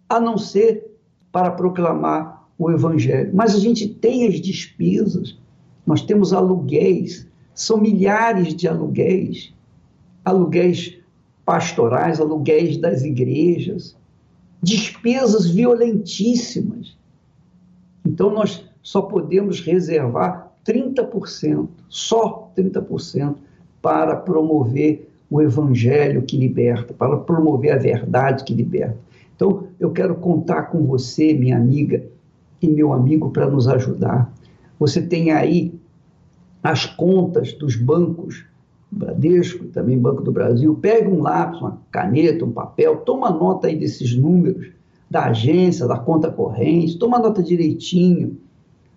a 0.08 0.20
não 0.20 0.38
ser 0.38 0.96
para 1.32 1.50
proclamar 1.50 2.48
o 2.58 2.70
Evangelho. 2.70 3.30
Mas 3.34 3.54
a 3.54 3.58
gente 3.58 3.88
tem 3.88 4.26
as 4.26 4.40
despesas, 4.40 5.38
nós 5.86 6.02
temos 6.02 6.32
aluguéis, 6.32 7.26
são 7.54 7.78
milhares 7.78 8.54
de 8.54 8.68
aluguéis, 8.68 9.52
aluguéis 10.24 10.96
pastorais, 11.44 12.20
aluguéis 12.20 12.76
das 12.76 13.02
igrejas, 13.02 13.96
despesas 14.62 15.48
violentíssimas. 15.50 16.96
Então 18.04 18.32
nós 18.32 18.64
só 18.82 19.02
podemos 19.02 19.60
reservar 19.60 20.52
30%, 20.66 21.68
só 21.88 22.50
30% 22.56 23.36
para 23.82 24.16
promover 24.16 25.10
o 25.30 25.42
evangelho 25.42 26.22
que 26.22 26.36
liberta, 26.36 26.94
para 26.94 27.16
promover 27.18 27.72
a 27.72 27.78
verdade 27.78 28.44
que 28.44 28.54
liberta. 28.54 28.96
Então, 29.34 29.68
eu 29.80 29.90
quero 29.90 30.14
contar 30.16 30.64
com 30.64 30.84
você, 30.84 31.34
minha 31.34 31.56
amiga 31.56 32.04
e 32.60 32.68
meu 32.68 32.92
amigo, 32.92 33.30
para 33.30 33.50
nos 33.50 33.68
ajudar. 33.68 34.32
Você 34.78 35.02
tem 35.02 35.32
aí 35.32 35.74
as 36.62 36.86
contas 36.86 37.52
dos 37.52 37.76
bancos, 37.76 38.44
Bradesco, 38.90 39.66
também 39.66 39.98
Banco 39.98 40.22
do 40.22 40.32
Brasil. 40.32 40.74
Pega 40.80 41.08
um 41.08 41.20
lápis, 41.20 41.60
uma 41.60 41.80
caneta, 41.90 42.44
um 42.44 42.52
papel, 42.52 42.98
toma 42.98 43.30
nota 43.30 43.66
aí 43.66 43.76
desses 43.76 44.16
números 44.16 44.68
da 45.10 45.26
agência, 45.26 45.86
da 45.86 45.98
conta 45.98 46.30
corrente, 46.30 46.98
toma 46.98 47.18
nota 47.18 47.42
direitinho, 47.42 48.38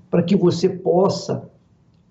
para 0.09 0.23
que 0.23 0.35
você 0.35 0.69
possa 0.69 1.49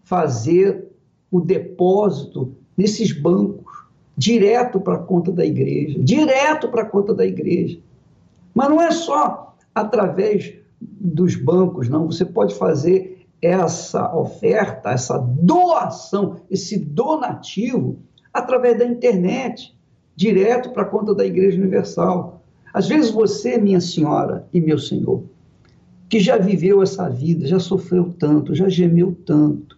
fazer 0.02 0.92
o 1.30 1.40
depósito 1.40 2.52
nesses 2.76 3.12
bancos, 3.12 3.84
direto 4.16 4.78
para 4.80 4.94
a 4.94 4.98
conta 4.98 5.32
da 5.32 5.44
igreja, 5.44 5.98
direto 5.98 6.68
para 6.68 6.82
a 6.82 6.86
conta 6.86 7.14
da 7.14 7.26
igreja. 7.26 7.78
Mas 8.56 8.70
não 8.70 8.80
é 8.80 8.90
só 8.90 9.54
através 9.74 10.54
dos 10.80 11.36
bancos, 11.36 11.90
não. 11.90 12.06
Você 12.06 12.24
pode 12.24 12.54
fazer 12.54 13.26
essa 13.42 14.16
oferta, 14.16 14.92
essa 14.92 15.18
doação, 15.18 16.40
esse 16.50 16.78
donativo 16.78 17.98
através 18.32 18.78
da 18.78 18.86
internet, 18.86 19.76
direto 20.16 20.70
para 20.70 20.84
a 20.84 20.86
conta 20.86 21.14
da 21.14 21.26
Igreja 21.26 21.60
Universal. 21.60 22.42
Às 22.72 22.88
vezes 22.88 23.10
você, 23.10 23.58
minha 23.58 23.80
senhora 23.80 24.48
e 24.54 24.58
meu 24.58 24.78
senhor, 24.78 25.24
que 26.08 26.18
já 26.18 26.38
viveu 26.38 26.82
essa 26.82 27.10
vida, 27.10 27.46
já 27.46 27.58
sofreu 27.58 28.14
tanto, 28.18 28.54
já 28.54 28.70
gemeu 28.70 29.14
tanto, 29.26 29.76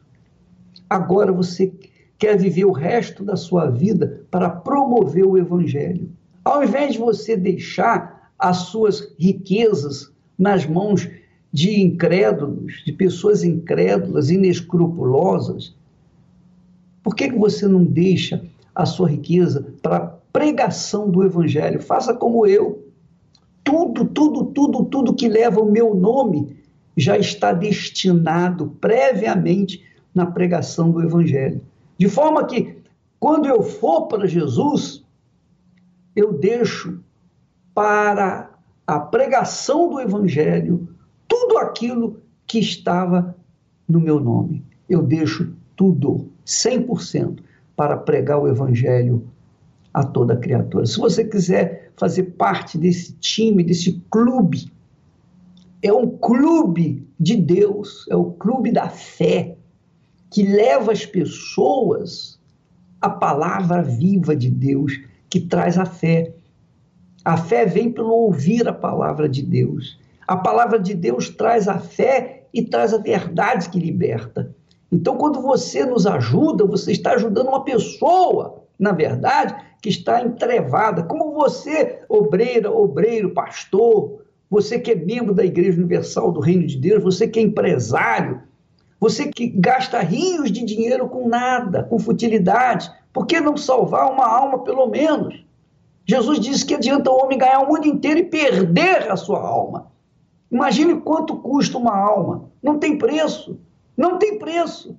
agora 0.89 1.33
você 1.33 1.73
quer 2.17 2.39
viver 2.39 2.65
o 2.65 2.73
resto 2.73 3.25
da 3.25 3.35
sua 3.35 3.69
vida 3.69 4.25
para 4.31 4.49
promover 4.49 5.27
o 5.27 5.37
Evangelho. 5.37 6.13
Ao 6.45 6.63
invés 6.63 6.93
de 6.93 7.01
você 7.01 7.37
deixar 7.37 8.18
as 8.39 8.57
suas 8.59 9.13
riquezas 9.19 10.13
nas 10.39 10.65
mãos 10.65 11.09
de 11.53 11.81
incrédulos, 11.81 12.83
de 12.85 12.93
pessoas 12.93 13.43
incrédulas, 13.43 14.31
inescrupulosas, 14.31 15.75
por 17.03 17.15
que, 17.15 17.31
que 17.31 17.39
você 17.39 17.67
não 17.67 17.85
deixa 17.85 18.45
a 18.75 18.85
sua 18.85 19.09
riqueza 19.09 19.75
para 19.83 20.19
pregação 20.33 21.11
do 21.11 21.25
Evangelho? 21.25 21.83
Faça 21.83 22.15
como 22.15 22.47
eu. 22.47 22.87
Tudo, 23.65 24.05
tudo, 24.05 24.45
tudo, 24.47 24.85
tudo 24.85 25.15
que 25.15 25.29
leva 25.29 25.61
o 25.61 25.71
meu 25.71 25.95
nome 25.95 26.57
já 26.97 27.17
está 27.17 27.53
destinado 27.53 28.77
previamente 28.81 29.83
na 30.15 30.27
pregação 30.27 30.91
do 30.91 31.03
Evangelho. 31.03 31.61
De 31.97 32.09
forma 32.09 32.45
que, 32.45 32.77
quando 33.19 33.49
eu 33.49 33.63
for 33.63 34.07
para 34.07 34.27
Jesus, 34.27 35.05
eu 36.15 36.33
deixo 36.33 37.01
para 37.79 38.51
a 38.85 38.99
pregação 38.99 39.89
do 39.89 40.01
Evangelho 40.01 40.89
tudo 41.29 41.59
aquilo 41.59 42.21
que 42.45 42.59
estava 42.59 43.37
no 43.89 44.01
meu 44.01 44.19
nome. 44.19 44.65
Eu 44.89 45.01
deixo 45.01 45.55
tudo, 45.77 46.29
100%, 46.45 47.39
para 47.77 47.97
pregar 47.97 48.41
o 48.41 48.49
Evangelho 48.49 49.31
a 49.95 50.03
toda 50.03 50.37
criatura. 50.37 50.87
Se 50.87 50.99
você 50.99 51.23
quiser 51.25 51.93
fazer 51.97 52.25
parte 52.37 52.77
desse 52.77 53.13
time, 53.13 53.63
desse 53.63 54.03
clube, 54.11 54.73
é 55.81 55.93
um 55.93 56.19
clube 56.19 57.07
de 57.17 57.37
Deus, 57.37 58.09
é 58.11 58.17
o 58.17 58.33
clube 58.33 58.73
da 58.73 58.89
fé, 58.89 59.57
que 60.33 60.43
leva 60.43 60.91
as 60.91 61.07
pessoas 61.07 62.41
à 63.01 63.09
palavra 63.09 63.85
viva 63.85 64.35
de 64.35 64.51
Deus, 64.51 65.01
que 65.31 65.39
traz 65.39 65.79
a 65.79 65.85
fé. 65.85 66.35
A 67.25 67.37
fé 67.37 67.67
vem 67.67 67.91
pelo 67.91 68.11
ouvir 68.11 68.69
a 68.69 68.73
palavra 68.73 69.29
de 69.29 69.43
Deus. 69.43 69.99
A 70.27 70.37
palavra 70.37 70.79
de 70.79 70.95
Deus 70.95 71.29
traz 71.29 71.69
a 71.69 71.79
fé 71.79 72.47
e 72.53 72.63
traz 72.63 72.95
a 72.95 72.99
verdade 72.99 73.69
que 73.69 73.79
liberta. 73.79 74.55
Então, 74.91 75.17
quando 75.17 75.43
você 75.43 75.85
nos 75.85 76.07
ajuda, 76.07 76.65
você 76.65 76.93
está 76.93 77.13
ajudando 77.13 77.49
uma 77.49 77.65
pessoa, 77.65 78.63
na 78.79 78.93
verdade, 78.93 79.55
que 79.83 79.89
está 79.89 80.23
entrevada, 80.23 81.03
como 81.03 81.35
você, 81.35 82.01
obreira, 82.09 82.71
obreiro, 82.71 83.35
pastor, 83.35 84.23
você 84.51 84.79
que 84.79 84.93
é 84.93 84.95
membro 84.95 85.35
da 85.35 85.45
Igreja 85.45 85.79
Universal 85.79 86.33
do 86.33 86.41
Reino 86.41 86.67
de 86.67 86.79
Deus, 86.79 87.03
você 87.03 87.29
que 87.29 87.39
é 87.39 87.43
empresário, 87.43 88.41
você 88.99 89.29
que 89.29 89.47
gasta 89.49 90.01
rios 90.01 90.51
de 90.51 90.65
dinheiro 90.65 91.09
com 91.09 91.29
nada, 91.29 91.85
com 91.85 91.99
futilidade, 91.99 92.91
por 93.13 93.27
que 93.27 93.41
não 93.41 93.57
salvar 93.57 94.11
uma 94.11 94.27
alma 94.27 94.65
pelo 94.65 94.87
menos? 94.89 95.45
Jesus 96.09 96.41
disse 96.41 96.65
que 96.65 96.75
adianta 96.75 97.11
o 97.11 97.23
homem 97.23 97.37
ganhar 97.37 97.61
o 97.61 97.69
mundo 97.69 97.87
inteiro 97.87 98.21
e 98.21 98.25
perder 98.25 99.13
a 99.13 99.17
sua 99.17 99.41
alma. 99.41 99.93
Imagine 100.51 101.03
quanto 101.03 101.37
custa 101.37 101.77
uma 101.77 101.95
alma. 101.95 102.51
Não 102.63 102.79
tem 102.79 102.97
preço. 102.97 103.61
Não 103.95 104.19
tem 104.19 104.39
preço. 104.39 104.97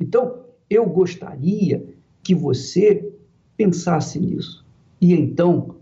Então, 0.00 0.44
eu 0.70 0.86
gostaria 0.86 1.94
que 2.22 2.34
você 2.34 3.12
pensasse 3.54 4.18
nisso 4.18 4.64
e 4.98 5.12
então 5.12 5.76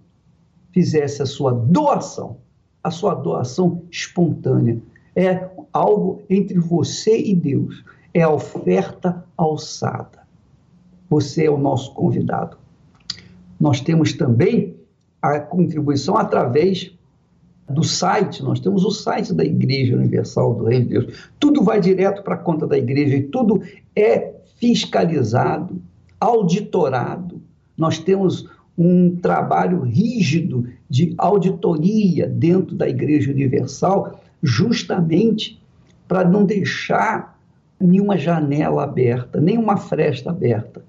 fizesse 0.73 1.23
a 1.23 1.27
sua 1.27 1.53
doação, 1.53 2.39
a 2.83 2.91
sua 2.91 3.15
doação 3.15 3.83
espontânea. 3.93 4.83
É 5.15 5.49
algo 5.73 6.23
entre 6.29 6.59
você 6.59 7.17
e 7.17 7.35
Deus. 7.35 7.85
É 8.13 8.23
a 8.23 8.31
oferta 8.31 9.25
alçada. 9.37 10.27
Você 11.09 11.45
é 11.45 11.51
o 11.51 11.57
nosso 11.57 11.95
convidado. 11.95 12.66
Nós 13.59 13.81
temos 13.81 14.13
também 14.13 14.75
a 15.21 15.41
contribuição 15.41 16.17
através 16.17 16.93
do 17.69 17.83
site, 17.83 18.43
nós 18.43 18.61
temos 18.61 18.85
o 18.85 18.91
site 18.91 19.35
da 19.35 19.45
Igreja 19.45 19.97
Universal 19.97 20.55
do 20.55 20.65
Reino 20.65 20.85
de 20.85 20.91
Deus. 20.91 21.31
Tudo 21.41 21.65
vai 21.65 21.81
direto 21.81 22.23
para 22.23 22.35
a 22.35 22.39
conta 22.39 22.67
da 22.67 22.79
igreja 22.79 23.17
e 23.17 23.23
tudo 23.25 23.61
é 23.95 24.35
fiscalizado, 24.59 25.81
auditorado. 26.21 27.43
Nós 27.77 27.99
temos 27.99 28.49
um 28.79 29.17
trabalho 29.17 29.81
rígido 29.81 30.69
de 30.89 31.15
auditoria 31.19 32.29
dentro 32.29 32.77
da 32.77 32.89
Igreja 32.89 33.33
Universal, 33.33 34.21
justamente 34.43 35.61
para 36.07 36.25
não 36.25 36.45
deixar 36.45 37.39
nenhuma 37.81 38.17
janela 38.17 38.85
aberta, 38.85 39.41
nenhuma 39.41 39.77
fresta 39.77 40.31
aberta. 40.31 40.85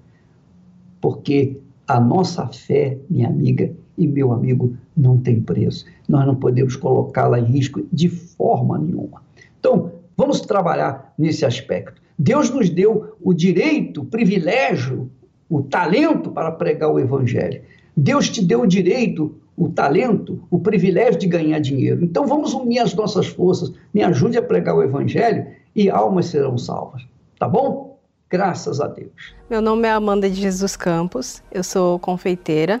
Porque 1.00 1.57
a 1.88 1.98
nossa 1.98 2.46
fé, 2.48 2.98
minha 3.08 3.28
amiga 3.28 3.72
e 3.96 4.06
meu 4.06 4.30
amigo, 4.30 4.76
não 4.94 5.16
tem 5.18 5.40
preço. 5.40 5.86
Nós 6.06 6.26
não 6.26 6.36
podemos 6.36 6.76
colocá-la 6.76 7.40
em 7.40 7.44
risco 7.44 7.82
de 7.90 8.08
forma 8.08 8.78
nenhuma. 8.78 9.22
Então, 9.58 9.92
vamos 10.16 10.42
trabalhar 10.42 11.14
nesse 11.18 11.46
aspecto. 11.46 12.00
Deus 12.18 12.50
nos 12.50 12.68
deu 12.68 13.16
o 13.20 13.32
direito, 13.32 14.02
o 14.02 14.04
privilégio, 14.04 15.10
o 15.48 15.62
talento 15.62 16.30
para 16.30 16.52
pregar 16.52 16.92
o 16.92 17.00
evangelho. 17.00 17.62
Deus 17.96 18.28
te 18.28 18.44
deu 18.44 18.62
o 18.62 18.66
direito, 18.66 19.34
o 19.56 19.68
talento, 19.68 20.40
o 20.50 20.60
privilégio 20.60 21.18
de 21.18 21.26
ganhar 21.26 21.58
dinheiro. 21.58 22.04
Então 22.04 22.26
vamos 22.26 22.52
unir 22.52 22.80
as 22.80 22.94
nossas 22.94 23.26
forças, 23.26 23.72
me 23.94 24.02
ajude 24.02 24.36
a 24.36 24.42
pregar 24.42 24.76
o 24.76 24.82
evangelho 24.82 25.46
e 25.74 25.88
almas 25.88 26.26
serão 26.26 26.58
salvas. 26.58 27.06
Tá 27.38 27.48
bom? 27.48 27.87
Graças 28.30 28.80
a 28.80 28.86
Deus. 28.86 29.34
Meu 29.48 29.62
nome 29.62 29.88
é 29.88 29.90
Amanda 29.90 30.28
de 30.28 30.40
Jesus 30.40 30.76
Campos, 30.76 31.42
eu 31.50 31.64
sou 31.64 31.98
confeiteira. 31.98 32.80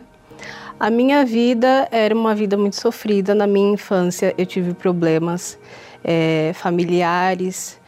A 0.78 0.90
minha 0.90 1.24
vida 1.24 1.88
era 1.90 2.14
uma 2.14 2.34
vida 2.34 2.56
muito 2.56 2.76
sofrida. 2.76 3.34
Na 3.34 3.46
minha 3.46 3.72
infância 3.72 4.34
eu 4.38 4.46
tive 4.46 4.74
problemas 4.74 5.58
é, 6.04 6.52
familiares, 6.54 7.80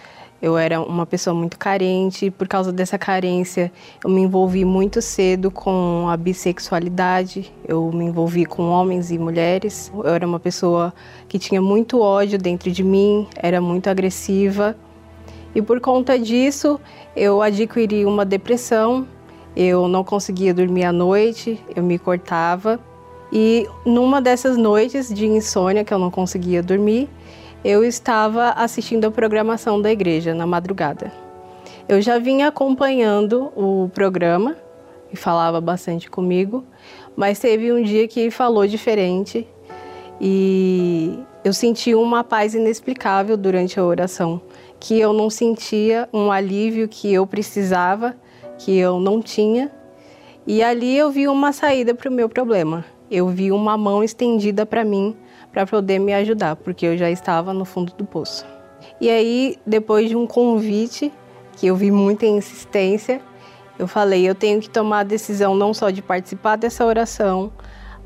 eu 0.42 0.56
era 0.56 0.80
uma 0.80 1.04
pessoa 1.04 1.34
muito 1.34 1.58
carente 1.58 2.30
por 2.30 2.48
causa 2.48 2.72
dessa 2.72 2.98
carência 2.98 3.70
eu 4.02 4.08
me 4.08 4.22
envolvi 4.22 4.64
muito 4.64 5.02
cedo 5.02 5.50
com 5.50 6.08
a 6.08 6.16
bissexualidade, 6.16 7.52
eu 7.68 7.92
me 7.92 8.06
envolvi 8.06 8.46
com 8.46 8.62
homens 8.70 9.10
e 9.10 9.18
mulheres. 9.18 9.92
Eu 9.94 10.14
era 10.14 10.26
uma 10.26 10.40
pessoa 10.40 10.94
que 11.28 11.38
tinha 11.38 11.60
muito 11.60 12.00
ódio 12.00 12.38
dentro 12.38 12.70
de 12.70 12.82
mim, 12.82 13.28
era 13.36 13.60
muito 13.60 13.88
agressiva. 13.90 14.74
E 15.54 15.60
por 15.60 15.80
conta 15.80 16.18
disso, 16.18 16.80
eu 17.16 17.42
adquiri 17.42 18.04
uma 18.04 18.24
depressão, 18.24 19.06
eu 19.56 19.88
não 19.88 20.04
conseguia 20.04 20.54
dormir 20.54 20.84
à 20.84 20.92
noite, 20.92 21.60
eu 21.74 21.82
me 21.82 21.98
cortava. 21.98 22.78
E 23.32 23.66
numa 23.84 24.20
dessas 24.20 24.56
noites 24.56 25.12
de 25.12 25.26
insônia 25.26 25.84
que 25.84 25.92
eu 25.92 25.98
não 25.98 26.10
conseguia 26.10 26.62
dormir, 26.62 27.08
eu 27.64 27.84
estava 27.84 28.50
assistindo 28.50 29.04
a 29.04 29.10
programação 29.10 29.80
da 29.80 29.90
igreja 29.90 30.34
na 30.34 30.46
madrugada. 30.46 31.12
Eu 31.88 32.00
já 32.00 32.18
vinha 32.18 32.48
acompanhando 32.48 33.52
o 33.56 33.90
programa 33.92 34.56
e 35.12 35.16
falava 35.16 35.60
bastante 35.60 36.08
comigo, 36.08 36.64
mas 37.16 37.38
teve 37.38 37.72
um 37.72 37.82
dia 37.82 38.06
que 38.06 38.30
falou 38.30 38.66
diferente 38.66 39.46
e 40.20 41.18
eu 41.42 41.52
senti 41.52 41.94
uma 41.94 42.22
paz 42.22 42.54
inexplicável 42.54 43.36
durante 43.36 43.80
a 43.80 43.84
oração, 43.84 44.40
que 44.80 44.98
eu 44.98 45.12
não 45.12 45.28
sentia 45.28 46.08
um 46.12 46.32
alívio 46.32 46.88
que 46.88 47.12
eu 47.12 47.26
precisava, 47.26 48.16
que 48.58 48.76
eu 48.76 48.98
não 48.98 49.20
tinha. 49.20 49.70
E 50.46 50.62
ali 50.62 50.96
eu 50.96 51.10
vi 51.10 51.28
uma 51.28 51.52
saída 51.52 51.94
para 51.94 52.08
o 52.08 52.12
meu 52.12 52.28
problema. 52.28 52.84
Eu 53.10 53.28
vi 53.28 53.52
uma 53.52 53.76
mão 53.76 54.02
estendida 54.02 54.64
para 54.64 54.84
mim 54.84 55.14
para 55.52 55.66
poder 55.66 55.98
me 55.98 56.14
ajudar, 56.14 56.56
porque 56.56 56.86
eu 56.86 56.96
já 56.96 57.10
estava 57.10 57.52
no 57.52 57.64
fundo 57.64 57.92
do 57.92 58.04
poço. 58.04 58.46
E 59.00 59.10
aí, 59.10 59.56
depois 59.66 60.08
de 60.08 60.16
um 60.16 60.26
convite, 60.26 61.12
que 61.56 61.66
eu 61.66 61.76
vi 61.76 61.90
muita 61.90 62.24
insistência, 62.24 63.20
eu 63.78 63.86
falei: 63.86 64.28
eu 64.28 64.34
tenho 64.34 64.60
que 64.60 64.70
tomar 64.70 65.00
a 65.00 65.04
decisão 65.04 65.54
não 65.54 65.74
só 65.74 65.90
de 65.90 66.00
participar 66.00 66.56
dessa 66.56 66.84
oração, 66.86 67.52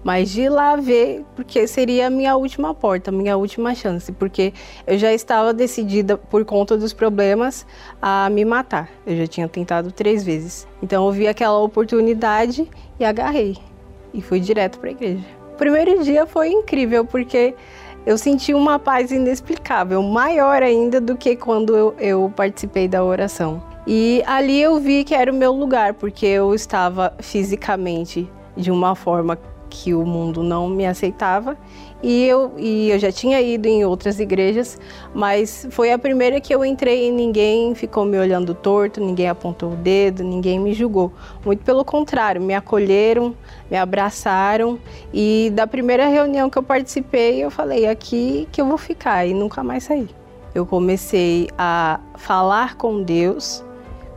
mas 0.05 0.31
de 0.31 0.49
lá 0.51 0.77
ver, 0.77 1.25
porque 1.35 1.67
seria 1.67 2.09
a 2.09 2.11
minha 2.11 2.37
última 2.37 2.75
porta, 2.75 3.11
minha 3.11 3.37
última 3.39 3.75
chance, 3.75 4.13
porque 4.13 4.53
eu 4.87 4.99
já 4.99 5.13
estava 5.15 5.55
decidida, 5.55 6.19
por 6.19 6.45
conta 6.45 6.77
dos 6.77 6.93
problemas, 6.93 7.67
a 8.03 8.29
me 8.31 8.45
matar. 8.45 8.91
Eu 9.07 9.17
já 9.17 9.27
tinha 9.27 9.49
tentado 9.49 9.91
três 9.91 10.23
vezes. 10.23 10.69
Então 10.83 11.07
eu 11.07 11.13
vi 11.13 11.27
aquela 11.27 11.59
oportunidade 11.59 12.71
e 13.01 13.05
agarrei. 13.05 13.57
E 14.13 14.21
fui 14.21 14.39
direto 14.39 14.79
para 14.79 14.91
a 14.91 14.93
igreja. 14.93 15.25
O 15.55 15.57
primeiro 15.57 16.05
dia 16.05 16.27
foi 16.27 16.51
incrível, 16.51 17.07
porque 17.07 17.55
eu 18.05 18.19
senti 18.19 18.53
uma 18.53 18.79
paz 18.79 19.11
inexplicável, 19.11 20.03
maior 20.03 20.63
ainda 20.63 21.01
do 21.01 21.17
que 21.17 21.35
quando 21.35 21.75
eu, 21.75 21.95
eu 21.99 22.33
participei 22.37 22.87
da 22.87 23.03
oração. 23.03 23.63
E 23.87 24.23
ali 24.27 24.61
eu 24.61 24.79
vi 24.79 25.05
que 25.05 25.15
era 25.15 25.33
o 25.33 25.35
meu 25.35 25.53
lugar, 25.53 25.95
porque 25.95 26.27
eu 26.27 26.55
estava 26.55 27.15
fisicamente 27.21 28.31
de 28.57 28.71
uma 28.71 28.95
forma 28.95 29.39
que 29.75 29.93
o 29.93 30.07
mundo 30.07 30.41
não 30.41 30.69
me 30.69 30.87
aceitava 30.87 31.57
e 32.01 32.25
eu, 32.25 32.53
e 32.57 32.91
eu 32.91 32.99
já 32.99 33.11
tinha 33.11 33.41
ido 33.41 33.67
em 33.67 33.85
outras 33.85 34.21
igrejas, 34.21 34.79
mas 35.13 35.67
foi 35.71 35.91
a 35.91 35.99
primeira 35.99 36.41
que 36.41 36.55
eu 36.55 36.65
entrei 36.65 37.09
e 37.09 37.11
ninguém 37.11 37.75
ficou 37.75 38.05
me 38.05 38.17
olhando 38.17 38.55
torto, 38.55 39.01
ninguém 39.01 39.29
apontou 39.29 39.73
o 39.73 39.77
dedo, 39.77 40.23
ninguém 40.23 40.61
me 40.61 40.73
julgou. 40.75 41.13
Muito 41.45 41.65
pelo 41.65 41.85
contrário, 41.85 42.41
me 42.41 42.55
acolheram, 42.55 43.35
me 43.69 43.77
abraçaram 43.77 44.79
e 45.13 45.51
da 45.55 45.67
primeira 45.67 46.07
reunião 46.07 46.49
que 46.49 46.59
eu 46.59 46.63
participei, 46.63 47.43
eu 47.43 47.51
falei 47.51 47.87
aqui 47.87 48.47
que 48.53 48.61
eu 48.61 48.67
vou 48.67 48.79
ficar 48.79 49.27
e 49.27 49.35
nunca 49.35 49.65
mais 49.65 49.85
sair. 49.85 50.09
Eu 50.55 50.65
comecei 50.65 51.49
a 51.59 51.99
falar 52.17 52.77
com 52.77 53.03
Deus, 53.03 53.65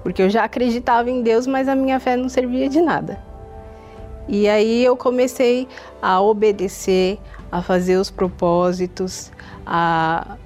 porque 0.03 0.21
eu 0.21 0.29
já 0.29 0.43
acreditava 0.43 1.09
em 1.09 1.23
Deus, 1.23 1.47
mas 1.47 1.67
a 1.67 1.73
minha 1.73 1.99
fé 1.99 2.15
não 2.15 2.29
servia 2.29 2.69
de 2.69 2.79
nada. 2.81 3.25
E 4.27 4.47
aí 4.47 4.83
eu 4.83 4.97
comecei 4.97 5.67
a 6.01 6.21
obedecer, 6.21 7.17
a 7.51 7.61
fazer 7.61 7.97
os 7.97 8.11
propósitos, 8.11 9.31
a 9.65 10.37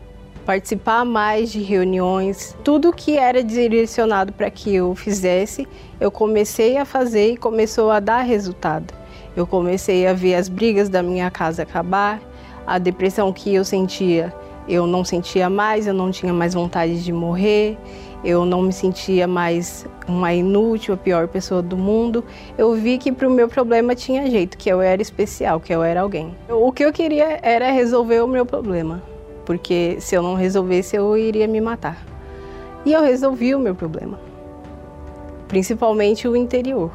participar 0.46 1.06
mais 1.06 1.52
de 1.52 1.62
reuniões. 1.62 2.56
Tudo 2.64 2.94
que 2.94 3.18
era 3.18 3.44
direcionado 3.44 4.34
para 4.34 4.50
que 4.50 4.74
eu 4.74 4.94
fizesse, 4.96 5.68
eu 6.00 6.12
comecei 6.12 6.78
a 6.78 6.86
fazer 6.86 7.34
e 7.34 7.38
começou 7.38 7.90
a 7.90 8.00
dar 8.00 8.22
resultado. 8.22 8.94
Eu 9.36 9.48
comecei 9.48 10.06
a 10.06 10.14
ver 10.14 10.36
as 10.36 10.50
brigas 10.50 10.90
da 10.90 11.02
minha 11.02 11.32
casa 11.32 11.64
acabar, 11.64 12.22
a 12.68 12.78
depressão 12.78 13.32
que 13.32 13.54
eu 13.54 13.64
sentia, 13.64 14.34
eu 14.68 14.86
não 14.86 15.04
sentia 15.04 15.50
mais, 15.50 15.88
eu 15.88 15.94
não 15.94 16.12
tinha 16.12 16.34
mais 16.34 16.54
vontade 16.54 17.04
de 17.04 17.12
morrer 17.12 17.78
eu 18.24 18.45
não 18.45 18.61
me 18.61 18.72
sentia 18.72 19.28
mais 19.28 19.86
uma 20.07 20.34
inútil, 20.34 20.93
a 20.93 20.97
pior 20.97 21.28
pessoa 21.28 21.61
do 21.61 21.76
mundo. 21.76 22.24
Eu 22.57 22.74
vi 22.74 22.97
que 22.97 23.11
para 23.11 23.28
o 23.28 23.32
meu 23.32 23.47
problema 23.47 23.95
tinha 23.95 24.30
jeito, 24.30 24.57
que 24.57 24.69
eu 24.69 24.82
era 24.82 25.01
especial, 25.01 25.59
que 25.59 25.74
eu 25.74 25.84
era 25.84 26.01
alguém. 26.01 26.36
O 26.49 26.72
que 26.72 26.86
eu 26.86 26.93
queria 26.93 27.39
era 27.41 27.72
resolver 27.72 28.22
o 28.22 28.28
meu 28.28 28.45
problema, 28.45 29.01
porque 29.45 29.97
se 29.99 30.15
eu 30.15 30.22
não 30.22 30.36
resolvesse, 30.36 30.95
eu 30.95 31.17
iria 31.17 31.47
me 31.47 31.59
matar. 31.59 31.97
E 32.86 32.93
eu 32.93 33.01
resolvi 33.01 33.53
o 33.55 33.59
meu 33.59 33.76
problema, 33.76 34.19
principalmente 35.47 36.28
o 36.28 36.36
interior. 36.36 36.91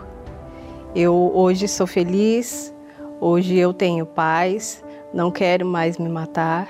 Eu 0.95 1.33
hoje 1.35 1.69
sou 1.69 1.87
feliz, 1.87 2.75
hoje 3.21 3.57
eu 3.57 3.73
tenho 3.75 4.07
paz, 4.07 4.83
não 5.13 5.31
quero 5.31 5.67
mais 5.67 5.99
me 5.99 6.09
matar 6.09 6.69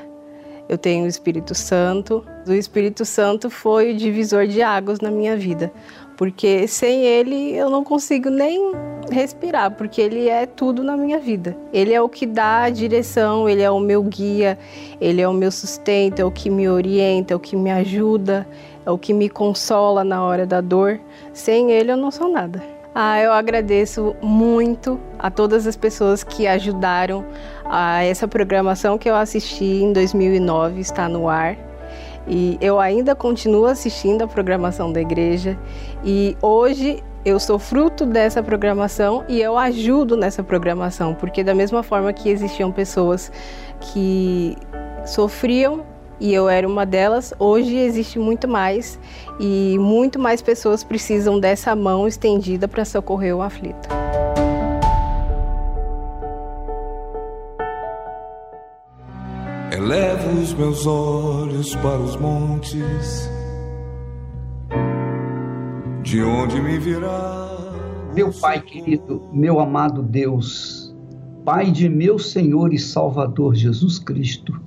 eu 0.68 0.76
tenho 0.76 1.04
o 1.04 1.08
Espírito 1.08 1.54
Santo. 1.54 2.24
O 2.46 2.52
Espírito 2.52 3.04
Santo 3.04 3.50
foi 3.50 3.92
o 3.92 3.96
divisor 3.96 4.46
de 4.46 4.62
águas 4.62 5.00
na 5.00 5.10
minha 5.10 5.36
vida, 5.36 5.72
porque 6.16 6.66
sem 6.66 7.04
ele 7.04 7.54
eu 7.54 7.70
não 7.70 7.84
consigo 7.84 8.30
nem 8.30 8.72
respirar, 9.10 9.70
porque 9.72 10.00
ele 10.00 10.28
é 10.28 10.46
tudo 10.46 10.82
na 10.82 10.96
minha 10.96 11.18
vida. 11.18 11.56
Ele 11.72 11.92
é 11.92 12.00
o 12.00 12.08
que 12.08 12.26
dá 12.26 12.62
a 12.62 12.70
direção, 12.70 13.48
ele 13.48 13.62
é 13.62 13.70
o 13.70 13.78
meu 13.78 14.02
guia, 14.02 14.58
ele 15.00 15.20
é 15.20 15.28
o 15.28 15.32
meu 15.32 15.50
sustento, 15.50 16.20
é 16.20 16.24
o 16.24 16.30
que 16.30 16.50
me 16.50 16.68
orienta, 16.68 17.32
é 17.32 17.36
o 17.36 17.40
que 17.40 17.56
me 17.56 17.70
ajuda, 17.70 18.46
é 18.84 18.90
o 18.90 18.98
que 18.98 19.12
me 19.12 19.28
consola 19.28 20.02
na 20.02 20.24
hora 20.24 20.46
da 20.46 20.60
dor. 20.60 21.00
Sem 21.32 21.70
ele 21.70 21.92
eu 21.92 21.96
não 21.96 22.10
sou 22.10 22.28
nada. 22.28 22.76
Ah, 22.98 23.20
eu 23.20 23.30
agradeço 23.30 24.16
muito 24.22 24.98
a 25.18 25.30
todas 25.30 25.66
as 25.66 25.76
pessoas 25.76 26.24
que 26.24 26.46
ajudaram 26.46 27.26
essa 28.02 28.26
programação 28.28 28.96
que 28.98 29.08
eu 29.08 29.14
assisti 29.14 29.64
em 29.64 29.92
2009, 29.92 30.80
está 30.80 31.08
no 31.08 31.28
ar. 31.28 31.56
E 32.28 32.58
eu 32.60 32.80
ainda 32.80 33.14
continuo 33.14 33.66
assistindo 33.66 34.22
a 34.22 34.26
programação 34.26 34.92
da 34.92 35.00
igreja 35.00 35.56
e 36.04 36.36
hoje 36.42 37.02
eu 37.24 37.38
sou 37.38 37.58
fruto 37.58 38.04
dessa 38.04 38.42
programação 38.42 39.24
e 39.28 39.40
eu 39.40 39.56
ajudo 39.56 40.16
nessa 40.16 40.42
programação, 40.42 41.14
porque 41.14 41.44
da 41.44 41.54
mesma 41.54 41.82
forma 41.82 42.12
que 42.12 42.28
existiam 42.28 42.72
pessoas 42.72 43.30
que 43.80 44.56
sofriam 45.04 45.84
e 46.20 46.32
eu 46.32 46.48
era 46.48 46.66
uma 46.66 46.86
delas. 46.86 47.32
Hoje 47.38 47.76
existe 47.76 48.18
muito 48.18 48.48
mais 48.48 48.98
e 49.38 49.76
muito 49.78 50.18
mais 50.18 50.40
pessoas 50.40 50.82
precisam 50.82 51.38
dessa 51.38 51.76
mão 51.76 52.06
estendida 52.08 52.66
para 52.66 52.84
socorrer 52.84 53.36
o 53.36 53.42
aflito. 53.42 53.88
Elevo 59.76 60.40
os 60.40 60.54
meus 60.54 60.86
olhos 60.86 61.74
para 61.76 62.00
os 62.00 62.16
montes, 62.16 63.30
de 66.02 66.22
onde 66.22 66.62
me 66.62 66.78
virá. 66.78 67.46
Meu 68.14 68.32
Pai 68.32 68.62
querido, 68.62 69.28
meu 69.34 69.60
amado 69.60 70.02
Deus, 70.02 70.96
Pai 71.44 71.70
de 71.70 71.90
meu 71.90 72.18
Senhor 72.18 72.72
e 72.72 72.78
Salvador 72.78 73.54
Jesus 73.54 73.98
Cristo, 73.98 74.58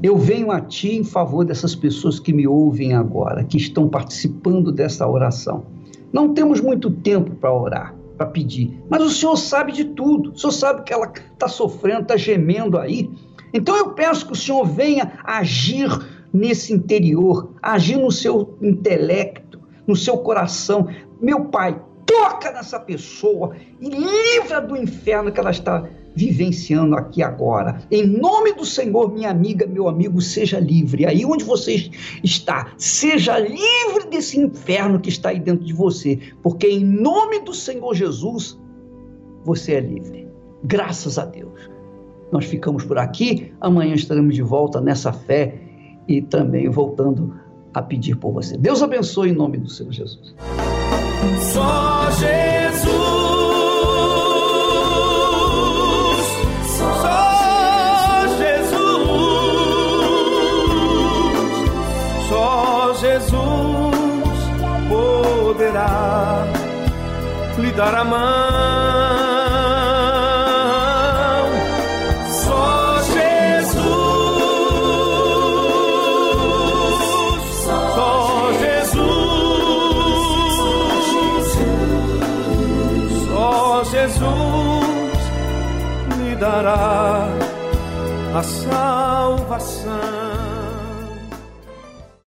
eu 0.00 0.16
venho 0.16 0.52
a 0.52 0.60
Ti 0.60 0.94
em 0.94 1.02
favor 1.02 1.44
dessas 1.44 1.74
pessoas 1.74 2.20
que 2.20 2.32
me 2.32 2.46
ouvem 2.46 2.94
agora, 2.94 3.42
que 3.42 3.56
estão 3.56 3.88
participando 3.88 4.70
dessa 4.70 5.08
oração. 5.08 5.64
Não 6.12 6.32
temos 6.32 6.60
muito 6.60 6.88
tempo 6.88 7.34
para 7.34 7.52
orar, 7.52 7.96
para 8.16 8.26
pedir, 8.28 8.80
mas 8.88 9.02
o 9.02 9.10
Senhor 9.10 9.34
sabe 9.34 9.72
de 9.72 9.86
tudo. 9.86 10.30
O 10.30 10.38
Senhor 10.38 10.52
sabe 10.52 10.84
que 10.84 10.92
ela 10.92 11.10
está 11.32 11.48
sofrendo, 11.48 12.02
está 12.02 12.16
gemendo 12.16 12.78
aí. 12.78 13.10
Então 13.52 13.76
eu 13.76 13.90
peço 13.90 14.26
que 14.26 14.32
o 14.32 14.36
Senhor 14.36 14.64
venha 14.64 15.18
agir 15.24 15.88
nesse 16.32 16.72
interior, 16.72 17.54
agir 17.62 17.96
no 17.96 18.10
seu 18.10 18.56
intelecto, 18.62 19.60
no 19.86 19.94
seu 19.94 20.18
coração. 20.18 20.88
Meu 21.20 21.46
Pai, 21.46 21.80
toca 22.06 22.50
nessa 22.52 22.80
pessoa 22.80 23.54
e 23.80 23.88
livra 23.88 24.60
do 24.60 24.76
inferno 24.76 25.30
que 25.30 25.40
ela 25.40 25.50
está 25.50 25.86
vivenciando 26.14 26.94
aqui 26.94 27.22
agora. 27.22 27.82
Em 27.90 28.06
nome 28.06 28.52
do 28.52 28.64
Senhor, 28.64 29.12
minha 29.12 29.30
amiga, 29.30 29.66
meu 29.66 29.88
amigo, 29.88 30.20
seja 30.20 30.58
livre. 30.58 31.06
Aí 31.06 31.24
onde 31.24 31.44
você 31.44 31.90
está, 32.22 32.72
seja 32.76 33.38
livre 33.38 34.08
desse 34.10 34.38
inferno 34.38 35.00
que 35.00 35.08
está 35.08 35.30
aí 35.30 35.40
dentro 35.40 35.64
de 35.64 35.72
você, 35.72 36.18
porque 36.42 36.68
em 36.68 36.84
nome 36.84 37.40
do 37.40 37.54
Senhor 37.54 37.94
Jesus, 37.94 38.58
você 39.44 39.74
é 39.74 39.80
livre. 39.80 40.28
Graças 40.64 41.18
a 41.18 41.24
Deus. 41.24 41.71
Nós 42.32 42.46
ficamos 42.46 42.84
por 42.84 42.98
aqui, 42.98 43.52
amanhã 43.60 43.94
estaremos 43.94 44.34
de 44.34 44.42
volta 44.42 44.80
nessa 44.80 45.12
fé 45.12 45.54
e 46.08 46.20
também 46.20 46.68
voltando 46.68 47.34
a 47.72 47.82
pedir 47.82 48.16
por 48.16 48.32
você. 48.32 48.56
Deus 48.56 48.82
abençoe 48.82 49.30
em 49.30 49.34
nome 49.34 49.58
do 49.58 49.68
Senhor 49.68 49.92
Jesus. 49.92 50.34
Só 51.52 52.10
Jesus. 52.12 53.22
poderá 65.52 66.44
lhe 67.58 67.70
dar 67.72 67.94
a 67.94 68.04
mão. 68.04 69.01
A 86.66 88.42
salvação. 88.42 89.81